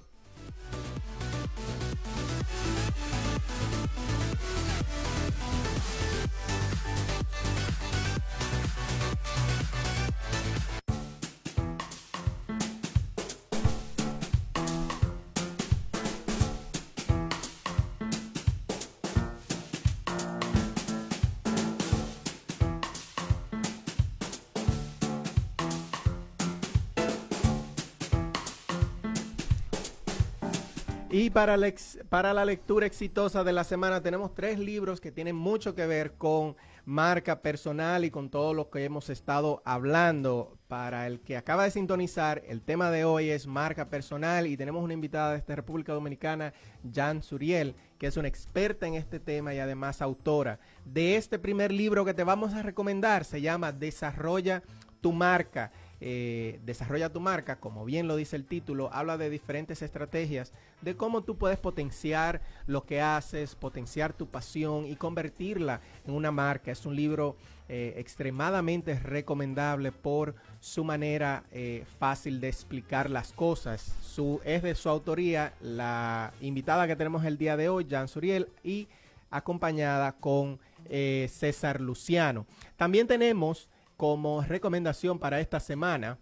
Y 31.25 31.31
para 31.31 31.57
la, 31.57 31.73
para 32.11 32.35
la 32.35 32.45
lectura 32.45 32.85
exitosa 32.85 33.45
de 33.45 33.55
la 33.55 33.65
semana 33.65 34.03
tenemos 34.03 34.35
tres 34.35 34.59
libros 34.59 35.01
que 35.01 35.11
tienen 35.11 35.35
mucho 35.35 35.75
que 35.75 35.87
ver 35.87 36.19
con 36.19 36.55
marca 36.85 37.41
personal 37.41 38.05
y 38.05 38.11
con 38.11 38.29
todo 38.29 38.53
lo 38.53 38.69
que 38.69 38.85
hemos 38.85 39.09
estado 39.09 39.63
hablando. 39.65 40.59
Para 40.69 41.07
el 41.07 41.21
que 41.21 41.39
acaba 41.39 41.65
de 41.65 41.71
sintonizar, 41.71 42.43
el 42.47 42.61
tema 42.61 42.91
de 42.91 43.07
hoy 43.07 43.31
es 43.31 43.47
marca 43.47 43.89
personal 43.89 44.47
y 44.47 44.59
tenemos 44.59 44.85
una 44.85 44.93
invitada 44.93 45.33
de 45.33 45.39
esta 45.39 45.57
República 45.57 45.95
Dominicana, 45.95 46.53
Jan 46.93 47.23
Suriel, 47.23 47.75
que 47.97 48.09
es 48.09 48.19
una 48.19 48.29
experta 48.29 48.87
en 48.87 48.93
este 48.93 49.19
tema 49.19 49.55
y 49.55 49.61
además 49.61 50.03
autora 50.03 50.59
de 50.85 51.17
este 51.17 51.39
primer 51.39 51.73
libro 51.73 52.05
que 52.05 52.13
te 52.13 52.23
vamos 52.23 52.53
a 52.53 52.63
recomendar. 52.63 53.25
Se 53.25 53.41
llama 53.41 53.73
Desarrolla 53.73 54.63
tu 55.01 55.11
marca. 55.11 55.71
Eh, 56.07 56.61
desarrolla 56.67 57.09
tu 57.09 57.19
marca, 57.19 57.57
como 57.57 57.87
bien 57.87 58.07
lo 58.07 58.17
dice 58.17 58.37
el 58.37 58.45
título, 58.45 58.91
habla 58.93 59.17
de 59.17 59.31
diferentes 59.31 59.81
estrategias 59.81 60.53
de 60.83 60.99
cómo 60.99 61.23
tú 61.23 61.39
puedes 61.39 61.59
potenciar 61.59 62.43
lo 62.67 62.85
que 62.85 63.01
haces, 63.01 63.55
potenciar 63.55 64.13
tu 64.13 64.27
pasión 64.27 64.85
y 64.85 64.97
convertirla 64.97 65.81
en 66.07 66.13
una 66.13 66.31
marca. 66.31 66.71
Es 66.71 66.85
un 66.85 66.95
libro 66.95 67.37
eh, 67.71 67.95
extremadamente 67.97 68.99
recomendable 68.99 69.93
por 69.93 70.35
su 70.61 70.85
manera 70.85 71.45
eh, 71.53 71.87
fácil 71.99 72.39
de 72.39 72.49
explicar 72.49 73.09
las 73.09 73.33
cosas. 73.33 73.81
Su, 74.03 74.43
es 74.45 74.63
de 74.63 74.75
su 74.75 74.91
autoría 74.91 75.55
la 75.63 76.35
invitada 76.43 76.87
que 76.87 76.97
tenemos 76.97 77.25
el 77.25 77.39
día 77.39 77.57
de 77.57 77.71
hoy, 77.71 77.87
Jan 77.89 78.09
Suriel, 78.09 78.51
y 78.63 78.89
acompañada 79.31 80.13
con 80.13 80.59
César 80.87 81.81
Luciano. 81.81 82.45
También 82.77 83.07
tenemos 83.07 83.71
como 83.97 84.43
recomendación 84.43 85.19
para 85.19 85.41
esta 85.41 85.61
semana, 85.61 86.19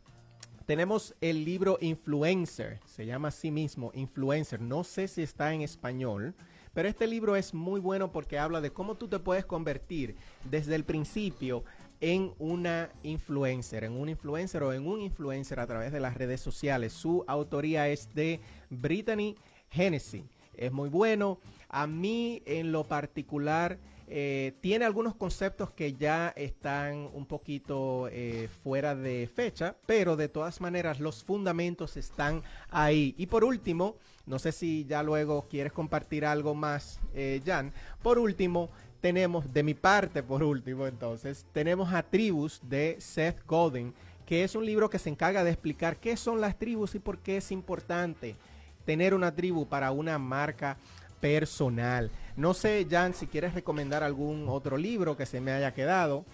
tenemos 0.66 1.14
el 1.20 1.44
libro 1.44 1.78
Influencer, 1.80 2.80
se 2.86 3.04
llama 3.06 3.28
así 3.28 3.50
mismo 3.50 3.90
Influencer, 3.94 4.60
no 4.60 4.84
sé 4.84 5.08
si 5.08 5.22
está 5.22 5.52
en 5.52 5.62
español, 5.62 6.34
pero 6.72 6.88
este 6.88 7.06
libro 7.06 7.36
es 7.36 7.52
muy 7.52 7.80
bueno 7.80 8.12
porque 8.12 8.38
habla 8.38 8.60
de 8.60 8.72
cómo 8.72 8.94
tú 8.94 9.08
te 9.08 9.18
puedes 9.18 9.44
convertir 9.44 10.16
desde 10.44 10.74
el 10.74 10.84
principio 10.84 11.64
en 12.00 12.32
una 12.38 12.90
influencer, 13.02 13.84
en 13.84 13.92
un 13.92 14.08
influencer 14.08 14.62
o 14.62 14.72
en 14.72 14.86
un 14.86 15.00
influencer 15.00 15.60
a 15.60 15.66
través 15.66 15.92
de 15.92 16.00
las 16.00 16.14
redes 16.14 16.40
sociales. 16.40 16.92
Su 16.92 17.24
autoría 17.28 17.88
es 17.88 18.12
de 18.14 18.40
Brittany 18.70 19.36
Hennessy. 19.70 20.24
Es 20.54 20.72
muy 20.72 20.88
bueno. 20.88 21.38
A 21.68 21.86
mí 21.86 22.42
en 22.44 22.72
lo 22.72 22.84
particular 22.84 23.78
eh, 24.14 24.52
tiene 24.60 24.84
algunos 24.84 25.14
conceptos 25.14 25.70
que 25.70 25.94
ya 25.94 26.34
están 26.36 27.08
un 27.14 27.24
poquito 27.24 28.08
eh, 28.12 28.50
fuera 28.62 28.94
de 28.94 29.26
fecha, 29.26 29.74
pero 29.86 30.16
de 30.16 30.28
todas 30.28 30.60
maneras 30.60 31.00
los 31.00 31.24
fundamentos 31.24 31.96
están 31.96 32.42
ahí. 32.68 33.14
Y 33.16 33.24
por 33.24 33.42
último, 33.42 33.96
no 34.26 34.38
sé 34.38 34.52
si 34.52 34.84
ya 34.84 35.02
luego 35.02 35.48
quieres 35.48 35.72
compartir 35.72 36.26
algo 36.26 36.54
más, 36.54 37.00
eh, 37.14 37.40
Jan. 37.42 37.72
Por 38.02 38.18
último, 38.18 38.68
tenemos, 39.00 39.50
de 39.50 39.62
mi 39.62 39.72
parte, 39.72 40.22
por 40.22 40.42
último, 40.42 40.86
entonces, 40.86 41.46
tenemos 41.54 41.94
a 41.94 42.02
Tribus 42.02 42.60
de 42.62 42.96
Seth 43.00 43.46
Godin, 43.46 43.94
que 44.26 44.44
es 44.44 44.54
un 44.54 44.66
libro 44.66 44.90
que 44.90 44.98
se 44.98 45.08
encarga 45.08 45.42
de 45.42 45.52
explicar 45.52 45.96
qué 45.96 46.18
son 46.18 46.38
las 46.38 46.58
tribus 46.58 46.94
y 46.94 46.98
por 46.98 47.20
qué 47.20 47.38
es 47.38 47.50
importante 47.50 48.36
tener 48.84 49.14
una 49.14 49.34
tribu 49.34 49.66
para 49.66 49.90
una 49.90 50.18
marca 50.18 50.76
personal. 51.22 52.10
No 52.36 52.52
sé, 52.52 52.86
Jan, 52.90 53.14
si 53.14 53.28
quieres 53.28 53.54
recomendar 53.54 54.02
algún 54.02 54.48
otro 54.48 54.76
libro 54.76 55.16
que 55.16 55.24
se 55.24 55.40
me 55.40 55.52
haya 55.52 55.72
quedado. 55.72 56.26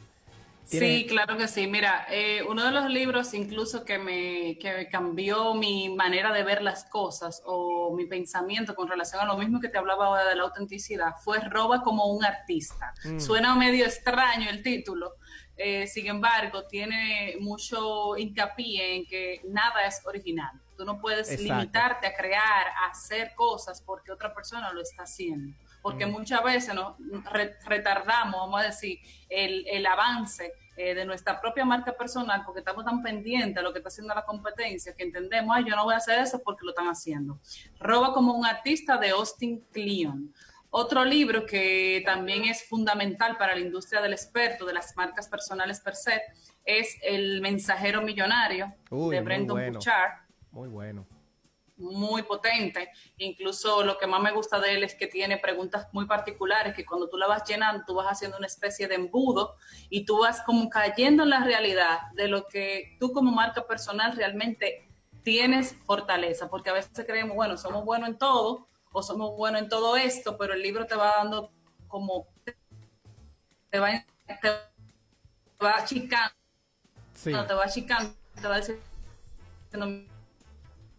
Sí, 0.65 1.07
claro 1.09 1.37
que 1.37 1.49
sí. 1.49 1.67
Mira, 1.67 2.07
eh, 2.11 2.43
uno 2.47 2.65
de 2.65 2.73
los 2.73 2.91
libros 2.91 3.33
incluso 3.33 3.85
que 3.85 3.99
me, 3.99 4.59
que 4.59 4.89
cambió 4.91 5.55
mi 5.55 5.95
manera 5.95 6.33
de 6.33 6.43
ver 6.43 6.63
las 6.63 6.85
cosas 6.85 7.43
o 7.47 7.95
mi 7.95 8.07
pensamiento 8.07 8.75
con 8.75 8.89
relación 8.89 9.23
a 9.23 9.27
lo 9.27 9.39
mismo 9.39 9.61
que 9.61 9.69
te 9.69 9.79
hablaba 9.79 10.07
ahora 10.07 10.27
de 10.27 10.35
la 10.35 10.43
autenticidad 10.43 11.13
fue 11.23 11.39
Roba 11.41 11.83
como 11.83 12.07
un 12.07 12.25
artista. 12.25 12.93
Mm. 13.05 13.19
Suena 13.19 13.55
medio 13.55 13.87
extraño 13.87 14.51
el 14.51 14.63
título, 14.63 15.15
eh, 15.57 15.87
sin 15.87 16.07
embargo, 16.07 16.67
tiene 16.67 17.37
mucho 17.41 18.17
hincapié 18.17 18.97
en 18.97 19.07
que 19.07 19.41
nada 19.49 19.87
es 19.87 20.01
original. 20.07 20.53
Tú 20.79 20.85
no 20.85 21.01
puedes 21.01 21.41
limitarte 21.41 22.07
a 22.07 22.15
crear, 22.15 22.69
a 22.69 22.91
hacer 22.93 23.35
cosas 23.35 23.83
porque 23.83 24.13
otra 24.13 24.33
persona 24.33 24.73
lo 24.73 24.81
está 24.81 25.03
haciendo. 25.03 25.53
Porque 25.83 26.07
mm. 26.07 26.11
muchas 26.13 26.45
veces 26.45 26.73
nos 26.73 26.95
retardamos, 27.65 28.41
vamos 28.41 28.61
a 28.61 28.67
decir, 28.67 29.01
el, 29.29 29.85
avance 29.87 30.53
eh, 30.77 30.95
de 30.95 31.05
nuestra 31.05 31.41
propia 31.41 31.65
marca 31.65 31.97
personal 31.97 32.45
porque 32.47 32.61
estamos 32.61 32.85
tan 32.85 33.03
pendientes 33.03 33.59
a 33.59 33.63
lo 33.63 33.73
que 33.73 33.81
está 33.81 33.89
haciendo 33.89 34.15
la 34.15 34.25
competencia 34.25 34.95
que 34.95 35.03
entendemos, 35.03 35.57
ay, 35.57 35.65
yo 35.69 35.75
no 35.75 35.83
voy 35.83 35.95
a 35.95 35.97
hacer 35.97 36.21
eso 36.21 36.41
porque 36.45 36.65
lo 36.65 36.71
están 36.71 36.87
haciendo. 36.87 37.41
Roba 37.81 38.13
como 38.13 38.35
un 38.35 38.47
artista 38.47 38.99
de 38.99 39.11
Austin 39.11 39.67
Kleon. 39.73 40.33
Otro 40.71 41.05
libro 41.05 41.45
que 41.45 42.05
también 42.07 42.45
es 42.45 42.69
fundamental 42.69 43.37
para 43.37 43.57
la 43.57 43.61
industria 43.63 44.01
del 44.01 44.13
experto, 44.13 44.65
de 44.65 44.75
las 44.75 44.97
marcas 44.97 45.27
personales 45.27 45.81
per 45.81 45.97
se, 45.97 46.23
es 46.65 46.99
El 47.03 47.41
mensajero 47.41 48.01
millonario 48.01 48.73
de 48.91 49.21
Brendan 49.23 49.73
Bouchard 49.73 50.28
muy 50.51 50.69
bueno. 50.69 51.07
Muy 51.77 52.23
potente. 52.23 52.91
Incluso 53.19 53.85
lo 53.85 53.99
que 53.99 54.09
más 54.09 54.21
me 54.21 54.33
gusta 54.33 54.59
de 54.59 54.75
él 54.75 54.83
es 54.83 54.95
que 54.95 55.07
tiene 55.07 55.39
preguntas 55.39 55.87
muy 55.93 56.07
particulares 56.07 56.75
que 56.75 56.85
cuando 56.85 57.09
tú 57.09 57.17
la 57.17 57.29
vas 57.29 57.45
llenando, 57.49 57.85
tú 57.87 57.95
vas 57.95 58.09
haciendo 58.09 58.37
una 58.37 58.49
especie 58.49 58.89
de 58.89 58.97
embudo 58.97 59.55
y 59.89 60.05
tú 60.05 60.19
vas 60.19 60.43
como 60.43 60.69
cayendo 60.69 61.23
en 61.23 61.31
la 61.31 61.45
realidad 61.45 62.01
de 62.15 62.27
lo 62.27 62.47
que 62.47 62.97
tú 62.99 63.13
como 63.13 63.31
marca 63.31 63.67
personal 63.67 64.17
realmente 64.17 64.89
tienes 65.23 65.77
fortaleza, 65.85 66.49
porque 66.49 66.71
a 66.71 66.73
veces 66.73 67.05
creemos, 67.07 67.37
bueno, 67.37 67.57
somos 67.57 67.85
buenos 67.85 68.09
en 68.09 68.19
todo 68.19 68.67
o 68.91 69.03
somos 69.03 69.37
buenos 69.37 69.63
en 69.63 69.69
todo 69.69 69.97
esto, 69.97 70.37
pero 70.39 70.55
el 70.55 70.63
libro 70.63 70.87
te 70.87 70.97
va 70.97 71.17
dando 71.19 71.53
como, 71.87 72.27
te 73.71 73.79
va 73.79 73.91
te 74.27 75.65
va 75.65 75.77
achicando, 75.77 76.35
te 77.23 77.33
va 77.33 77.65
achicando, 77.65 78.15
te 78.41 78.49
va 78.49 78.57
diciendo, 78.59 80.08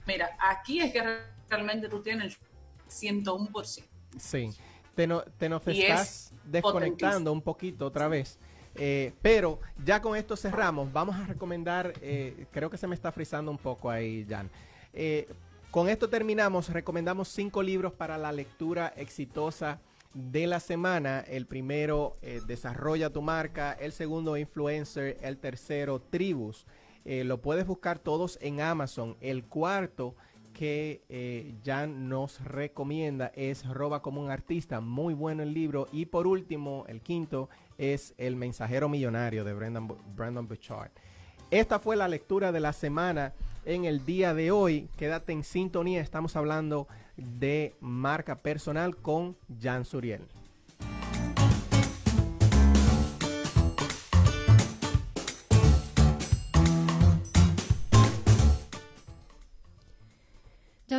mira, 0.09 0.35
aquí 0.39 0.79
es 0.79 0.91
que 0.91 1.03
realmente 1.47 1.87
tú 1.87 2.01
tienes 2.01 2.35
el 2.35 3.23
101%. 3.23 3.83
Sí, 4.17 4.49
te, 4.95 5.05
no, 5.05 5.21
te 5.21 5.47
nos 5.47 5.65
estás 5.67 6.33
desconectando 6.45 7.31
un 7.31 7.41
poquito 7.41 7.85
otra 7.85 8.07
vez. 8.07 8.39
Eh, 8.75 9.13
pero 9.21 9.59
ya 9.85 10.01
con 10.01 10.15
esto 10.15 10.35
cerramos. 10.35 10.91
Vamos 10.91 11.15
a 11.15 11.25
recomendar, 11.25 11.93
eh, 12.01 12.47
creo 12.51 12.71
que 12.71 12.77
se 12.77 12.87
me 12.87 12.95
está 12.95 13.11
frizando 13.11 13.51
un 13.51 13.59
poco 13.59 13.91
ahí, 13.91 14.25
Jan. 14.27 14.49
Eh, 14.93 15.27
con 15.69 15.87
esto 15.89 16.09
terminamos. 16.09 16.69
Recomendamos 16.69 17.27
cinco 17.27 17.61
libros 17.61 17.93
para 17.93 18.17
la 18.17 18.31
lectura 18.31 18.91
exitosa 18.95 19.79
de 20.15 20.47
la 20.47 20.59
semana. 20.59 21.19
El 21.19 21.45
primero, 21.45 22.17
Desarrolla 22.47 23.11
tu 23.11 23.21
marca. 23.21 23.73
El 23.73 23.91
segundo, 23.91 24.37
Influencer. 24.37 25.17
El 25.21 25.37
tercero, 25.37 25.99
Tribus. 25.99 26.65
Lo 27.25 27.41
puedes 27.41 27.65
buscar 27.65 27.97
todos 27.97 28.37
en 28.41 28.61
Amazon. 28.61 29.17
El 29.19 29.45
cuarto 29.45 30.15
que 30.53 31.55
Jan 31.65 32.07
nos 32.07 32.43
recomienda 32.43 33.31
es 33.33 33.67
Roba 33.67 34.01
como 34.01 34.21
un 34.21 34.29
artista. 34.29 34.79
Muy 34.79 35.13
bueno 35.13 35.41
el 35.41 35.53
libro. 35.53 35.87
Y 35.91 36.05
por 36.05 36.27
último, 36.27 36.85
el 36.87 37.01
quinto 37.01 37.49
es 37.77 38.13
El 38.17 38.35
mensajero 38.35 38.89
millonario 38.89 39.43
de 39.43 39.53
Brandon, 39.53 39.97
Brandon 40.15 40.47
Bouchard. 40.47 40.91
Esta 41.49 41.79
fue 41.79 41.95
la 41.95 42.07
lectura 42.07 42.51
de 42.51 42.59
la 42.59 42.73
semana 42.73 43.33
en 43.65 43.85
el 43.85 44.05
día 44.05 44.35
de 44.35 44.51
hoy. 44.51 44.87
Quédate 44.97 45.31
en 45.31 45.43
sintonía, 45.43 46.01
estamos 46.01 46.35
hablando 46.35 46.87
de 47.17 47.75
marca 47.79 48.35
personal 48.35 48.95
con 48.97 49.35
Jan 49.59 49.83
Suriel. 49.83 50.27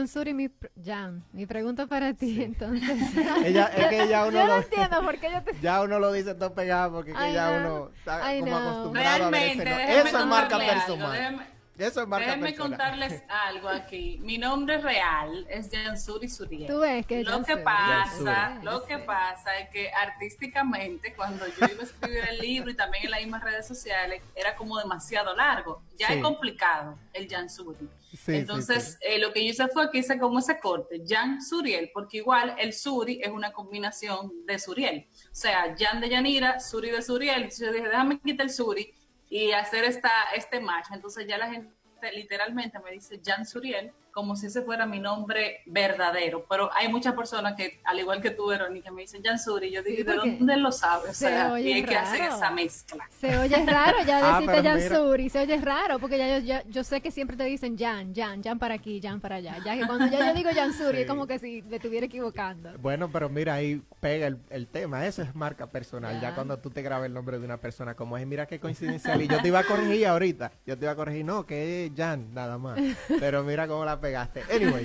Jan 0.00 0.08
Suri, 0.08 0.32
mi, 0.32 0.50
Jan, 0.82 1.22
mi 1.32 1.44
pregunta 1.44 1.86
para 1.86 2.14
ti, 2.14 2.42
entonces. 2.42 2.88
ella, 3.44 3.66
es 3.66 3.86
que 3.88 4.08
ya 4.08 4.24
uno 4.24 4.38
yo 4.38 4.46
lo, 4.46 4.56
entiendo 4.56 5.02
por 5.02 5.18
qué 5.18 5.30
yo 5.30 5.42
te... 5.42 5.52
Ya 5.60 5.82
uno 5.82 5.98
lo 5.98 6.10
dice 6.12 6.34
todo 6.34 6.54
pegado 6.54 6.92
porque 6.92 7.12
ya 7.12 7.60
uno 7.60 7.90
está 7.98 8.20
como 8.38 8.56
acostumbrado 8.56 9.26
a 9.26 9.30
ver 9.30 9.60
Eso 9.60 10.18
es 10.18 10.26
marca 10.26 10.58
personal. 10.58 11.46
Eso 11.78 12.06
marca 12.06 12.26
Déjenme 12.26 12.54
contarles 12.56 13.22
algo 13.28 13.68
aquí. 13.68 14.18
Mi 14.22 14.36
nombre 14.36 14.78
real 14.78 15.46
es 15.48 15.70
Jansuri 15.70 16.28
Suriel. 16.28 16.66
Tú 16.66 16.80
ves 16.80 17.06
que 17.06 17.24
Lo 17.24 17.42
que 17.42 17.56
pasa, 17.56 18.58
lo 18.62 18.84
que 18.84 18.98
pasa 18.98 19.58
es 19.58 19.70
que 19.70 19.90
artísticamente 19.90 21.14
cuando 21.14 21.46
yo 21.46 21.66
iba 21.72 21.80
a 21.80 21.84
escribir 21.84 22.24
el 22.28 22.38
libro 22.38 22.70
y 22.70 22.74
también 22.74 23.04
en 23.04 23.10
las 23.10 23.20
mismas 23.20 23.42
redes 23.42 23.66
sociales 23.66 24.22
era 24.34 24.54
como 24.56 24.78
demasiado 24.78 25.34
largo. 25.34 25.82
Ya 25.98 26.08
es 26.08 26.22
complicado 26.22 26.98
el 27.12 27.28
Jansuri. 27.28 27.88
Entonces, 28.26 28.98
eh, 29.00 29.18
lo 29.18 29.32
que 29.32 29.44
yo 29.44 29.50
hice 29.50 29.68
fue 29.68 29.90
que 29.90 29.98
hice 29.98 30.18
como 30.18 30.40
ese 30.40 30.58
corte, 30.58 31.02
Jan 31.06 31.40
Suriel, 31.40 31.90
porque 31.94 32.18
igual 32.18 32.56
el 32.58 32.72
Suri 32.72 33.20
es 33.22 33.30
una 33.30 33.52
combinación 33.52 34.32
de 34.46 34.58
Suriel. 34.58 35.06
O 35.30 35.34
sea, 35.34 35.74
Jan 35.78 36.00
de 36.00 36.08
Yanira, 36.08 36.58
Suri 36.60 36.90
de 36.90 37.02
Suriel. 37.02 37.42
Entonces 37.42 37.66
yo 37.66 37.72
dije, 37.72 37.88
déjame 37.88 38.20
quitar 38.20 38.46
el 38.46 38.52
Suri 38.52 38.92
y 39.30 39.52
hacer 39.52 39.84
esta, 39.84 40.10
este 40.34 40.60
match. 40.60 40.88
Entonces 40.92 41.26
ya 41.26 41.38
la 41.38 41.50
gente 41.50 41.72
literalmente 42.12 42.78
me 42.80 42.90
dice 42.90 43.20
Jan 43.24 43.46
Suriel 43.46 43.92
como 44.12 44.36
si 44.36 44.46
ese 44.46 44.62
fuera 44.62 44.86
mi 44.86 44.98
nombre 44.98 45.60
verdadero. 45.66 46.44
Pero 46.48 46.70
hay 46.72 46.88
muchas 46.88 47.14
personas 47.14 47.54
que, 47.54 47.80
al 47.84 47.98
igual 47.98 48.20
que 48.20 48.30
tú, 48.30 48.48
Verónica, 48.48 48.90
me 48.90 49.02
dicen 49.02 49.22
Jan 49.22 49.38
Suri. 49.38 49.70
Yo 49.70 49.82
digo, 49.82 50.10
¿de 50.10 50.16
dónde 50.16 50.56
lo 50.56 50.72
sabes? 50.72 51.10
O 51.10 51.14
sea, 51.14 51.54
hay 51.54 51.84
que 51.84 51.96
hacer 51.96 52.22
esa 52.22 52.50
mezcla. 52.50 53.08
Se 53.18 53.38
oye 53.38 53.64
raro 53.66 53.98
ya 54.06 54.18
ah, 54.36 54.40
decirte 54.40 54.68
Jan 54.68 54.80
Suri. 54.82 55.28
Se 55.28 55.40
oye 55.40 55.56
raro 55.58 55.98
porque 55.98 56.18
ya 56.18 56.38
yo, 56.38 56.44
ya 56.44 56.62
yo, 56.68 56.84
sé 56.84 57.00
que 57.00 57.10
siempre 57.10 57.36
te 57.36 57.44
dicen 57.44 57.76
Jan, 57.78 58.14
Jan, 58.14 58.42
Jan 58.42 58.58
para 58.58 58.74
aquí, 58.74 59.00
Jan 59.02 59.20
para 59.20 59.36
allá. 59.36 59.56
Ya 59.64 59.76
que 59.76 59.86
cuando 59.86 60.06
ya 60.06 60.26
yo 60.28 60.34
digo 60.34 60.50
Jan 60.54 60.72
Suri 60.72 61.00
es 61.02 61.06
como 61.06 61.26
que 61.26 61.38
si 61.38 61.62
me 61.62 61.76
estuviera 61.76 62.06
equivocando. 62.06 62.70
Bueno, 62.78 63.10
pero 63.10 63.28
mira, 63.28 63.54
ahí 63.54 63.82
pega 64.00 64.26
el, 64.26 64.38
el 64.50 64.66
tema. 64.66 65.06
Eso 65.06 65.22
es 65.22 65.34
marca 65.34 65.66
personal. 65.66 66.20
Ya 66.20 66.34
cuando 66.34 66.58
tú 66.58 66.70
te 66.70 66.82
grabas 66.82 67.06
el 67.06 67.14
nombre 67.14 67.38
de 67.38 67.44
una 67.44 67.58
persona 67.58 67.94
como 67.94 68.16
es, 68.16 68.26
mira 68.26 68.46
qué 68.46 68.58
coincidencial. 68.60 69.20
Y 69.22 69.28
yo 69.28 69.40
te 69.40 69.48
iba 69.48 69.60
a 69.60 69.64
corregir 69.64 70.06
ahorita. 70.06 70.52
Yo 70.66 70.78
te 70.78 70.84
iba 70.84 70.92
a 70.92 70.96
corregir, 70.96 71.24
no, 71.24 71.46
que 71.46 71.86
es 71.86 71.92
Jan, 71.96 72.32
nada 72.34 72.58
más. 72.58 72.78
Pero 73.20 73.42
mira 73.44 73.66
cómo 73.66 73.84
la 73.84 73.99
pegaste. 74.00 74.42
Anyway 74.54 74.84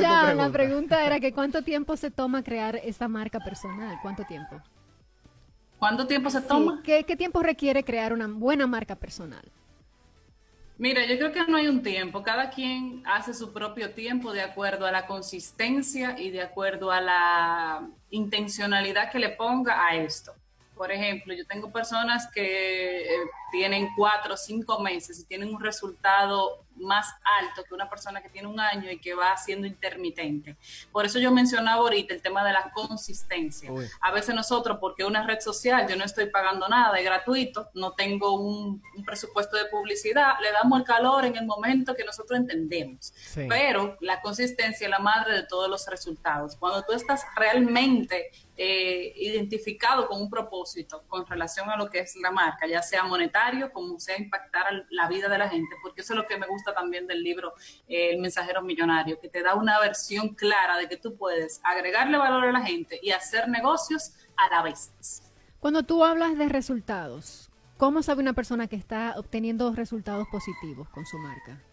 ya, 0.00 0.34
la 0.34 0.50
pregunta 0.50 1.04
era 1.04 1.20
que 1.20 1.32
cuánto 1.32 1.62
tiempo 1.62 1.96
se 1.96 2.10
toma 2.10 2.42
crear 2.42 2.76
esta 2.76 3.08
marca 3.08 3.40
personal, 3.40 3.98
¿cuánto 4.02 4.24
tiempo? 4.24 4.60
¿Cuánto 5.78 6.06
tiempo 6.06 6.30
se 6.30 6.42
toma? 6.42 6.82
¿qué, 6.82 7.02
tiempo 7.16 7.42
requiere 7.42 7.82
crear 7.84 8.12
una 8.12 8.26
buena 8.26 8.66
marca 8.66 8.96
personal? 8.96 9.42
Mira, 10.76 11.04
yo 11.04 11.18
creo 11.18 11.32
que 11.32 11.44
no 11.46 11.56
hay 11.56 11.68
un 11.68 11.82
tiempo. 11.82 12.22
Cada 12.22 12.50
quien 12.50 13.02
hace 13.06 13.34
su 13.34 13.52
propio 13.52 13.92
tiempo 13.92 14.32
de 14.32 14.42
acuerdo 14.42 14.86
a 14.86 14.90
la 14.90 15.06
consistencia 15.06 16.18
y 16.18 16.30
de 16.30 16.42
acuerdo 16.42 16.90
a 16.90 17.00
la 17.00 17.88
intencionalidad 18.10 19.10
que 19.10 19.18
le 19.18 19.30
ponga 19.30 19.86
a 19.86 19.94
esto. 19.94 20.32
Por 20.80 20.90
ejemplo, 20.90 21.34
yo 21.34 21.44
tengo 21.44 21.70
personas 21.70 22.26
que 22.32 23.02
eh, 23.02 23.18
tienen 23.50 23.90
cuatro 23.94 24.32
o 24.32 24.36
cinco 24.38 24.80
meses 24.80 25.20
y 25.20 25.26
tienen 25.26 25.54
un 25.54 25.60
resultado 25.60 26.64
más 26.80 27.06
alto 27.38 27.62
que 27.64 27.74
una 27.74 27.90
persona 27.90 28.22
que 28.22 28.30
tiene 28.30 28.48
un 28.48 28.58
año 28.58 28.90
y 28.90 28.98
que 28.98 29.12
va 29.12 29.36
siendo 29.36 29.66
intermitente. 29.66 30.56
Por 30.90 31.04
eso 31.04 31.18
yo 31.18 31.30
mencionaba 31.32 31.82
ahorita 31.82 32.14
el 32.14 32.22
tema 32.22 32.42
de 32.46 32.54
la 32.54 32.70
consistencia. 32.72 33.70
A 34.00 34.10
veces 34.10 34.34
nosotros, 34.34 34.78
porque 34.80 35.04
una 35.04 35.26
red 35.26 35.40
social, 35.40 35.86
yo 35.86 35.96
no 35.96 36.04
estoy 36.04 36.30
pagando 36.30 36.66
nada, 36.66 36.98
es 36.98 37.04
gratuito, 37.04 37.68
no 37.74 37.92
tengo 37.92 38.40
un, 38.40 38.82
presupuesto 39.04 39.58
de 39.58 39.66
publicidad, 39.66 40.34
le 40.40 40.50
damos 40.52 40.80
el 40.80 40.86
calor 40.86 41.26
en 41.26 41.36
el 41.36 41.44
momento 41.44 41.94
que 41.94 42.04
nosotros 42.04 42.38
entendemos. 42.38 43.12
Pero 43.34 43.98
la 44.00 44.22
consistencia 44.22 44.86
es 44.86 44.90
la 44.90 44.98
madre 44.98 45.34
de 45.34 45.42
todos 45.42 45.68
los 45.68 45.86
resultados. 45.88 46.56
Cuando 46.56 46.82
tú 46.84 46.92
estás 46.92 47.26
realmente 47.36 48.30
eh, 48.62 49.14
identificado 49.16 50.06
con 50.06 50.20
un 50.20 50.28
propósito 50.28 51.02
con 51.08 51.24
relación 51.24 51.70
a 51.70 51.78
lo 51.78 51.88
que 51.88 52.00
es 52.00 52.14
la 52.16 52.30
marca, 52.30 52.66
ya 52.66 52.82
sea 52.82 53.04
monetario, 53.04 53.72
como 53.72 53.98
sea 53.98 54.18
impactar 54.18 54.84
la 54.90 55.08
vida 55.08 55.30
de 55.30 55.38
la 55.38 55.48
gente, 55.48 55.76
porque 55.82 56.02
eso 56.02 56.12
es 56.12 56.18
lo 56.18 56.26
que 56.26 56.36
me 56.36 56.46
gusta 56.46 56.74
también 56.74 57.06
del 57.06 57.22
libro 57.22 57.54
eh, 57.88 58.10
El 58.10 58.20
mensajero 58.20 58.60
millonario, 58.60 59.18
que 59.18 59.30
te 59.30 59.42
da 59.42 59.54
una 59.54 59.80
versión 59.80 60.34
clara 60.34 60.76
de 60.76 60.90
que 60.90 60.98
tú 60.98 61.16
puedes 61.16 61.58
agregarle 61.64 62.18
valor 62.18 62.44
a 62.44 62.52
la 62.52 62.60
gente 62.60 63.00
y 63.02 63.12
hacer 63.12 63.48
negocios 63.48 64.12
a 64.36 64.54
la 64.54 64.62
vez. 64.62 64.92
Cuando 65.58 65.82
tú 65.84 66.04
hablas 66.04 66.36
de 66.36 66.50
resultados, 66.50 67.50
¿cómo 67.78 68.02
sabe 68.02 68.20
una 68.20 68.34
persona 68.34 68.66
que 68.66 68.76
está 68.76 69.14
obteniendo 69.16 69.72
resultados 69.72 70.28
positivos 70.28 70.86
con 70.90 71.06
su 71.06 71.16
marca? 71.16 71.64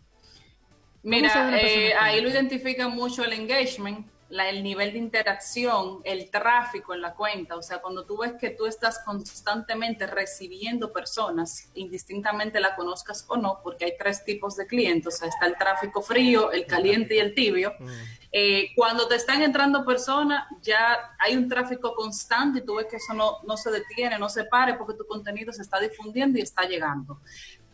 Mira, 1.03 1.59
eh, 1.59 1.93
ahí 1.99 2.21
lo 2.21 2.29
identifica 2.29 2.87
mucho 2.87 3.25
el 3.25 3.33
engagement, 3.33 4.07
el 4.29 4.63
nivel 4.63 4.93
de 4.93 4.99
interacción, 4.99 6.01
el 6.03 6.29
tráfico 6.29 6.93
en 6.93 7.01
la 7.01 7.13
cuenta, 7.13 7.55
o 7.55 7.61
sea, 7.61 7.79
cuando 7.79 8.05
tú 8.05 8.17
ves 8.17 8.33
que 8.39 8.49
tú 8.49 8.65
estás 8.65 8.99
constantemente 8.99 10.05
recibiendo 10.05 10.91
personas, 10.91 11.69
indistintamente 11.75 12.59
la 12.59 12.75
conozcas 12.75 13.25
o 13.29 13.37
no, 13.37 13.59
porque 13.63 13.85
hay 13.85 13.93
tres 13.97 14.23
tipos 14.23 14.55
de 14.55 14.67
clientes, 14.67 15.15
o 15.15 15.17
sea, 15.17 15.29
está 15.29 15.45
el 15.45 15.57
tráfico 15.57 16.01
frío, 16.01 16.51
el 16.51 16.65
caliente 16.65 17.15
y 17.15 17.19
el 17.19 17.33
tibio. 17.33 17.73
Mm. 17.79 17.87
Eh, 18.33 18.69
cuando 18.75 19.07
te 19.07 19.15
están 19.15 19.41
entrando 19.41 19.85
personas, 19.85 20.45
ya 20.61 21.15
hay 21.19 21.37
un 21.37 21.47
tráfico 21.47 21.95
constante 21.95 22.59
y 22.59 22.65
tú 22.65 22.75
ves 22.75 22.87
que 22.87 22.97
eso 22.97 23.13
no, 23.13 23.37
no 23.47 23.55
se 23.55 23.71
detiene, 23.71 24.19
no 24.19 24.27
se 24.27 24.43
pare, 24.43 24.73
porque 24.73 24.93
tu 24.93 25.05
contenido 25.05 25.53
se 25.53 25.61
está 25.61 25.79
difundiendo 25.79 26.37
y 26.37 26.41
está 26.41 26.63
llegando 26.67 27.21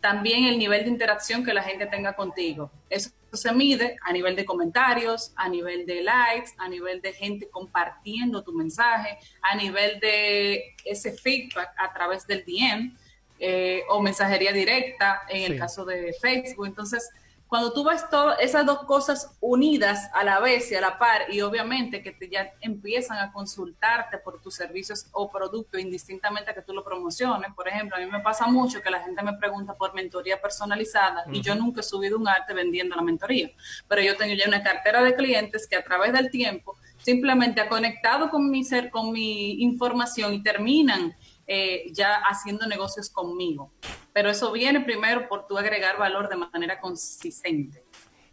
también 0.04 0.44
el 0.44 0.58
nivel 0.58 0.84
de 0.84 0.90
interacción 0.90 1.42
que 1.42 1.54
la 1.54 1.62
gente 1.62 1.86
tenga 1.86 2.14
contigo. 2.14 2.70
Eso 2.90 3.08
se 3.36 3.52
mide 3.52 3.96
a 4.02 4.12
nivel 4.12 4.36
de 4.36 4.44
comentarios, 4.44 5.32
a 5.36 5.48
nivel 5.48 5.86
de 5.86 6.02
likes, 6.02 6.52
a 6.58 6.68
nivel 6.68 7.00
de 7.00 7.12
gente 7.12 7.48
compartiendo 7.48 8.42
tu 8.42 8.52
mensaje, 8.52 9.18
a 9.42 9.54
nivel 9.56 10.00
de 10.00 10.74
ese 10.84 11.12
feedback 11.12 11.70
a 11.78 11.92
través 11.92 12.26
del 12.26 12.44
DM 12.44 12.96
eh, 13.38 13.82
o 13.88 14.00
mensajería 14.00 14.52
directa 14.52 15.22
en 15.28 15.52
el 15.52 15.58
caso 15.58 15.84
de 15.84 16.14
Facebook. 16.20 16.66
Entonces, 16.66 17.08
cuando 17.54 17.72
tú 17.72 17.84
ves 17.84 18.10
todas 18.10 18.40
esas 18.40 18.66
dos 18.66 18.80
cosas 18.80 19.36
unidas 19.38 20.10
a 20.12 20.24
la 20.24 20.40
vez 20.40 20.72
y 20.72 20.74
a 20.74 20.80
la 20.80 20.98
par, 20.98 21.32
y 21.32 21.40
obviamente 21.40 22.02
que 22.02 22.10
te 22.10 22.28
ya 22.28 22.52
empiezan 22.60 23.18
a 23.18 23.30
consultarte 23.30 24.18
por 24.18 24.42
tus 24.42 24.56
servicios 24.56 25.06
o 25.12 25.30
productos 25.30 25.80
indistintamente 25.80 26.50
a 26.50 26.54
que 26.54 26.62
tú 26.62 26.72
lo 26.74 26.82
promociones. 26.82 27.52
Por 27.54 27.68
ejemplo, 27.68 27.96
a 27.96 28.00
mí 28.00 28.06
me 28.06 28.18
pasa 28.18 28.48
mucho 28.48 28.82
que 28.82 28.90
la 28.90 29.04
gente 29.04 29.22
me 29.22 29.34
pregunta 29.34 29.72
por 29.74 29.94
mentoría 29.94 30.42
personalizada 30.42 31.26
y 31.30 31.42
yo 31.42 31.54
nunca 31.54 31.78
he 31.78 31.84
subido 31.84 32.18
un 32.18 32.26
arte 32.26 32.54
vendiendo 32.54 32.96
la 32.96 33.02
mentoría, 33.02 33.52
pero 33.86 34.02
yo 34.02 34.16
tengo 34.16 34.34
ya 34.34 34.48
una 34.48 34.64
cartera 34.64 35.04
de 35.04 35.14
clientes 35.14 35.68
que 35.68 35.76
a 35.76 35.84
través 35.84 36.12
del 36.12 36.32
tiempo 36.32 36.76
simplemente 36.98 37.60
ha 37.60 37.68
conectado 37.68 38.30
con 38.30 38.50
mi 38.50 38.64
ser, 38.64 38.90
con 38.90 39.12
mi 39.12 39.62
información 39.62 40.34
y 40.34 40.42
terminan 40.42 41.14
eh, 41.46 41.90
ya 41.92 42.16
haciendo 42.28 42.66
negocios 42.66 43.10
conmigo. 43.10 43.72
Pero 44.12 44.30
eso 44.30 44.52
viene 44.52 44.80
primero 44.80 45.28
por 45.28 45.46
tu 45.46 45.58
agregar 45.58 45.98
valor 45.98 46.28
de 46.28 46.36
manera 46.36 46.80
consistente. 46.80 47.82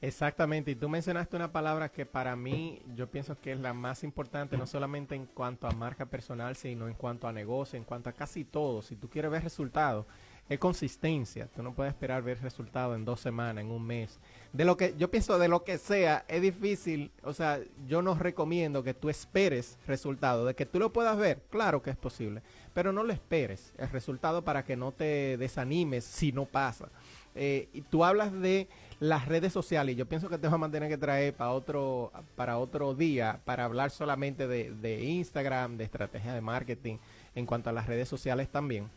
Exactamente, 0.03 0.71
y 0.71 0.75
tú 0.75 0.89
mencionaste 0.89 1.35
una 1.35 1.51
palabra 1.51 1.91
que 1.91 2.07
para 2.07 2.35
mí 2.35 2.81
yo 2.95 3.11
pienso 3.11 3.39
que 3.39 3.51
es 3.51 3.59
la 3.59 3.71
más 3.73 4.03
importante, 4.03 4.57
no 4.57 4.65
solamente 4.65 5.13
en 5.13 5.27
cuanto 5.27 5.67
a 5.67 5.71
marca 5.71 6.07
personal, 6.07 6.55
sino 6.55 6.87
en 6.87 6.95
cuanto 6.95 7.27
a 7.27 7.31
negocio, 7.31 7.77
en 7.77 7.83
cuanto 7.83 8.09
a 8.09 8.13
casi 8.13 8.43
todo. 8.43 8.81
Si 8.81 8.95
tú 8.95 9.09
quieres 9.09 9.29
ver 9.29 9.43
resultados, 9.43 10.07
es 10.49 10.57
consistencia. 10.57 11.47
Tú 11.55 11.61
no 11.61 11.75
puedes 11.75 11.93
esperar 11.93 12.23
ver 12.23 12.41
resultados 12.41 12.95
en 12.95 13.05
dos 13.05 13.19
semanas, 13.19 13.63
en 13.63 13.69
un 13.69 13.85
mes. 13.85 14.19
De 14.53 14.65
lo 14.65 14.75
que 14.75 14.93
yo 14.97 15.09
pienso 15.09 15.39
de 15.39 15.47
lo 15.47 15.63
que 15.63 15.77
sea, 15.77 16.25
es 16.27 16.41
difícil. 16.41 17.11
O 17.23 17.33
sea, 17.33 17.61
yo 17.87 18.01
no 18.01 18.15
recomiendo 18.15 18.83
que 18.83 18.93
tú 18.93 19.09
esperes 19.09 19.77
resultados. 19.87 20.45
De 20.45 20.55
que 20.55 20.65
tú 20.65 20.77
lo 20.77 20.91
puedas 20.91 21.17
ver, 21.17 21.41
claro 21.49 21.81
que 21.81 21.89
es 21.89 21.95
posible. 21.95 22.41
Pero 22.73 22.91
no 22.91 23.03
lo 23.03 23.13
esperes 23.13 23.73
el 23.77 23.89
resultado 23.89 24.43
para 24.43 24.65
que 24.65 24.75
no 24.75 24.91
te 24.91 25.37
desanimes 25.37 26.03
si 26.03 26.33
no 26.33 26.45
pasa. 26.45 26.89
Eh, 27.33 27.69
y 27.71 27.81
tú 27.81 28.03
hablas 28.03 28.33
de 28.33 28.67
las 28.99 29.25
redes 29.25 29.53
sociales. 29.53 29.95
Yo 29.95 30.05
pienso 30.05 30.27
que 30.27 30.37
te 30.37 30.49
vamos 30.49 30.67
a 30.67 30.71
tener 30.71 30.89
que 30.89 30.97
traer 30.97 31.33
para 31.33 31.51
otro, 31.51 32.11
para 32.35 32.57
otro 32.57 32.93
día 32.93 33.39
para 33.45 33.63
hablar 33.63 33.89
solamente 33.89 34.47
de, 34.47 34.71
de 34.71 35.01
Instagram, 35.05 35.77
de 35.77 35.85
estrategia 35.85 36.33
de 36.33 36.41
marketing 36.41 36.97
en 37.35 37.45
cuanto 37.45 37.69
a 37.69 37.73
las 37.73 37.87
redes 37.87 38.09
sociales 38.09 38.49
también. 38.49 38.89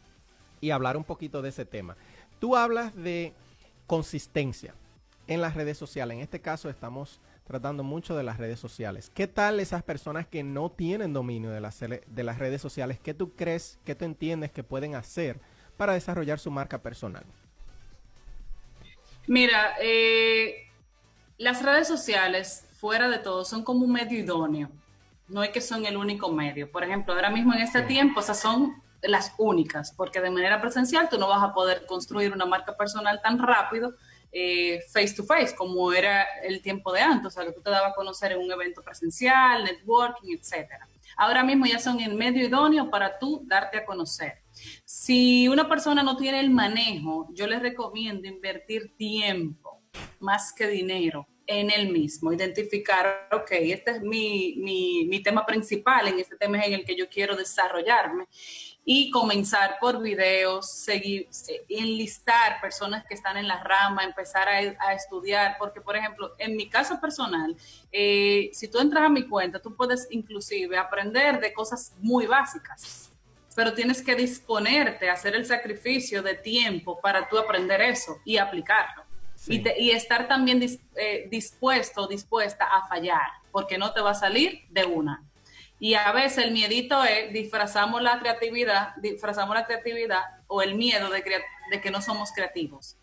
Y 0.61 0.71
hablar 0.71 0.97
un 0.97 1.05
poquito 1.05 1.43
de 1.43 1.51
ese 1.51 1.65
tema. 1.65 1.97
Tú 2.41 2.57
hablas 2.57 2.97
de 2.97 3.33
consistencia 3.87 4.75
en 5.27 5.41
las 5.41 5.55
redes 5.55 5.79
sociales. 5.79 6.16
En 6.16 6.22
este 6.22 6.41
caso 6.41 6.68
estamos 6.68 7.20
tratando 7.47 7.83
mucho 7.83 8.16
de 8.16 8.22
las 8.22 8.39
redes 8.39 8.59
sociales. 8.59 9.11
¿Qué 9.14 9.27
tal 9.27 9.61
esas 9.61 9.83
personas 9.83 10.27
que 10.27 10.43
no 10.43 10.70
tienen 10.70 11.12
dominio 11.12 11.51
de 11.51 11.61
las, 11.61 11.79
de 11.81 12.25
las 12.25 12.39
redes 12.39 12.61
sociales? 12.61 12.99
¿Qué 13.03 13.14
tú 13.14 13.35
crees, 13.35 13.79
qué 13.85 13.95
tú 13.95 14.05
entiendes 14.05 14.51
que 14.51 14.62
pueden 14.62 14.95
hacer 14.95 15.41
para 15.77 15.93
desarrollar 15.93 16.39
su 16.39 16.51
marca 16.51 16.79
personal? 16.79 17.25
Mira, 19.27 19.75
eh, 19.81 20.68
las 21.39 21.62
redes 21.62 21.89
sociales, 21.89 22.66
fuera 22.79 23.09
de 23.09 23.18
todo, 23.18 23.45
son 23.45 23.64
como 23.64 23.85
un 23.85 23.93
medio 23.93 24.18
idóneo. 24.18 24.70
No 25.29 25.43
es 25.43 25.51
que 25.51 25.61
son 25.61 25.87
el 25.87 25.97
único 25.97 26.31
medio. 26.31 26.70
Por 26.70 26.85
ejemplo, 26.85 27.14
ahora 27.14 27.31
mismo 27.31 27.55
en 27.55 27.62
este 27.62 27.83
tiempo, 27.83 28.20
esas 28.20 28.39
son 28.39 28.83
las 29.03 29.33
únicas, 29.39 29.93
porque 29.93 30.20
de 30.20 30.31
manera 30.31 30.61
presencial 30.61 31.09
tú 31.09 31.18
no 31.18 31.29
vas 31.29 31.43
a 31.43 31.53
poder 31.53 31.87
construir 31.87 32.33
una 32.33 32.47
marca 32.47 32.77
personal 32.77 33.20
tan 33.22 33.39
rápido 33.39 33.95
eh, 34.37 34.80
face 34.93 35.14
to 35.14 35.22
face 35.22 35.55
como 35.55 35.93
era 35.93 36.24
el 36.43 36.61
tiempo 36.61 36.93
de 36.93 37.01
antes, 37.01 37.28
o 37.28 37.30
sea, 37.30 37.45
que 37.45 37.53
tú 37.53 37.62
te 37.62 37.70
dabas 37.70 37.93
a 37.93 37.95
conocer 37.95 38.32
en 38.32 38.41
un 38.41 38.51
evento 38.51 38.82
presencial, 38.82 39.62
networking, 39.62 40.37
etcétera. 40.37 40.89
Ahora 41.16 41.45
mismo 41.45 41.66
ya 41.66 41.78
son 41.78 42.01
el 42.01 42.14
medio 42.14 42.45
idóneo 42.45 42.91
para 42.91 43.16
tú 43.16 43.45
darte 43.47 43.78
a 43.78 43.85
conocer. 43.87 44.43
Si 44.85 45.47
una 45.47 45.68
persona 45.68 46.03
no 46.03 46.16
tiene 46.16 46.41
el 46.41 46.51
manejo, 46.51 47.28
yo 47.32 47.47
les 47.47 47.62
recomiendo 47.62 48.26
invertir 48.26 48.97
tiempo 48.97 49.80
más 50.18 50.53
que 50.53 50.66
dinero 50.66 51.28
en 51.47 51.70
el 51.70 51.91
mismo, 51.93 52.32
identificar, 52.32 53.28
ok, 53.30 53.51
este 53.53 53.93
es 53.93 54.01
mi, 54.01 54.57
mi, 54.57 55.05
mi 55.05 55.22
tema 55.22 55.47
principal, 55.47 56.09
en 56.09 56.18
este 56.18 56.37
tema 56.37 56.59
es 56.59 56.66
en 56.66 56.74
el 56.74 56.85
que 56.85 56.97
yo 56.97 57.09
quiero 57.09 57.37
desarrollarme 57.37 58.26
y 58.85 59.11
comenzar 59.11 59.78
por 59.80 60.03
videos, 60.03 60.70
seguir, 60.70 61.28
enlistar 61.68 62.61
personas 62.61 63.05
que 63.07 63.14
están 63.14 63.39
en 63.39 63.49
la 63.49 63.62
rama, 63.62 64.05
empezar 64.05 64.47
a, 64.49 64.93
estudiar, 64.93 65.57
porque 65.59 65.80
por 65.80 65.97
ejemplo, 65.97 66.32
en 66.39 66.55
mi 66.55 66.68
caso 66.68 67.01
personal, 67.01 67.57
eh, 67.91 68.51
si 68.53 68.68
tú 68.68 68.78
entras 68.78 69.05
a 69.05 69.09
mi 69.09 69.26
cuenta, 69.26 69.59
tú 69.59 69.74
puedes 69.74 70.07
inclusive 70.11 70.76
aprender 70.76 71.41
de 71.41 71.53
cosas 71.55 71.95
muy 72.01 72.26
básicas, 72.26 73.11
pero 73.57 73.72
tienes 73.72 74.03
que 74.03 74.14
disponerte 74.14 75.09
a 75.09 75.14
hacer 75.14 75.35
el 75.35 75.47
sacrificio 75.47 76.22
de 76.22 76.35
tiempo 76.35 77.01
para 77.01 77.26
tú 77.28 77.39
aprender 77.39 77.80
eso 77.80 78.18
y 78.24 78.37
aplicarlo. 78.37 79.05
Y, 79.47 79.91
estar 79.91 80.26
también 80.26 80.62
eh, 80.97 81.26
dispuesto, 81.30 82.07
dispuesta 82.07 82.64
a 82.64 82.87
fallar, 82.87 83.28
porque 83.53 83.76
no 83.76 83.93
te 83.93 84.01
va 84.01 84.11
a 84.11 84.14
salir 84.14 84.62
de 84.70 84.87
una. 84.87 85.22
Y 85.85 85.93
a 85.97 86.12
veces 86.12 86.47
el 86.47 86.53
miedito 86.53 87.05
es, 87.05 87.30
disfrazamos 87.30 88.01
la 88.01 88.18
creatividad, 88.18 88.97
disfrazamos 88.97 89.55
la 89.55 89.66
creatividad 89.66 90.22
o 90.47 90.62
el 90.62 90.76
miedo 90.76 91.11
de, 91.11 91.22
de 91.70 91.80
que 91.82 91.91
no 91.91 92.01
somos 92.01 92.32
creativos, 92.32 92.97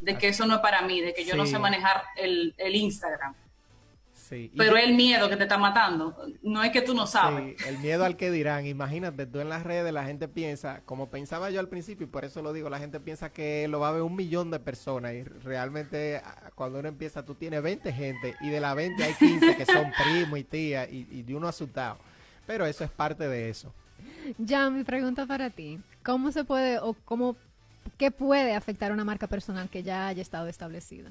de 0.00 0.18
que 0.18 0.26
eso 0.26 0.44
no 0.44 0.56
es 0.56 0.60
para 0.60 0.82
mí, 0.82 1.00
de 1.00 1.14
que 1.14 1.24
yo 1.24 1.36
no 1.36 1.46
sé 1.46 1.60
manejar 1.60 2.02
el, 2.16 2.56
el 2.58 2.74
Instagram. 2.74 3.36
Pero 4.56 4.76
es 4.76 4.84
el 4.84 4.94
miedo 4.94 5.28
que 5.28 5.36
te 5.36 5.44
está 5.44 5.58
matando, 5.58 6.16
no 6.42 6.64
es 6.64 6.72
que 6.72 6.82
tú 6.82 6.92
no 6.92 7.06
sabes. 7.06 7.54
el 7.66 7.78
miedo 7.78 8.04
al 8.04 8.16
que 8.16 8.32
dirán, 8.32 8.66
imagínate, 8.66 9.24
tú 9.26 9.38
en 9.38 9.48
las 9.48 9.62
redes 9.62 9.92
la 9.92 10.04
gente 10.04 10.26
piensa, 10.26 10.82
como 10.86 11.10
pensaba 11.10 11.50
yo 11.50 11.60
al 11.60 11.68
principio, 11.68 12.08
y 12.08 12.10
por 12.10 12.24
eso 12.24 12.42
lo 12.42 12.52
digo, 12.52 12.68
la 12.68 12.80
gente 12.80 12.98
piensa 12.98 13.32
que 13.32 13.68
lo 13.68 13.78
va 13.78 13.90
a 13.90 13.92
ver 13.92 14.02
un 14.02 14.16
millón 14.16 14.50
de 14.50 14.58
personas 14.58 15.14
y 15.14 15.22
realmente 15.22 16.20
ah, 16.24 16.50
cuando 16.56 16.80
uno 16.80 16.88
empieza 16.88 17.24
tú 17.24 17.36
tienes 17.36 17.62
20 17.62 17.92
gente 17.92 18.34
y 18.40 18.48
de 18.48 18.58
la 18.58 18.74
20 18.74 19.04
hay 19.04 19.14
15 19.14 19.56
que 19.56 19.66
son 19.66 19.92
primos 20.04 20.36
y 20.40 20.42
tía 20.42 20.90
y, 20.90 21.06
y 21.12 21.22
de 21.22 21.36
uno 21.36 21.46
asustado. 21.46 21.98
Pero 22.48 22.64
eso 22.64 22.82
es 22.82 22.90
parte 22.90 23.28
de 23.28 23.50
eso. 23.50 23.74
Ya, 24.38 24.70
mi 24.70 24.82
pregunta 24.82 25.26
para 25.26 25.50
ti, 25.50 25.78
¿cómo 26.02 26.32
se 26.32 26.44
puede 26.44 26.78
o 26.78 26.94
cómo, 27.04 27.36
qué 27.98 28.10
puede 28.10 28.54
afectar 28.54 28.90
una 28.90 29.04
marca 29.04 29.26
personal 29.26 29.68
que 29.68 29.82
ya 29.82 30.08
haya 30.08 30.22
estado 30.22 30.48
establecida? 30.48 31.10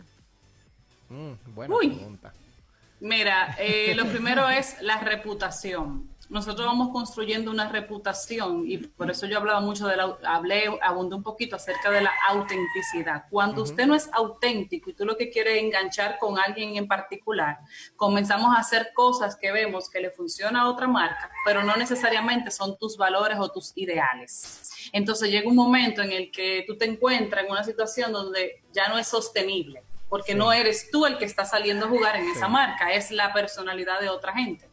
Mm, 1.10 1.54
buena 1.54 1.78
pregunta. 1.78 2.34
Mira, 3.00 3.56
eh, 3.60 3.94
lo 3.94 4.08
primero 4.08 4.50
es 4.50 4.82
la 4.82 5.00
reputación. 5.00 6.10
Nosotros 6.30 6.68
vamos 6.68 6.90
construyendo 6.90 7.50
una 7.52 7.70
reputación 7.70 8.64
y 8.68 8.80
por 8.80 9.10
eso 9.10 9.26
yo 9.28 9.38
hablaba 9.38 9.62
mucho 9.62 9.88
de 9.88 9.96
la, 9.96 10.18
hablé, 10.26 10.66
abundé 10.82 11.16
un 11.16 11.24
poquito 11.24 11.56
acerca 11.56 11.90
de 11.90 12.02
la 12.02 12.12
autenticidad. 12.28 13.26
Cuando 13.30 13.64
usted 13.64 13.88
no 13.88 13.96
es 13.96 14.10
auténtico 14.12 14.90
y 14.90 14.94
tú 14.94 15.06
lo 15.06 15.16
que 15.16 15.30
quieres 15.30 15.64
enganchar 15.64 16.20
con 16.20 16.38
alguien 16.38 16.76
en 16.76 16.86
particular, 16.86 17.60
comenzamos 17.96 18.54
a 18.56 18.60
hacer 18.60 18.92
cosas 18.94 19.38
que 19.38 19.54
vemos 19.54 19.90
que 19.90 20.02
le 20.02 20.12
funciona 20.12 20.62
a 20.62 20.70
otra 20.70 20.88
marca, 20.88 21.32
pero 21.46 21.64
no 21.64 21.78
necesariamente 21.78 22.52
son 22.52 22.78
tus 22.78 22.98
valores 22.98 23.38
o 23.40 23.50
tus 23.50 23.72
ideales. 23.78 24.90
Entonces 24.92 25.32
llega 25.32 25.50
un 25.50 25.56
momento 25.56 26.02
en 26.02 26.12
el 26.12 26.30
que 26.30 26.66
tú 26.68 26.78
te 26.78 26.86
encuentras 26.86 27.46
en 27.46 27.52
una 27.52 27.64
situación 27.64 28.12
donde 28.12 28.64
ya 28.74 28.90
no 28.90 28.98
es 28.98 29.08
sostenible 29.08 29.84
porque 30.10 30.36
no 30.36 30.54
eres 30.54 30.90
tú 30.90 31.06
el 31.06 31.18
que 31.18 31.26
está 31.26 31.44
saliendo 31.44 31.86
a 31.86 31.90
jugar 31.90 32.16
en 32.16 32.30
esa 32.30 32.48
marca, 32.48 32.94
es 32.94 33.12
la 33.12 33.34
personalidad 33.34 34.00
de 34.00 34.10
otra 34.10 34.34
gente. 34.34 34.70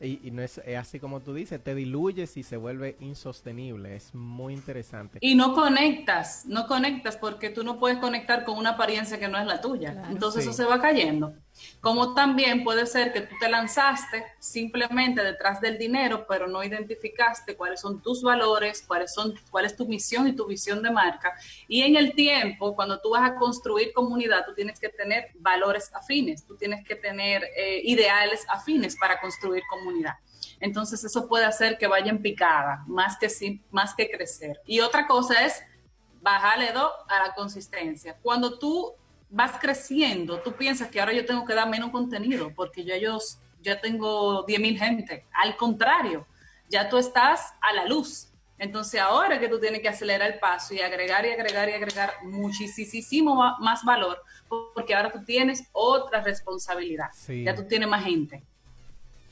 Y, 0.00 0.30
no 0.30 0.40
es, 0.42 0.58
así 0.78 0.98
como 0.98 1.20
tú 1.20 1.34
dices, 1.34 1.62
te 1.62 1.74
diluyes 1.74 2.36
y 2.38 2.42
se 2.42 2.56
vuelve 2.56 2.96
insostenible. 3.00 3.96
Es 3.96 4.14
muy 4.14 4.54
interesante. 4.54 5.18
Y 5.20 5.34
no 5.34 5.54
conectas, 5.54 6.46
no 6.46 6.66
conectas 6.66 7.18
porque 7.18 7.50
tú 7.50 7.64
no 7.64 7.78
puedes 7.78 7.98
conectar 7.98 8.44
con 8.44 8.56
una 8.56 8.70
apariencia 8.70 9.18
que 9.18 9.28
no 9.28 9.38
es 9.38 9.46
la 9.46 9.60
tuya. 9.60 10.04
Entonces 10.08 10.44
eso 10.44 10.54
se 10.54 10.64
va 10.64 10.80
cayendo. 10.80 11.34
Como 11.80 12.14
también 12.14 12.62
puede 12.62 12.86
ser 12.86 13.12
que 13.12 13.22
tú 13.22 13.34
te 13.40 13.48
lanzaste 13.48 14.24
simplemente 14.38 15.22
detrás 15.22 15.60
del 15.60 15.78
dinero, 15.78 16.26
pero 16.28 16.46
no 16.46 16.62
identificaste 16.62 17.56
cuáles 17.56 17.80
son 17.80 18.02
tus 18.02 18.22
valores, 18.22 18.84
cuáles 18.86 19.14
son, 19.14 19.34
cuál 19.50 19.64
es 19.64 19.76
tu 19.76 19.86
misión 19.86 20.28
y 20.28 20.32
tu 20.32 20.46
visión 20.46 20.82
de 20.82 20.90
marca. 20.90 21.32
Y 21.68 21.82
en 21.82 21.96
el 21.96 22.14
tiempo, 22.14 22.74
cuando 22.74 23.00
tú 23.00 23.10
vas 23.10 23.30
a 23.30 23.34
construir 23.36 23.92
comunidad, 23.92 24.44
tú 24.44 24.54
tienes 24.54 24.78
que 24.78 24.90
tener 24.90 25.28
valores 25.38 25.90
afines, 25.94 26.44
tú 26.46 26.56
tienes 26.56 26.86
que 26.86 26.96
tener 26.96 27.44
eh, 27.56 27.80
ideales 27.84 28.44
afines 28.48 28.96
para 28.96 29.20
construir 29.20 29.62
comunidad. 29.68 30.14
Entonces 30.60 31.02
eso 31.02 31.26
puede 31.26 31.46
hacer 31.46 31.78
que 31.78 31.86
vaya 31.86 32.10
en 32.10 32.20
picada, 32.20 32.84
más 32.86 33.16
que, 33.18 33.28
más 33.70 33.94
que 33.94 34.10
crecer. 34.10 34.60
Y 34.66 34.80
otra 34.80 35.06
cosa 35.06 35.44
es 35.44 35.62
bajarle 36.20 36.72
dos 36.72 36.92
a 37.08 37.26
la 37.26 37.34
consistencia. 37.34 38.16
Cuando 38.22 38.58
tú 38.58 38.94
vas 39.30 39.58
creciendo, 39.60 40.40
tú 40.40 40.52
piensas 40.52 40.88
que 40.88 41.00
ahora 41.00 41.12
yo 41.12 41.24
tengo 41.24 41.44
que 41.44 41.54
dar 41.54 41.68
menos 41.68 41.90
contenido 41.90 42.52
porque 42.54 42.84
ya 42.84 42.96
yo 42.96 43.18
ya 43.62 43.80
tengo 43.80 44.46
10.000 44.46 44.78
gente. 44.78 45.26
Al 45.32 45.56
contrario, 45.56 46.26
ya 46.68 46.88
tú 46.88 46.98
estás 46.98 47.54
a 47.60 47.72
la 47.72 47.86
luz. 47.86 48.28
Entonces 48.58 49.00
ahora 49.00 49.40
que 49.40 49.48
tú 49.48 49.58
tienes 49.58 49.80
que 49.80 49.88
acelerar 49.88 50.32
el 50.32 50.38
paso 50.38 50.74
y 50.74 50.80
agregar 50.80 51.24
y 51.24 51.30
agregar 51.30 51.68
y 51.68 51.72
agregar 51.72 52.12
muchísimo 52.24 53.34
más 53.58 53.84
valor, 53.84 54.22
porque 54.74 54.94
ahora 54.94 55.10
tú 55.10 55.24
tienes 55.24 55.64
otra 55.72 56.20
responsabilidad. 56.20 57.06
Ya 57.26 57.54
tú 57.54 57.64
tienes 57.66 57.88
más 57.88 58.04
gente. 58.04 58.42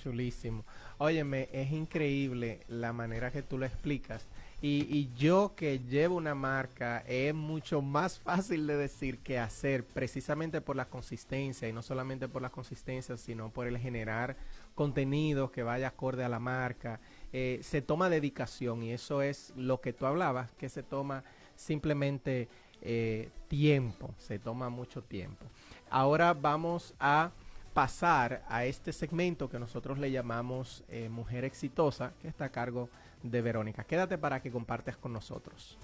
Chulísimo. 0.02 0.64
Óyeme, 0.96 1.48
es 1.52 1.70
increíble 1.70 2.64
la 2.68 2.92
manera 2.92 3.30
que 3.30 3.42
tú 3.42 3.58
lo 3.58 3.66
explicas. 3.66 4.26
Y, 4.60 5.10
yo 5.14 5.54
que 5.54 5.78
llevo 5.78 6.16
una 6.16 6.34
marca 6.34 7.04
es 7.06 7.32
mucho 7.32 7.80
más 7.80 8.18
fácil 8.18 8.66
de 8.66 8.76
decir 8.76 9.20
que 9.20 9.38
hacer 9.38 9.84
precisamente 9.84 10.60
por 10.60 10.74
la 10.74 10.86
consistencia 10.86 11.68
y 11.68 11.72
no 11.72 11.80
solamente 11.80 12.28
por 12.28 12.42
la 12.42 12.50
consistencia 12.50 13.16
sino 13.16 13.50
por 13.50 13.68
el 13.68 13.78
generar 13.78 14.36
contenido 14.74 15.52
que 15.52 15.62
vaya 15.62 15.88
acorde 15.88 16.24
a 16.24 16.28
la 16.28 16.40
marca. 16.40 16.98
Eh, 17.32 17.60
se 17.62 17.82
toma 17.82 18.10
dedicación 18.10 18.82
y 18.82 18.92
eso 18.92 19.22
es 19.22 19.52
lo 19.56 19.80
que 19.80 19.92
tú 19.92 20.06
hablabas, 20.06 20.52
que 20.54 20.68
se 20.68 20.82
toma 20.82 21.22
simplemente 21.54 22.48
eh, 22.82 23.30
tiempo, 23.46 24.12
se 24.18 24.40
toma 24.40 24.70
mucho 24.70 25.02
tiempo. 25.02 25.46
Ahora 25.88 26.34
vamos 26.34 26.94
a 26.98 27.30
pasar 27.74 28.42
a 28.48 28.64
este 28.64 28.92
segmento 28.92 29.48
que 29.48 29.60
nosotros 29.60 29.98
le 29.98 30.10
llamamos 30.10 30.82
eh, 30.88 31.08
Mujer 31.08 31.44
Exitosa, 31.44 32.12
que 32.20 32.26
está 32.26 32.46
a 32.46 32.48
cargo 32.50 32.86
de 32.86 32.98
Verónica. 33.22 33.84
Quédate 33.84 34.18
para 34.18 34.40
que 34.40 34.50
compartas 34.50 34.96
con 34.96 35.12
nosotros. 35.12 35.78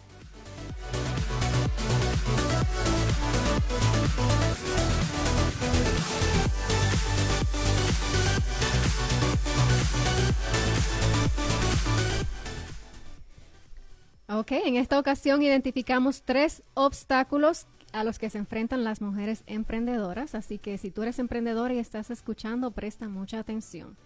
Ok, 14.27 14.53
en 14.53 14.77
esta 14.77 14.99
ocasión 14.99 15.43
identificamos 15.43 16.23
tres 16.23 16.63
obstáculos 16.75 17.67
a 17.93 18.03
los 18.03 18.19
que 18.19 18.31
se 18.31 18.39
enfrentan 18.39 18.83
las 18.83 19.01
mujeres 19.01 19.45
emprendedoras, 19.47 20.35
así 20.35 20.59
que 20.59 20.77
si 20.79 20.91
tú 20.91 21.03
eres 21.03 21.19
emprendedora 21.21 21.73
y 21.75 21.79
estás 21.79 22.11
escuchando, 22.11 22.73
presta 22.73 23.09
mucha 23.09 23.39
atención. 23.39 23.97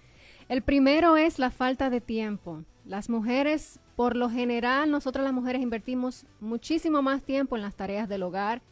El 0.49 0.63
primero 0.63 1.19
es 1.19 1.39
la 1.39 1.51
falta 1.51 1.91
de 1.91 2.01
tiempo. 2.01 2.65
Las 2.87 3.11
mujeres, 3.11 3.81
por 3.97 4.17
lo 4.17 4.31
general, 4.31 4.91
nosotras 4.91 5.23
las 5.23 5.35
mujeres 5.35 5.61
invertimos 5.61 6.25
muchísimo 6.41 7.03
más 7.03 7.23
tiempo 7.23 7.55
en 7.57 7.63
las 7.63 7.75
tareas 7.75 8.09
del 8.09 8.23
hogar 8.23 8.63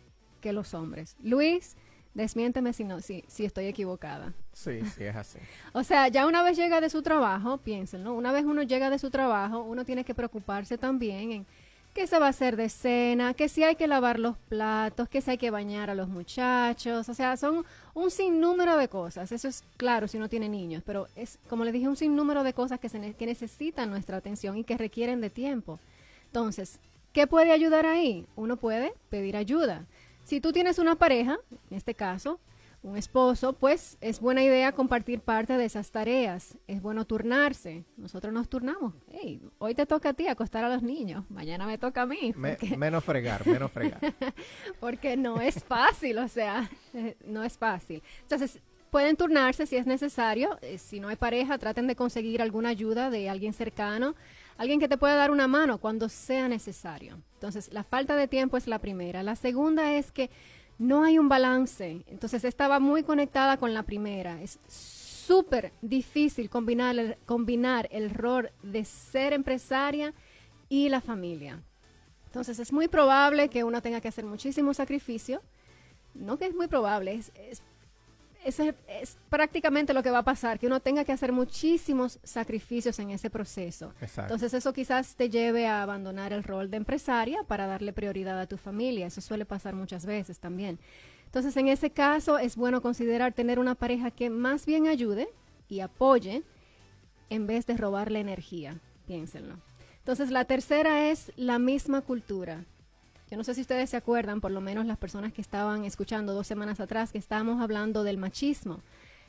que 0.41 0.55
los 0.55 0.73
hombres. 0.73 1.17
Luis, 1.23 1.77
desmiénteme 2.15 2.73
si 2.73 2.85
no, 2.85 3.01
si, 3.01 3.25
si 3.29 3.45
estoy 3.45 3.67
equivocada. 3.67 4.33
Sí, 4.55 4.81
sí, 4.87 5.05
es 5.05 5.17
así. 5.17 5.39
O 5.75 5.85
sea, 5.85 6.09
ya 6.09 6.27
una 6.27 6.43
vez 6.43 6.57
llega 6.57 6.81
de 6.81 6.89
su 6.89 7.03
trabajo, 7.03 7.59
piénsenlo, 7.59 8.15
una 8.15 8.33
vez 8.33 8.47
uno 8.47 8.63
llega 8.63 8.89
de 8.89 8.99
su 8.99 9.11
trabajo, 9.11 9.63
uno 9.63 9.85
tiene 9.85 10.03
que 10.03 10.15
preocuparse 10.15 10.79
también 10.79 11.33
en 11.33 11.47
qué 11.97 12.07
se 12.07 12.19
va 12.19 12.27
a 12.27 12.29
hacer 12.29 12.57
de 12.57 12.69
cena, 12.69 13.33
que 13.33 13.49
si 13.49 13.65
hay 13.65 13.75
que 13.75 13.87
lavar 13.87 14.19
los 14.19 14.37
platos, 14.37 15.09
que 15.09 15.23
si 15.23 15.31
hay 15.31 15.39
que 15.39 15.51
bañar 15.51 15.89
a 15.89 15.95
los 15.95 16.09
muchachos, 16.09 17.09
o 17.09 17.15
sea, 17.15 17.39
son 17.39 17.65
un 17.95 18.11
sinnúmero 18.11 18.77
de 18.77 18.89
cosas. 18.89 19.33
Eso 19.33 19.49
es 19.49 19.65
claro 19.79 20.07
si 20.07 20.19
uno 20.19 20.29
tiene 20.29 20.51
niños, 20.51 20.83
pero 20.85 21.09
es, 21.17 21.39
como 21.49 21.65
les 21.65 21.73
dije, 21.73 21.89
un 21.89 21.97
sinnúmero 21.97 22.43
de 22.45 22.53
cosas 22.53 22.81
que, 22.81 22.91
se 22.91 23.15
que 23.15 23.25
necesitan 23.25 23.89
nuestra 23.89 24.19
atención 24.19 24.59
y 24.59 24.65
que 24.65 24.77
requieren 24.77 25.23
de 25.23 25.31
tiempo. 25.31 25.79
Entonces, 26.27 26.81
¿qué 27.15 27.27
puede 27.27 27.51
ayudar 27.51 27.87
ahí? 27.87 28.27
Uno 28.37 28.59
puede 28.59 28.93
pedir 29.09 29.35
ayuda. 29.35 29.87
Si 30.23 30.43
tú 30.43 30.53
tienes 30.53 30.79
una 30.79 30.97
pareja, 30.97 31.39
en 31.71 31.79
este 31.79 31.95
caso, 31.95 32.39
un 32.87 32.97
esposo, 32.97 33.53
pues 33.53 33.99
es 34.01 34.21
buena 34.21 34.45
idea 34.45 34.71
compartir 34.71 35.21
parte 35.21 35.59
de 35.59 35.65
esas 35.65 35.91
tareas. 35.91 36.57
Es 36.69 36.81
bueno 36.81 37.05
turnarse. 37.05 37.85
Nosotros 37.97 38.33
nos 38.33 38.49
turnamos. 38.49 38.95
Hey, 39.11 39.43
hoy 39.59 39.75
te 39.75 39.87
toca 39.87 40.11
a 40.11 40.15
ti 40.15 40.29
acostar 40.29 40.65
a 40.65 40.69
los 40.69 40.83
niños, 40.83 41.25
mañana 41.29 41.67
me 41.67 41.79
toca 41.79 42.03
a 42.03 42.07
mí. 42.07 42.33
menos 42.77 43.05
fregar, 43.05 43.45
menos 43.45 43.73
fregar. 43.73 44.01
porque 44.81 45.17
no 45.17 45.41
es 45.41 45.65
fácil, 45.65 46.19
o 46.19 46.29
sea, 46.29 46.71
no 47.27 47.43
es 47.43 47.59
fácil. 47.59 48.03
Entonces, 48.23 48.61
pueden 48.91 49.17
turnarse 49.17 49.67
si 49.67 49.77
es 49.77 49.87
necesario. 49.87 50.57
Eh, 50.63 50.79
si 50.79 51.01
no 51.01 51.09
hay 51.09 51.17
pareja, 51.17 51.59
traten 51.59 51.89
de 51.89 51.97
conseguir 51.97 52.41
alguna 52.41 52.69
ayuda 52.69 53.11
de 53.11 53.29
alguien 53.29 53.53
cercano, 53.53 54.15
alguien 54.59 54.79
que 54.79 54.89
te 54.89 54.97
pueda 54.97 55.17
dar 55.17 55.33
una 55.33 55.49
mano 55.49 55.79
cuando 55.79 56.09
sea 56.09 56.47
necesario. 56.47 57.21
Entonces, 57.35 57.73
la 57.73 57.83
falta 57.83 58.15
de 58.15 58.29
tiempo 58.29 58.57
es 58.57 58.69
la 58.69 58.79
primera. 58.79 59.25
La 59.25 59.35
segunda 59.35 59.93
es 59.93 60.13
que 60.13 60.31
no 60.79 61.05
hay 61.05 61.19
un 61.19 61.29
balance. 61.29 62.03
Entonces 62.07 62.45
estaba 62.45 62.81
muy 62.81 63.03
conectada 63.03 63.57
con 63.57 63.75
la 63.75 63.83
primera. 63.83 64.41
Es 64.43 64.59
súper 64.67 65.73
difícil 65.83 66.51
combinar 66.51 66.99
el, 66.99 67.17
combinar 67.27 67.89
el 67.91 68.11
rol 68.11 68.51
de 68.63 68.85
ser 68.85 69.33
empresaria 69.33 70.15
y 70.69 70.89
la 70.89 71.01
familia. 71.01 71.63
Entonces 72.27 72.59
es 72.59 72.73
muy 72.73 72.89
probable 72.89 73.49
que 73.49 73.65
uno 73.65 73.81
tenga 73.81 74.01
que 74.01 74.09
hacer 74.09 74.25
muchísimo 74.25 74.75
sacrificio. 74.75 75.43
No 76.15 76.39
que 76.39 76.47
es 76.47 76.55
muy 76.55 76.67
probable, 76.67 77.15
es, 77.15 77.33
eso 78.47 78.63
es, 78.87 79.19
prácticamente 79.29 79.93
lo 79.93 80.03
que 80.03 80.11
va 80.11 80.19
a 80.19 80.25
pasar, 80.25 80.59
que 80.59 80.67
uno 80.67 80.81
tenga 80.81 81.05
que 81.05 81.13
hacer 81.13 81.33
muchísimos 81.33 82.21
sacrificios 82.23 82.99
en 83.01 83.11
ese 83.11 83.29
proceso. 83.29 83.93
Entonces 84.17 84.55
eso 84.55 84.73
quizás 84.73 85.17
te 85.17 85.29
lleve 85.29 85.67
a 85.67 85.83
abandonar 85.83 86.33
el 86.33 86.45
rol 86.45 86.71
de 86.71 86.77
empresaria 86.77 87.43
para 87.43 87.67
darle 87.67 87.93
prioridad 87.93 88.41
a 88.41 88.47
tu 88.47 88.57
familia. 88.57 89.07
Eso 89.07 89.21
suele 89.21 89.45
pasar 89.45 89.75
muchas 89.75 90.07
veces 90.07 90.39
también. 90.39 90.79
Entonces 91.25 91.57
en 91.57 91.69
ese 91.69 91.91
caso 91.91 92.39
es 92.39 92.57
bueno 92.57 92.81
considerar 92.81 93.33
tener 93.33 93.59
una 93.59 93.75
pareja 93.75 94.11
que 94.11 94.31
más 94.31 94.65
bien 94.65 94.87
ayude 94.87 95.29
y 95.69 95.81
apoye 95.81 96.45
en 97.29 97.47
vez 97.47 97.67
de 97.67 97.77
robarle 97.77 98.21
energía. 98.21 98.79
Piénsenlo. 99.07 99.57
Entonces 99.99 100.31
la 100.31 100.45
tercera 100.45 101.11
es 101.11 101.33
la 101.35 101.59
misma 101.59 102.01
cultura. 102.01 102.65
Yo 103.31 103.37
no 103.37 103.45
sé 103.45 103.55
si 103.55 103.61
ustedes 103.61 103.91
se 103.91 103.97
acuerdan, 103.97 104.41
por 104.41 104.53
lo 104.53 104.61
menos 104.61 104.87
las 104.87 104.99
personas 104.99 105.33
que 105.33 105.41
estaban 105.41 105.85
escuchando 105.85 106.33
dos 106.33 106.47
semanas 106.47 106.79
atrás, 106.79 107.11
que 107.11 107.19
estábamos 107.19 107.61
hablando 107.61 108.05
del 108.05 108.19
machismo. 108.19 108.83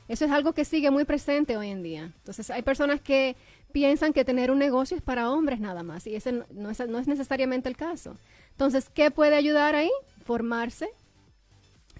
Eso 0.06 0.24
es 0.24 0.30
algo 0.30 0.52
que 0.52 0.64
sigue 0.64 0.90
muy 0.90 1.04
presente 1.04 1.56
hoy 1.56 1.68
en 1.70 1.82
día. 1.82 2.12
Entonces, 2.16 2.50
hay 2.50 2.62
personas 2.62 3.00
que 3.00 3.36
piensan 3.72 4.12
que 4.12 4.24
tener 4.24 4.50
un 4.50 4.58
negocio 4.58 4.96
es 4.96 5.02
para 5.02 5.30
hombres 5.30 5.60
nada 5.60 5.82
más, 5.82 6.06
y 6.06 6.14
ese 6.14 6.44
no 6.50 6.70
es, 6.70 6.78
necesariamente 7.06 7.68
el 7.68 7.76
caso. 7.76 8.16
Entonces, 8.52 8.88
¿qué 8.88 9.10
puede 9.10 9.36
ayudar 9.36 9.74
ahí? 9.74 9.90
Formarse, 10.24 10.88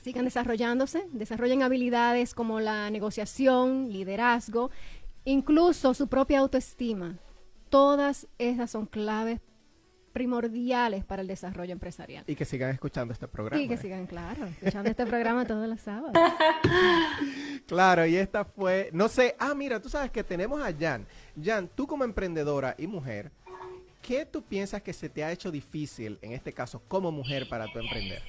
sigan 0.00 0.24
desarrollándose, 0.24 1.04
desarrollen 1.12 1.62
habilidades 1.62 2.32
como 2.32 2.60
la 2.60 2.88
negociación, 2.90 3.92
liderazgo, 3.92 4.70
incluso 5.24 5.92
su 5.94 6.08
propia 6.08 6.38
autoestima. 6.38 7.18
Todas 7.68 8.26
esas 8.38 8.70
son 8.70 8.86
claves 8.86 9.40
primordiales 10.18 11.04
para 11.04 11.22
el 11.22 11.28
desarrollo 11.28 11.70
empresarial. 11.70 12.24
Y 12.26 12.34
que 12.34 12.44
sigan 12.44 12.70
escuchando 12.70 13.12
este 13.12 13.28
programa. 13.28 13.62
Y 13.62 13.68
que 13.68 13.74
¿eh? 13.74 13.78
sigan, 13.78 14.04
claro, 14.04 14.46
escuchando 14.46 14.90
este 14.90 15.06
programa 15.06 15.46
todos 15.46 15.68
los 15.68 15.80
sábados. 15.80 16.12
claro, 17.68 18.04
y 18.04 18.16
esta 18.16 18.44
fue, 18.44 18.90
no 18.92 19.08
sé, 19.08 19.36
ah, 19.38 19.54
mira, 19.54 19.80
tú 19.80 19.88
sabes 19.88 20.10
que 20.10 20.24
tenemos 20.24 20.60
a 20.60 20.74
Jan. 20.76 21.06
Jan, 21.40 21.68
tú 21.72 21.86
como 21.86 22.02
emprendedora 22.02 22.74
y 22.76 22.88
mujer, 22.88 23.30
¿qué 24.02 24.26
tú 24.26 24.42
piensas 24.42 24.82
que 24.82 24.92
se 24.92 25.08
te 25.08 25.22
ha 25.22 25.30
hecho 25.30 25.52
difícil, 25.52 26.18
en 26.20 26.32
este 26.32 26.52
caso, 26.52 26.82
como 26.88 27.12
mujer, 27.12 27.48
para 27.48 27.72
tu 27.72 27.78
emprender? 27.78 28.20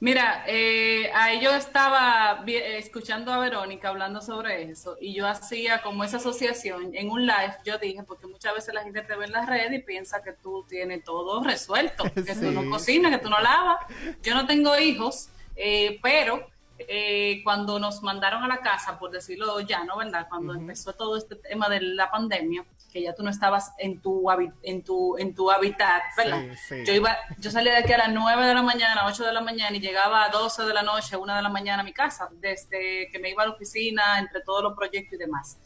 Mira, 0.00 0.44
eh, 0.46 1.10
ahí 1.12 1.40
yo 1.40 1.52
estaba 1.52 2.44
escuchando 2.46 3.32
a 3.32 3.38
Verónica 3.38 3.88
hablando 3.88 4.20
sobre 4.20 4.70
eso 4.70 4.96
y 5.00 5.12
yo 5.12 5.26
hacía 5.26 5.82
como 5.82 6.04
esa 6.04 6.18
asociación 6.18 6.94
en 6.94 7.10
un 7.10 7.26
live, 7.26 7.56
yo 7.64 7.78
dije, 7.78 8.04
porque 8.04 8.28
muchas 8.28 8.54
veces 8.54 8.74
la 8.74 8.84
gente 8.84 9.02
te 9.02 9.16
ve 9.16 9.24
en 9.24 9.32
la 9.32 9.44
red 9.44 9.72
y 9.72 9.80
piensa 9.80 10.22
que 10.22 10.32
tú 10.32 10.64
tienes 10.68 11.02
todo 11.02 11.42
resuelto, 11.42 12.04
que 12.14 12.34
tú 12.34 12.52
no 12.52 12.70
cocinas, 12.70 13.10
que 13.10 13.18
tú 13.18 13.28
no 13.28 13.40
lavas. 13.40 13.78
Yo 14.22 14.34
no 14.34 14.46
tengo 14.46 14.78
hijos, 14.78 15.30
eh, 15.56 15.98
pero 16.00 16.46
eh, 16.78 17.40
cuando 17.44 17.78
nos 17.78 18.02
mandaron 18.02 18.42
a 18.44 18.48
la 18.48 18.58
casa, 18.58 18.98
por 18.98 19.10
decirlo 19.10 19.60
ya, 19.60 19.84
¿no? 19.84 19.96
¿Verdad? 19.96 20.26
Cuando 20.28 20.54
empezó 20.54 20.92
todo 20.92 21.16
este 21.16 21.36
tema 21.36 21.68
de 21.68 21.80
la 21.80 22.10
pandemia, 22.10 22.64
que 22.92 23.02
ya 23.02 23.14
tú 23.14 23.22
no 23.22 23.30
estabas 23.30 23.72
en 23.78 24.00
tu, 24.00 24.24
en 24.62 24.82
tu, 24.82 25.18
en 25.18 25.34
tu 25.34 25.50
hábitat, 25.50 26.02
¿verdad? 26.16 26.44
Yo 26.86 26.94
iba, 26.94 27.16
yo 27.38 27.50
salía 27.50 27.72
de 27.72 27.78
aquí 27.78 27.92
a 27.92 27.98
las 27.98 28.12
9 28.12 28.46
de 28.46 28.54
la 28.54 28.62
mañana, 28.62 29.06
8 29.06 29.24
de 29.24 29.32
la 29.32 29.40
mañana 29.40 29.76
y 29.76 29.80
llegaba 29.80 30.24
a 30.24 30.28
12 30.30 30.64
de 30.64 30.74
la 30.74 30.82
noche, 30.82 31.16
1 31.16 31.36
de 31.36 31.42
la 31.42 31.48
mañana 31.48 31.82
a 31.82 31.84
mi 31.84 31.92
casa, 31.92 32.28
desde 32.32 33.08
que 33.10 33.18
me 33.18 33.30
iba 33.30 33.42
a 33.42 33.46
la 33.46 33.52
oficina, 33.52 34.18
entre 34.18 34.40
todos 34.42 34.62
los 34.62 34.74
proyectos 34.74 35.14
y 35.14 35.18
demás 35.18 35.58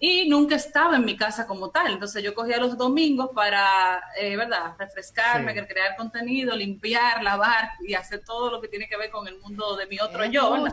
y 0.00 0.28
nunca 0.28 0.54
estaba 0.54 0.96
en 0.96 1.04
mi 1.04 1.16
casa 1.16 1.46
como 1.46 1.70
tal. 1.70 1.92
Entonces 1.92 2.22
yo 2.22 2.34
cogía 2.34 2.58
los 2.58 2.76
domingos 2.78 3.30
para, 3.34 4.00
eh, 4.16 4.36
¿verdad?, 4.36 4.74
refrescarme, 4.78 5.54
crear 5.66 5.96
contenido, 5.96 6.54
limpiar, 6.54 7.22
lavar 7.22 7.70
y 7.80 7.94
hacer 7.94 8.22
todo 8.24 8.50
lo 8.50 8.60
que 8.60 8.68
tiene 8.68 8.88
que 8.88 8.96
ver 8.96 9.10
con 9.10 9.26
el 9.26 9.38
mundo 9.38 9.76
de 9.76 9.86
mi 9.86 9.98
otro 9.98 10.24
yo. 10.26 10.64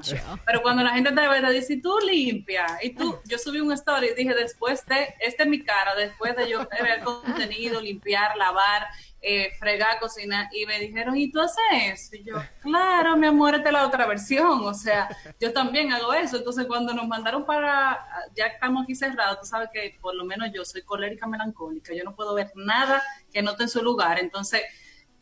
Pero 0.46 0.62
cuando 0.62 0.84
la 0.84 0.92
gente 0.92 1.12
te 1.12 1.28
ve, 1.28 1.42
te 1.42 1.52
dice, 1.52 1.78
tú 1.82 1.98
limpia. 2.06 2.66
Y 2.82 2.92
tú, 2.92 3.20
yo 3.26 3.38
subí 3.38 3.60
un 3.60 3.72
story 3.74 4.10
y 4.10 4.14
dije, 4.14 4.36
después 4.36 4.86
de, 4.86 5.16
esta 5.20 5.44
es 5.44 5.50
mi 5.50 5.64
cara, 5.64 5.96
después 5.96 6.36
de 6.36 6.50
yo 6.50 6.68
ver 6.82 7.00
contenido, 7.04 7.82
limpiar, 7.82 8.38
lavar, 8.38 8.88
eh, 9.28 9.52
fregar, 9.58 10.00
cocinar, 10.00 10.48
y 10.54 10.68
me 10.68 10.80
dijeron, 10.80 11.18
¿y 11.18 11.32
tú 11.32 11.42
haces 11.42 11.58
eso? 11.92 12.16
Y 12.16 12.24
yo, 12.24 12.36
claro, 12.62 13.18
mi 13.18 13.26
amor, 13.26 13.56
esta 13.56 13.70
es 13.70 13.74
la 13.74 13.88
otra 13.88 14.06
versión, 14.06 14.64
o 14.64 14.74
sea, 14.76 15.10
yo 15.40 15.52
también 15.52 15.92
hago 15.92 16.14
eso. 16.14 16.38
Entonces, 16.38 16.68
cuando 16.68 16.94
nos 16.94 17.08
mandaron 17.08 17.44
para, 17.44 18.06
ya 18.36 18.46
estamos 18.46 18.84
aquí 18.84 18.94
cerrados, 18.94 19.40
tú 19.40 19.48
sabes 19.48 19.70
que 19.74 19.98
por 20.00 20.14
lo 20.14 20.26
menos 20.26 20.50
yo 20.54 20.64
soy 20.64 20.84
colérica 20.84 21.26
melancólica, 21.26 21.92
yo 21.92 22.04
no 22.04 22.16
puedo 22.16 22.36
ver 22.36 22.52
nada 22.54 23.02
que 23.34 23.42
no 23.42 23.52
esté 23.52 23.64
en 23.64 23.70
su 23.70 23.82
lugar. 23.82 24.20
Entonces, 24.20 24.62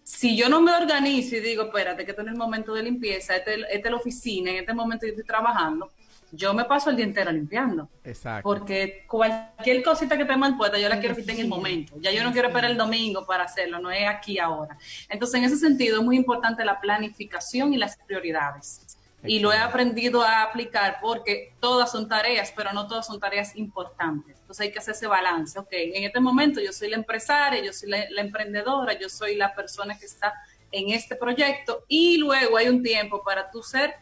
si 0.03 0.35
yo 0.35 0.49
no 0.49 0.59
me 0.59 0.73
organizo 0.73 1.37
y 1.37 1.39
digo, 1.39 1.63
espérate, 1.63 2.03
que 2.03 2.11
este 2.11 2.23
es 2.23 2.27
el 2.27 2.35
momento 2.35 2.73
de 2.73 2.83
limpieza, 2.83 3.37
este, 3.37 3.53
este 3.53 3.87
es 3.87 3.89
la 3.89 3.95
oficina, 3.95 4.51
en 4.51 4.57
este 4.57 4.73
momento 4.73 5.05
yo 5.05 5.11
estoy 5.11 5.25
trabajando, 5.25 5.93
yo 6.35 6.51
me 6.55 6.65
paso 6.65 6.89
el 6.89 6.95
día 6.95 7.05
entero 7.05 7.31
limpiando. 7.31 7.89
Exacto. 8.03 8.41
Porque 8.41 9.05
cualquier 9.07 9.83
cosita 9.83 10.17
que 10.17 10.25
tenga 10.25 10.47
en 10.47 10.57
puerta, 10.57 10.79
yo 10.79 10.89
la 10.89 10.99
quiero 10.99 11.15
quitar 11.15 11.35
en 11.35 11.41
el 11.41 11.47
momento. 11.47 11.93
Ya 11.99 12.11
yo 12.11 12.23
no 12.23 12.31
quiero 12.31 12.47
esperar 12.47 12.71
el 12.71 12.77
domingo 12.77 13.25
para 13.27 13.43
hacerlo, 13.43 13.79
no 13.79 13.91
es 13.91 14.07
aquí 14.07 14.39
ahora. 14.39 14.75
Entonces, 15.09 15.35
en 15.39 15.45
ese 15.45 15.57
sentido, 15.57 15.99
es 15.99 16.03
muy 16.03 16.15
importante 16.17 16.65
la 16.65 16.81
planificación 16.81 17.71
y 17.73 17.77
las 17.77 17.97
prioridades. 17.97 18.97
Y 19.25 19.39
lo 19.39 19.53
he 19.53 19.57
aprendido 19.57 20.23
a 20.23 20.41
aplicar 20.41 20.97
porque 20.99 21.53
todas 21.61 21.91
son 21.91 22.09
tareas, 22.09 22.51
pero 22.55 22.73
no 22.73 22.87
todas 22.87 23.05
son 23.05 23.19
tareas 23.19 23.55
importantes. 23.55 24.37
Entonces 24.39 24.65
hay 24.65 24.71
que 24.71 24.79
hacer 24.79 24.95
ese 24.95 25.07
balance. 25.07 25.57
Ok, 25.57 25.69
en 25.71 26.03
este 26.03 26.19
momento 26.19 26.59
yo 26.59 26.73
soy 26.73 26.89
la 26.89 26.97
empresaria, 26.97 27.63
yo 27.63 27.71
soy 27.71 27.89
la, 27.89 28.09
la 28.09 28.21
emprendedora, 28.21 28.99
yo 28.99 29.07
soy 29.07 29.35
la 29.35 29.53
persona 29.55 29.97
que 29.97 30.07
está 30.07 30.33
en 30.73 30.89
este 30.89 31.15
proyecto 31.15 31.85
y 31.87 32.17
luego 32.17 32.57
hay 32.57 32.67
un 32.67 32.83
tiempo 32.83 33.23
para 33.23 33.49
tú 33.49 33.63
ser 33.63 33.93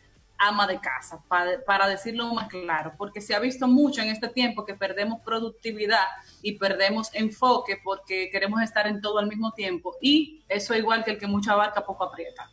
ama 0.41 0.65
de 0.65 0.79
casa, 0.79 1.23
para, 1.27 1.63
para, 1.63 1.87
decirlo 1.87 2.33
más 2.33 2.47
claro, 2.47 2.93
porque 2.97 3.21
se 3.21 3.35
ha 3.35 3.39
visto 3.39 3.67
mucho 3.67 4.01
en 4.01 4.09
este 4.09 4.27
tiempo 4.27 4.65
que 4.65 4.73
perdemos 4.73 5.21
productividad 5.21 6.05
y 6.41 6.57
perdemos 6.57 7.13
enfoque 7.13 7.79
porque 7.83 8.29
queremos 8.31 8.61
estar 8.61 8.87
en 8.87 9.01
todo 9.01 9.19
al 9.19 9.27
mismo 9.27 9.51
tiempo 9.51 9.95
y 10.01 10.43
eso 10.49 10.75
igual 10.75 11.03
que 11.03 11.11
el 11.11 11.19
que 11.19 11.27
mucha 11.27 11.53
barca 11.53 11.85
poco 11.85 12.05
aprieta. 12.05 12.49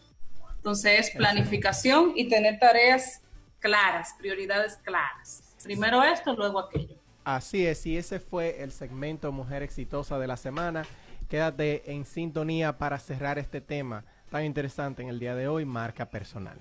Entonces, 0.56 1.10
planificación 1.16 2.12
y 2.14 2.28
tener 2.28 2.58
tareas 2.58 3.22
claras, 3.58 4.14
prioridades 4.18 4.76
claras. 4.76 5.54
Primero 5.62 6.02
esto, 6.02 6.34
luego 6.34 6.58
aquello. 6.58 6.94
Así 7.24 7.66
es, 7.66 7.86
y 7.86 7.96
ese 7.96 8.20
fue 8.20 8.62
el 8.62 8.70
segmento 8.72 9.32
Mujer 9.32 9.62
Exitosa 9.62 10.18
de 10.18 10.26
la 10.26 10.36
semana. 10.36 10.84
Quédate 11.28 11.90
en 11.90 12.04
sintonía 12.04 12.76
para 12.76 12.98
cerrar 12.98 13.38
este 13.38 13.60
tema 13.60 14.04
tan 14.28 14.44
interesante 14.44 15.02
en 15.02 15.08
el 15.08 15.18
día 15.18 15.34
de 15.34 15.48
hoy, 15.48 15.64
marca 15.64 16.06
personal. 16.06 16.58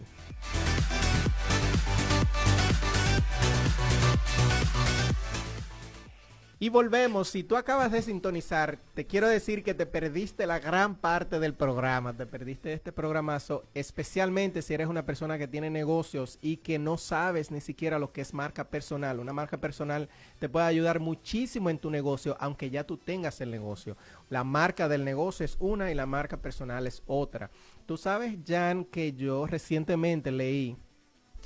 Y 6.60 6.70
volvemos, 6.70 7.28
si 7.28 7.44
tú 7.44 7.56
acabas 7.56 7.92
de 7.92 8.02
sintonizar, 8.02 8.80
te 8.96 9.06
quiero 9.06 9.28
decir 9.28 9.64
que 9.64 9.76
te 9.76 9.86
perdiste 9.86 10.48
la 10.48 10.58
gran 10.58 10.96
parte 10.96 11.40
del 11.40 11.54
programa, 11.54 12.18
te 12.18 12.26
perdiste 12.26 12.74
este 12.74 12.92
programazo, 12.92 13.66
especialmente 13.76 14.64
si 14.64 14.74
eres 14.74 14.88
una 14.88 15.06
persona 15.06 15.38
que 15.38 15.48
tiene 15.48 15.70
negocios 15.70 16.40
y 16.42 16.58
que 16.58 16.80
no 16.80 16.98
sabes 16.98 17.52
ni 17.52 17.62
siquiera 17.62 18.00
lo 18.00 18.12
que 18.12 18.22
es 18.22 18.34
marca 18.34 18.70
personal. 18.70 19.20
Una 19.20 19.34
marca 19.34 19.60
personal 19.60 20.10
te 20.40 20.50
puede 20.50 20.66
ayudar 20.66 21.00
muchísimo 21.00 21.70
en 21.70 21.78
tu 21.78 21.92
negocio, 21.92 22.36
aunque 22.40 22.72
ya 22.72 22.86
tú 22.86 22.98
tengas 22.98 23.40
el 23.40 23.52
negocio. 23.52 23.96
La 24.30 24.44
marca 24.44 24.90
del 24.90 25.06
negocio 25.06 25.46
es 25.46 25.58
una 25.60 25.92
y 25.92 25.94
la 25.94 26.08
marca 26.08 26.38
personal 26.38 26.88
es 26.88 27.04
otra. 27.06 27.52
Tú 27.86 27.98
sabes, 27.98 28.36
Jan, 28.48 28.84
que 28.86 29.14
yo 29.14 29.46
recientemente 29.46 30.32
leí 30.32 30.76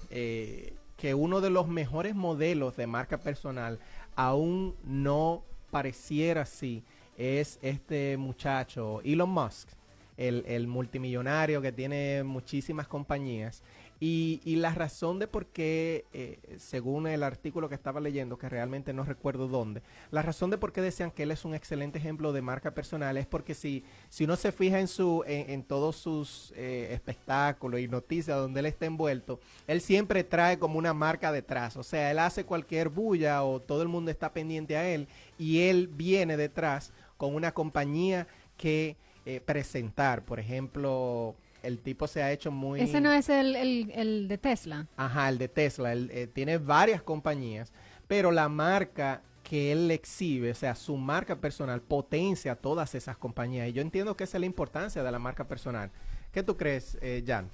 eh, 0.09 0.77
que 1.01 1.15
uno 1.15 1.41
de 1.41 1.49
los 1.49 1.67
mejores 1.67 2.13
modelos 2.13 2.77
de 2.77 2.85
marca 2.85 3.17
personal 3.17 3.79
aún 4.15 4.75
no 4.83 5.43
pareciera 5.69 6.41
así, 6.41 6.83
es 7.17 7.59
este 7.61 8.17
muchacho, 8.17 9.01
Elon 9.03 9.29
Musk, 9.29 9.69
el, 10.17 10.43
el 10.47 10.67
multimillonario 10.67 11.61
que 11.61 11.71
tiene 11.71 12.23
muchísimas 12.23 12.87
compañías 12.87 13.63
y, 14.03 14.41
y, 14.43 14.55
la 14.55 14.73
razón 14.73 15.19
de 15.19 15.27
por 15.27 15.45
qué, 15.45 16.05
eh, 16.11 16.39
según 16.57 17.05
el 17.05 17.21
artículo 17.21 17.69
que 17.69 17.75
estaba 17.75 17.99
leyendo, 17.99 18.35
que 18.35 18.49
realmente 18.49 18.93
no 18.93 19.03
recuerdo 19.03 19.47
dónde, 19.47 19.83
la 20.09 20.23
razón 20.23 20.49
de 20.49 20.57
por 20.57 20.73
qué 20.73 20.81
decían 20.81 21.11
que 21.11 21.21
él 21.21 21.29
es 21.29 21.45
un 21.45 21.53
excelente 21.53 21.99
ejemplo 21.99 22.33
de 22.33 22.41
marca 22.41 22.73
personal 22.73 23.15
es 23.17 23.27
porque 23.27 23.53
si, 23.53 23.85
si 24.09 24.23
uno 24.23 24.37
se 24.37 24.51
fija 24.51 24.79
en, 24.79 24.87
su, 24.87 25.23
en, 25.27 25.61
todos 25.61 25.97
sus 25.97 26.51
eh, 26.55 26.89
espectáculos 26.93 27.79
y 27.79 27.87
noticias 27.87 28.35
donde 28.35 28.61
él 28.61 28.65
está 28.65 28.87
envuelto, 28.87 29.39
él 29.67 29.81
siempre 29.81 30.23
trae 30.23 30.57
como 30.57 30.79
una 30.79 30.95
marca 30.95 31.31
detrás. 31.31 31.77
O 31.77 31.83
sea, 31.83 32.09
él 32.09 32.17
hace 32.17 32.43
cualquier 32.43 32.89
bulla 32.89 33.43
o 33.43 33.59
todo 33.61 33.83
el 33.83 33.87
mundo 33.87 34.09
está 34.09 34.33
pendiente 34.33 34.77
a 34.77 34.89
él 34.89 35.07
y 35.37 35.61
él 35.61 35.87
viene 35.87 36.37
detrás 36.37 36.91
con 37.17 37.35
una 37.35 37.53
compañía 37.53 38.27
que 38.57 38.97
eh, 39.27 39.41
presentar. 39.41 40.25
Por 40.25 40.39
ejemplo 40.39 41.35
el 41.63 41.79
tipo 41.79 42.07
se 42.07 42.23
ha 42.23 42.31
hecho 42.31 42.51
muy... 42.51 42.81
Ese 42.81 43.01
no 43.01 43.11
es 43.11 43.29
el, 43.29 43.55
el, 43.55 44.27
de 44.27 44.37
Tesla. 44.37 44.87
Ajá, 44.97 45.29
el 45.29 45.37
de 45.37 45.47
Tesla. 45.47 45.93
Él 45.93 46.09
eh, 46.13 46.27
tiene 46.27 46.57
varias 46.57 47.01
compañías, 47.01 47.71
pero 48.07 48.31
la 48.31 48.49
marca 48.49 49.21
que 49.43 49.71
él 49.71 49.91
exhibe, 49.91 50.51
o 50.51 50.55
sea, 50.55 50.75
su 50.75 50.95
marca 50.97 51.35
personal 51.35 51.81
potencia 51.81 52.55
todas 52.55 52.95
esas 52.95 53.17
compañías. 53.17 53.67
Y 53.69 53.73
yo 53.73 53.81
entiendo 53.81 54.15
que 54.15 54.23
esa 54.23 54.37
es 54.37 54.39
la 54.39 54.45
importancia 54.45 55.03
de 55.03 55.11
la 55.11 55.19
marca 55.19 55.47
personal. 55.47 55.91
¿Qué 56.31 56.43
tú 56.43 56.55
crees, 56.57 56.97
eh, 57.01 57.23
Jan? 57.25 57.49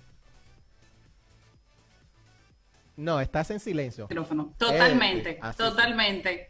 No, 2.95 3.20
estás 3.20 3.51
en 3.51 3.60
silencio. 3.60 4.08
Totalmente, 4.58 5.32
eh, 5.32 5.41
totalmente. 5.55 6.49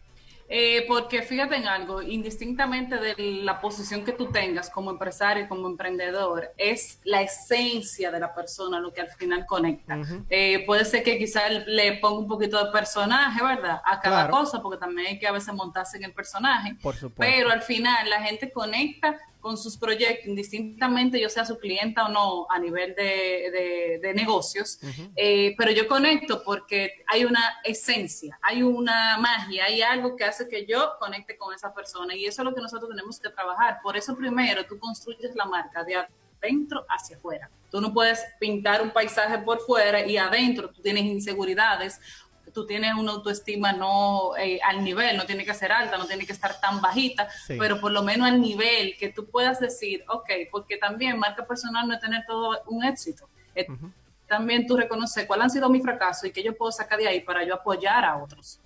Eh, 0.49 0.85
porque 0.87 1.21
fíjate 1.21 1.55
en 1.57 1.67
algo, 1.67 2.01
indistintamente 2.01 2.97
de 2.97 3.15
la 3.43 3.59
posición 3.59 4.05
que 4.05 4.13
tú 4.13 4.27
tengas 4.31 4.69
como 4.69 4.91
empresario, 4.91 5.47
como 5.49 5.67
emprendedor, 5.67 6.53
es 6.57 6.99
la 7.03 7.21
esencia 7.21 8.11
de 8.11 8.19
la 8.19 8.33
persona 8.33 8.79
lo 8.79 8.93
que 8.93 9.01
al 9.01 9.09
final 9.09 9.45
conecta. 9.45 9.99
Eh, 10.29 10.63
puede 10.65 10.85
ser 10.85 11.03
que 11.03 11.17
quizás 11.17 11.51
le 11.65 11.97
ponga 11.97 12.19
un 12.19 12.27
poquito 12.27 12.63
de 12.63 12.71
personaje, 12.71 13.43
¿verdad? 13.43 13.81
A 13.85 13.99
cada 13.99 14.29
cosa, 14.29 14.61
porque 14.61 14.77
también 14.77 15.07
hay 15.07 15.19
que 15.19 15.27
a 15.27 15.31
veces 15.31 15.53
montarse 15.53 15.97
en 15.97 16.05
el 16.05 16.13
personaje. 16.13 16.75
Por 16.81 16.95
supuesto. 16.95 17.17
Pero 17.17 17.51
al 17.51 17.61
final 17.61 18.09
la 18.09 18.21
gente 18.21 18.51
conecta 18.51 19.17
con 19.39 19.57
sus 19.57 19.77
proyectos, 19.77 20.27
indistintamente 20.27 21.19
yo 21.19 21.29
sea 21.29 21.45
su 21.45 21.57
clienta 21.57 22.05
o 22.05 22.09
no 22.09 22.47
a 22.49 22.59
nivel 22.59 22.95
de, 22.95 23.99
de, 24.01 24.13
negocios, 24.13 24.79
eh, 25.15 25.53
pero 25.57 25.71
yo 25.71 25.87
conecto 25.87 26.41
porque 26.43 27.03
hay 27.07 27.23
una 27.23 27.59
esencia, 27.63 28.37
hay 28.41 28.63
una 28.63 29.17
magia, 29.17 29.65
hay 29.65 29.81
algo 29.81 30.15
que 30.15 30.23
hace 30.23 30.47
que 30.47 30.65
yo 30.65 30.93
conecte 30.99 31.37
con 31.37 31.53
esa 31.53 31.73
persona 31.73 32.15
y 32.15 32.25
eso 32.25 32.41
es 32.41 32.45
lo 32.45 32.55
que 32.55 32.61
nosotros 32.61 32.89
tenemos 32.89 33.19
que 33.19 33.29
trabajar. 33.29 33.79
Por 33.83 33.95
eso 33.95 34.15
primero 34.15 34.65
tú 34.65 34.79
construyes 34.79 35.35
la 35.35 35.45
marca 35.45 35.83
de 35.83 35.95
adentro 36.41 36.85
hacia 36.89 37.17
afuera. 37.17 37.49
Tú 37.69 37.81
no 37.81 37.93
puedes 37.93 38.23
pintar 38.39 38.81
un 38.81 38.91
paisaje 38.91 39.37
por 39.39 39.59
fuera 39.59 40.05
y 40.05 40.17
adentro 40.17 40.69
tú 40.69 40.81
tienes 40.81 41.03
inseguridades 41.03 41.99
tú 42.53 42.65
tienes 42.65 42.93
una 42.95 43.11
autoestima 43.13 43.73
no 43.73 44.35
eh, 44.37 44.59
al 44.63 44.83
nivel, 44.83 45.17
no 45.17 45.25
tiene 45.25 45.45
que 45.45 45.53
ser 45.53 45.71
alta, 45.71 45.97
no 45.97 46.05
tiene 46.05 46.25
que 46.25 46.33
estar 46.33 46.59
tan 46.59 46.81
bajita, 46.81 47.27
pero 47.47 47.79
por 47.79 47.91
lo 47.91 48.03
menos 48.03 48.27
al 48.27 48.41
nivel 48.41 48.95
que 48.97 49.09
tú 49.09 49.29
puedas 49.29 49.59
decir, 49.59 50.03
ok, 50.07 50.29
porque 50.51 50.77
también 50.77 51.17
marca 51.17 51.45
personal 51.45 51.87
no 51.87 51.93
es 51.93 51.99
tener 51.99 52.25
todo 52.25 52.61
un 52.67 52.83
éxito. 52.83 53.29
También 54.27 54.67
tú 54.67 54.75
reconoces 54.75 55.25
cuál 55.25 55.41
han 55.41 55.49
sido 55.49 55.69
mis 55.69 55.81
fracasos 55.81 56.25
y 56.25 56.31
qué 56.31 56.43
yo 56.43 56.55
puedo 56.55 56.71
sacar 56.71 56.99
de 56.99 57.07
ahí 57.07 57.21
para 57.21 57.45
yo 57.45 57.55
apoyar 57.55 58.03
a 58.03 58.17
otros. 58.17 58.59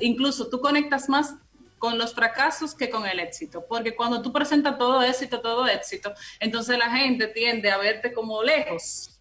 incluso 0.00 0.48
tú 0.48 0.60
conectas 0.60 1.08
más 1.08 1.34
con 1.78 1.96
los 1.96 2.12
fracasos 2.12 2.74
que 2.74 2.90
con 2.90 3.06
el 3.06 3.20
éxito, 3.20 3.64
porque 3.68 3.94
cuando 3.94 4.20
tú 4.20 4.32
presentas 4.32 4.76
todo 4.78 5.00
éxito, 5.02 5.40
todo 5.40 5.66
éxito, 5.68 6.12
entonces 6.40 6.76
la 6.76 6.90
gente 6.90 7.28
tiende 7.28 7.70
a 7.70 7.78
verte 7.78 8.12
como 8.12 8.42
lejos 8.42 9.17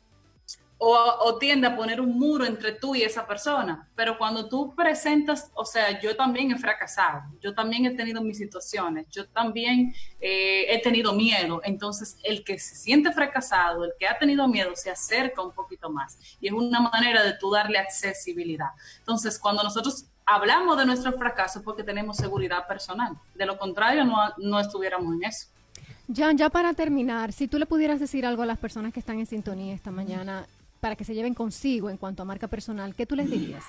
o, 0.80 1.38
tiende 1.40 1.68
a 1.68 1.76
poner 1.76 2.00
un 2.00 2.18
muro 2.18 2.46
entre 2.46 2.74
tú 2.74 2.96
y 2.96 3.02
esa 3.02 3.26
persona. 3.26 3.88
Pero 3.96 4.18
cuando 4.18 4.48
tú 4.48 4.76
presentas, 4.76 5.52
o 5.54 5.66
sea, 5.66 6.00
yo 6.00 6.16
también 6.16 6.52
he 6.52 6.58
fracasado, 6.58 7.24
yo 7.42 7.54
también 7.54 7.86
he 7.86 7.92
tenido 7.92 8.22
mis 8.22 8.38
situaciones, 8.38 9.08
yo 9.10 9.28
también 9.28 9.94
eh, 10.20 10.66
he 10.70 10.82
tenido 10.82 11.14
miedo. 11.14 11.62
Entonces, 11.64 12.18
el 12.24 12.44
que 12.44 12.60
se 12.60 12.76
siente 12.76 13.12
fracasado, 13.12 13.84
el 13.86 13.92
que 14.00 14.08
ha 14.08 14.18
tenido 14.18 14.48
miedo, 14.48 14.76
se 14.76 14.92
acerca 14.92 15.42
un 15.42 15.54
poquito 15.54 15.90
más. 15.90 16.18
Y 16.40 16.48
es 16.48 16.54
una 16.54 16.80
manera 16.80 17.24
de 17.24 17.34
tú 17.34 17.52
darle 17.52 17.80
accesibilidad. 17.80 18.70
Entonces, 19.00 19.40
cuando 19.40 19.64
nosotros 19.64 20.06
hablamos 20.26 20.78
de 20.78 20.86
nuestro 20.86 21.14
fracaso, 21.14 21.64
porque 21.64 21.84
tenemos 21.84 22.18
seguridad 22.18 22.68
personal. 22.68 23.18
De 23.34 23.46
lo 23.46 23.58
contrario, 23.58 24.04
no, 24.04 24.18
no 24.38 24.60
estuviéramos 24.60 25.16
en 25.16 25.24
eso. 25.24 25.48
Jan, 26.14 26.38
ya 26.38 26.50
para 26.50 26.74
terminar, 26.74 27.34
si 27.34 27.48
tú 27.48 27.58
le 27.60 27.66
pudieras 27.66 28.00
decir 28.00 28.26
algo 28.26 28.44
a 28.44 28.46
las 28.46 28.58
personas 28.58 28.94
que 28.94 29.00
están 29.00 29.20
en 29.20 29.26
sintonía 29.26 29.74
esta 29.74 29.92
mañana, 29.92 30.46
para 30.80 30.96
que 30.96 31.04
se 31.04 31.14
lleven 31.14 31.34
consigo 31.34 31.90
en 31.90 31.98
cuanto 31.98 32.22
a 32.22 32.26
marca 32.26 32.48
personal, 32.48 32.96
¿qué 32.96 33.06
tú 33.06 33.16
les 33.16 33.30
dirías? 33.30 33.64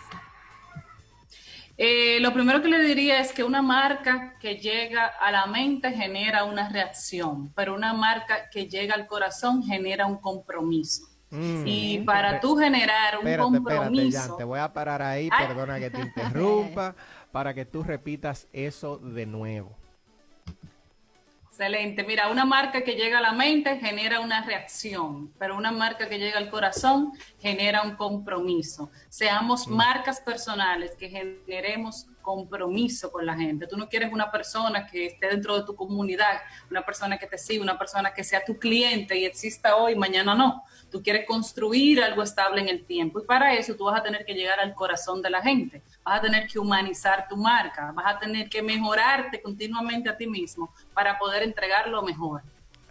Eh, 1.81 2.19
lo 2.21 2.33
primero 2.33 2.61
que 2.61 2.69
le 2.69 2.81
diría 2.81 3.21
es 3.21 3.33
que 3.33 3.45
una 3.45 3.63
marca 3.63 4.37
que 4.41 4.57
llega 4.57 5.07
a 5.07 5.31
la 5.31 5.47
mente 5.47 5.93
genera 5.93 6.43
una 6.43 6.69
reacción, 6.69 7.53
pero 7.55 7.75
una 7.75 7.93
marca 7.93 8.51
que 8.51 8.67
llega 8.67 8.95
al 8.95 9.07
corazón 9.07 9.63
genera 9.63 10.07
un 10.07 10.19
compromiso. 10.19 11.05
Mm. 11.31 11.65
y 11.67 11.99
para 12.01 12.41
tú 12.41 12.57
generar 12.57 13.19
un 13.19 13.37
compromiso. 13.37 14.35
te 14.37 14.45
voy 14.45 14.59
a 14.61 14.73
parar 14.73 15.03
ahí, 15.03 15.29
perdona 15.29 15.79
que 15.79 15.91
te 15.91 16.01
interrumpa, 16.01 16.95
para 17.33 17.53
que 17.53 17.67
tú 17.67 17.83
repitas 17.83 18.49
eso 18.53 18.97
de 18.97 19.27
nuevo. 19.27 19.77
Excelente. 21.59 22.05
Mira, 22.05 22.31
una 22.31 22.45
marca 22.45 22.83
que 22.83 22.95
llega 22.95 23.19
a 23.19 23.21
la 23.21 23.33
mente 23.33 23.79
genera 23.79 24.21
una 24.21 24.45
reacción, 24.45 25.33
pero 25.41 25.57
una 25.57 25.73
marca 25.73 26.09
que 26.09 26.17
llega 26.17 26.39
al 26.39 26.51
corazón 26.51 27.11
genera 27.41 27.83
un 27.83 27.97
compromiso. 27.97 28.93
Seamos 29.09 29.67
mm. 29.67 29.75
marcas 29.75 30.21
personales 30.21 30.95
que 30.95 31.09
generemos 31.09 32.07
compromiso 32.29 33.11
con 33.11 33.25
la 33.25 33.35
gente. 33.35 33.67
Tú 33.67 33.79
no 33.79 33.89
quieres 33.89 34.13
una 34.13 34.31
persona 34.31 34.87
que 34.87 35.07
esté 35.07 35.29
dentro 35.29 35.59
de 35.59 35.65
tu 35.65 35.75
comunidad, 35.75 36.43
una 36.71 36.85
persona 36.85 37.17
que 37.17 37.27
te 37.27 37.39
siga, 37.39 37.63
una 37.63 37.79
persona 37.79 38.13
que 38.13 38.23
sea 38.23 38.45
tu 38.45 38.59
cliente 38.59 39.19
y 39.19 39.25
exista 39.25 39.77
hoy, 39.77 39.97
mañana 39.97 40.35
no. 40.35 40.63
Tú 40.91 41.03
quieres 41.03 41.27
construir 41.27 42.03
algo 42.03 42.23
estable 42.23 42.61
en 42.61 42.69
el 42.69 42.85
tiempo 42.85 43.19
y 43.19 43.25
para 43.25 43.55
eso 43.55 43.75
tú 43.77 43.85
vas 43.85 43.99
a 43.99 44.03
tener 44.03 44.27
que 44.27 44.35
llegar 44.35 44.61
al 44.61 44.75
corazón 44.75 45.23
de 45.23 45.31
la 45.31 45.43
gente, 45.43 45.83
vas 46.09 46.19
a 46.19 46.23
tener 46.23 46.47
que 46.47 46.59
humanizar 46.59 47.29
tu 47.29 47.37
marca, 47.37 47.93
vas 47.93 48.15
a 48.15 48.19
tener 48.19 48.49
que 48.49 48.63
mejorarte 48.63 49.41
continuamente 49.43 50.09
a 50.09 50.17
ti 50.17 50.27
mismo 50.27 50.73
para 50.95 51.19
poder 51.19 51.43
entregar 51.43 51.89
lo 51.89 52.03
mejor. 52.03 52.43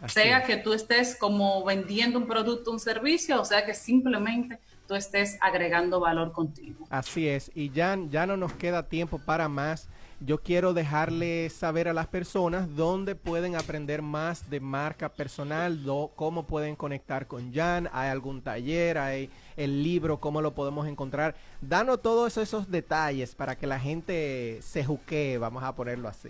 sea 0.07 0.43
que 0.43 0.57
tú 0.57 0.73
estés 0.73 1.15
como 1.15 1.65
vendiendo 1.65 2.19
un 2.19 2.27
producto, 2.27 2.71
un 2.71 2.79
servicio, 2.79 3.41
o 3.41 3.45
sea 3.45 3.65
que 3.65 3.73
simplemente 3.73 4.59
tú 4.87 4.93
estés 4.93 5.37
agregando 5.41 5.99
valor 5.99 6.31
contigo. 6.31 6.85
Así 6.89 7.27
es, 7.27 7.51
y 7.55 7.71
ya, 7.71 7.97
ya 8.09 8.25
no 8.27 8.37
nos 8.37 8.53
queda 8.53 8.83
tiempo 8.83 9.17
para 9.17 9.49
más. 9.49 9.89
Yo 10.19 10.39
quiero 10.39 10.73
dejarle 10.73 11.47
saber 11.51 11.87
a 11.87 11.93
las 11.93 12.07
personas 12.07 12.75
dónde 12.75 13.13
pueden 13.13 13.55
aprender 13.55 14.01
más 14.01 14.49
de 14.49 14.59
marca 14.59 15.09
personal, 15.09 15.79
cómo 16.15 16.47
pueden 16.47 16.75
conectar 16.75 17.27
con 17.27 17.53
Jan, 17.53 17.87
hay 17.93 18.09
algún 18.09 18.41
taller, 18.41 18.97
hay 18.97 19.29
el 19.55 19.83
libro, 19.83 20.19
cómo 20.19 20.41
lo 20.41 20.55
podemos 20.55 20.87
encontrar. 20.87 21.35
Danos 21.61 22.01
todos 22.01 22.35
esos 22.37 22.71
detalles 22.71 23.35
para 23.35 23.55
que 23.55 23.67
la 23.67 23.79
gente 23.79 24.59
se 24.63 24.83
juquee, 24.83 25.37
vamos 25.37 25.63
a 25.63 25.75
ponerlo 25.75 26.07
así. 26.09 26.29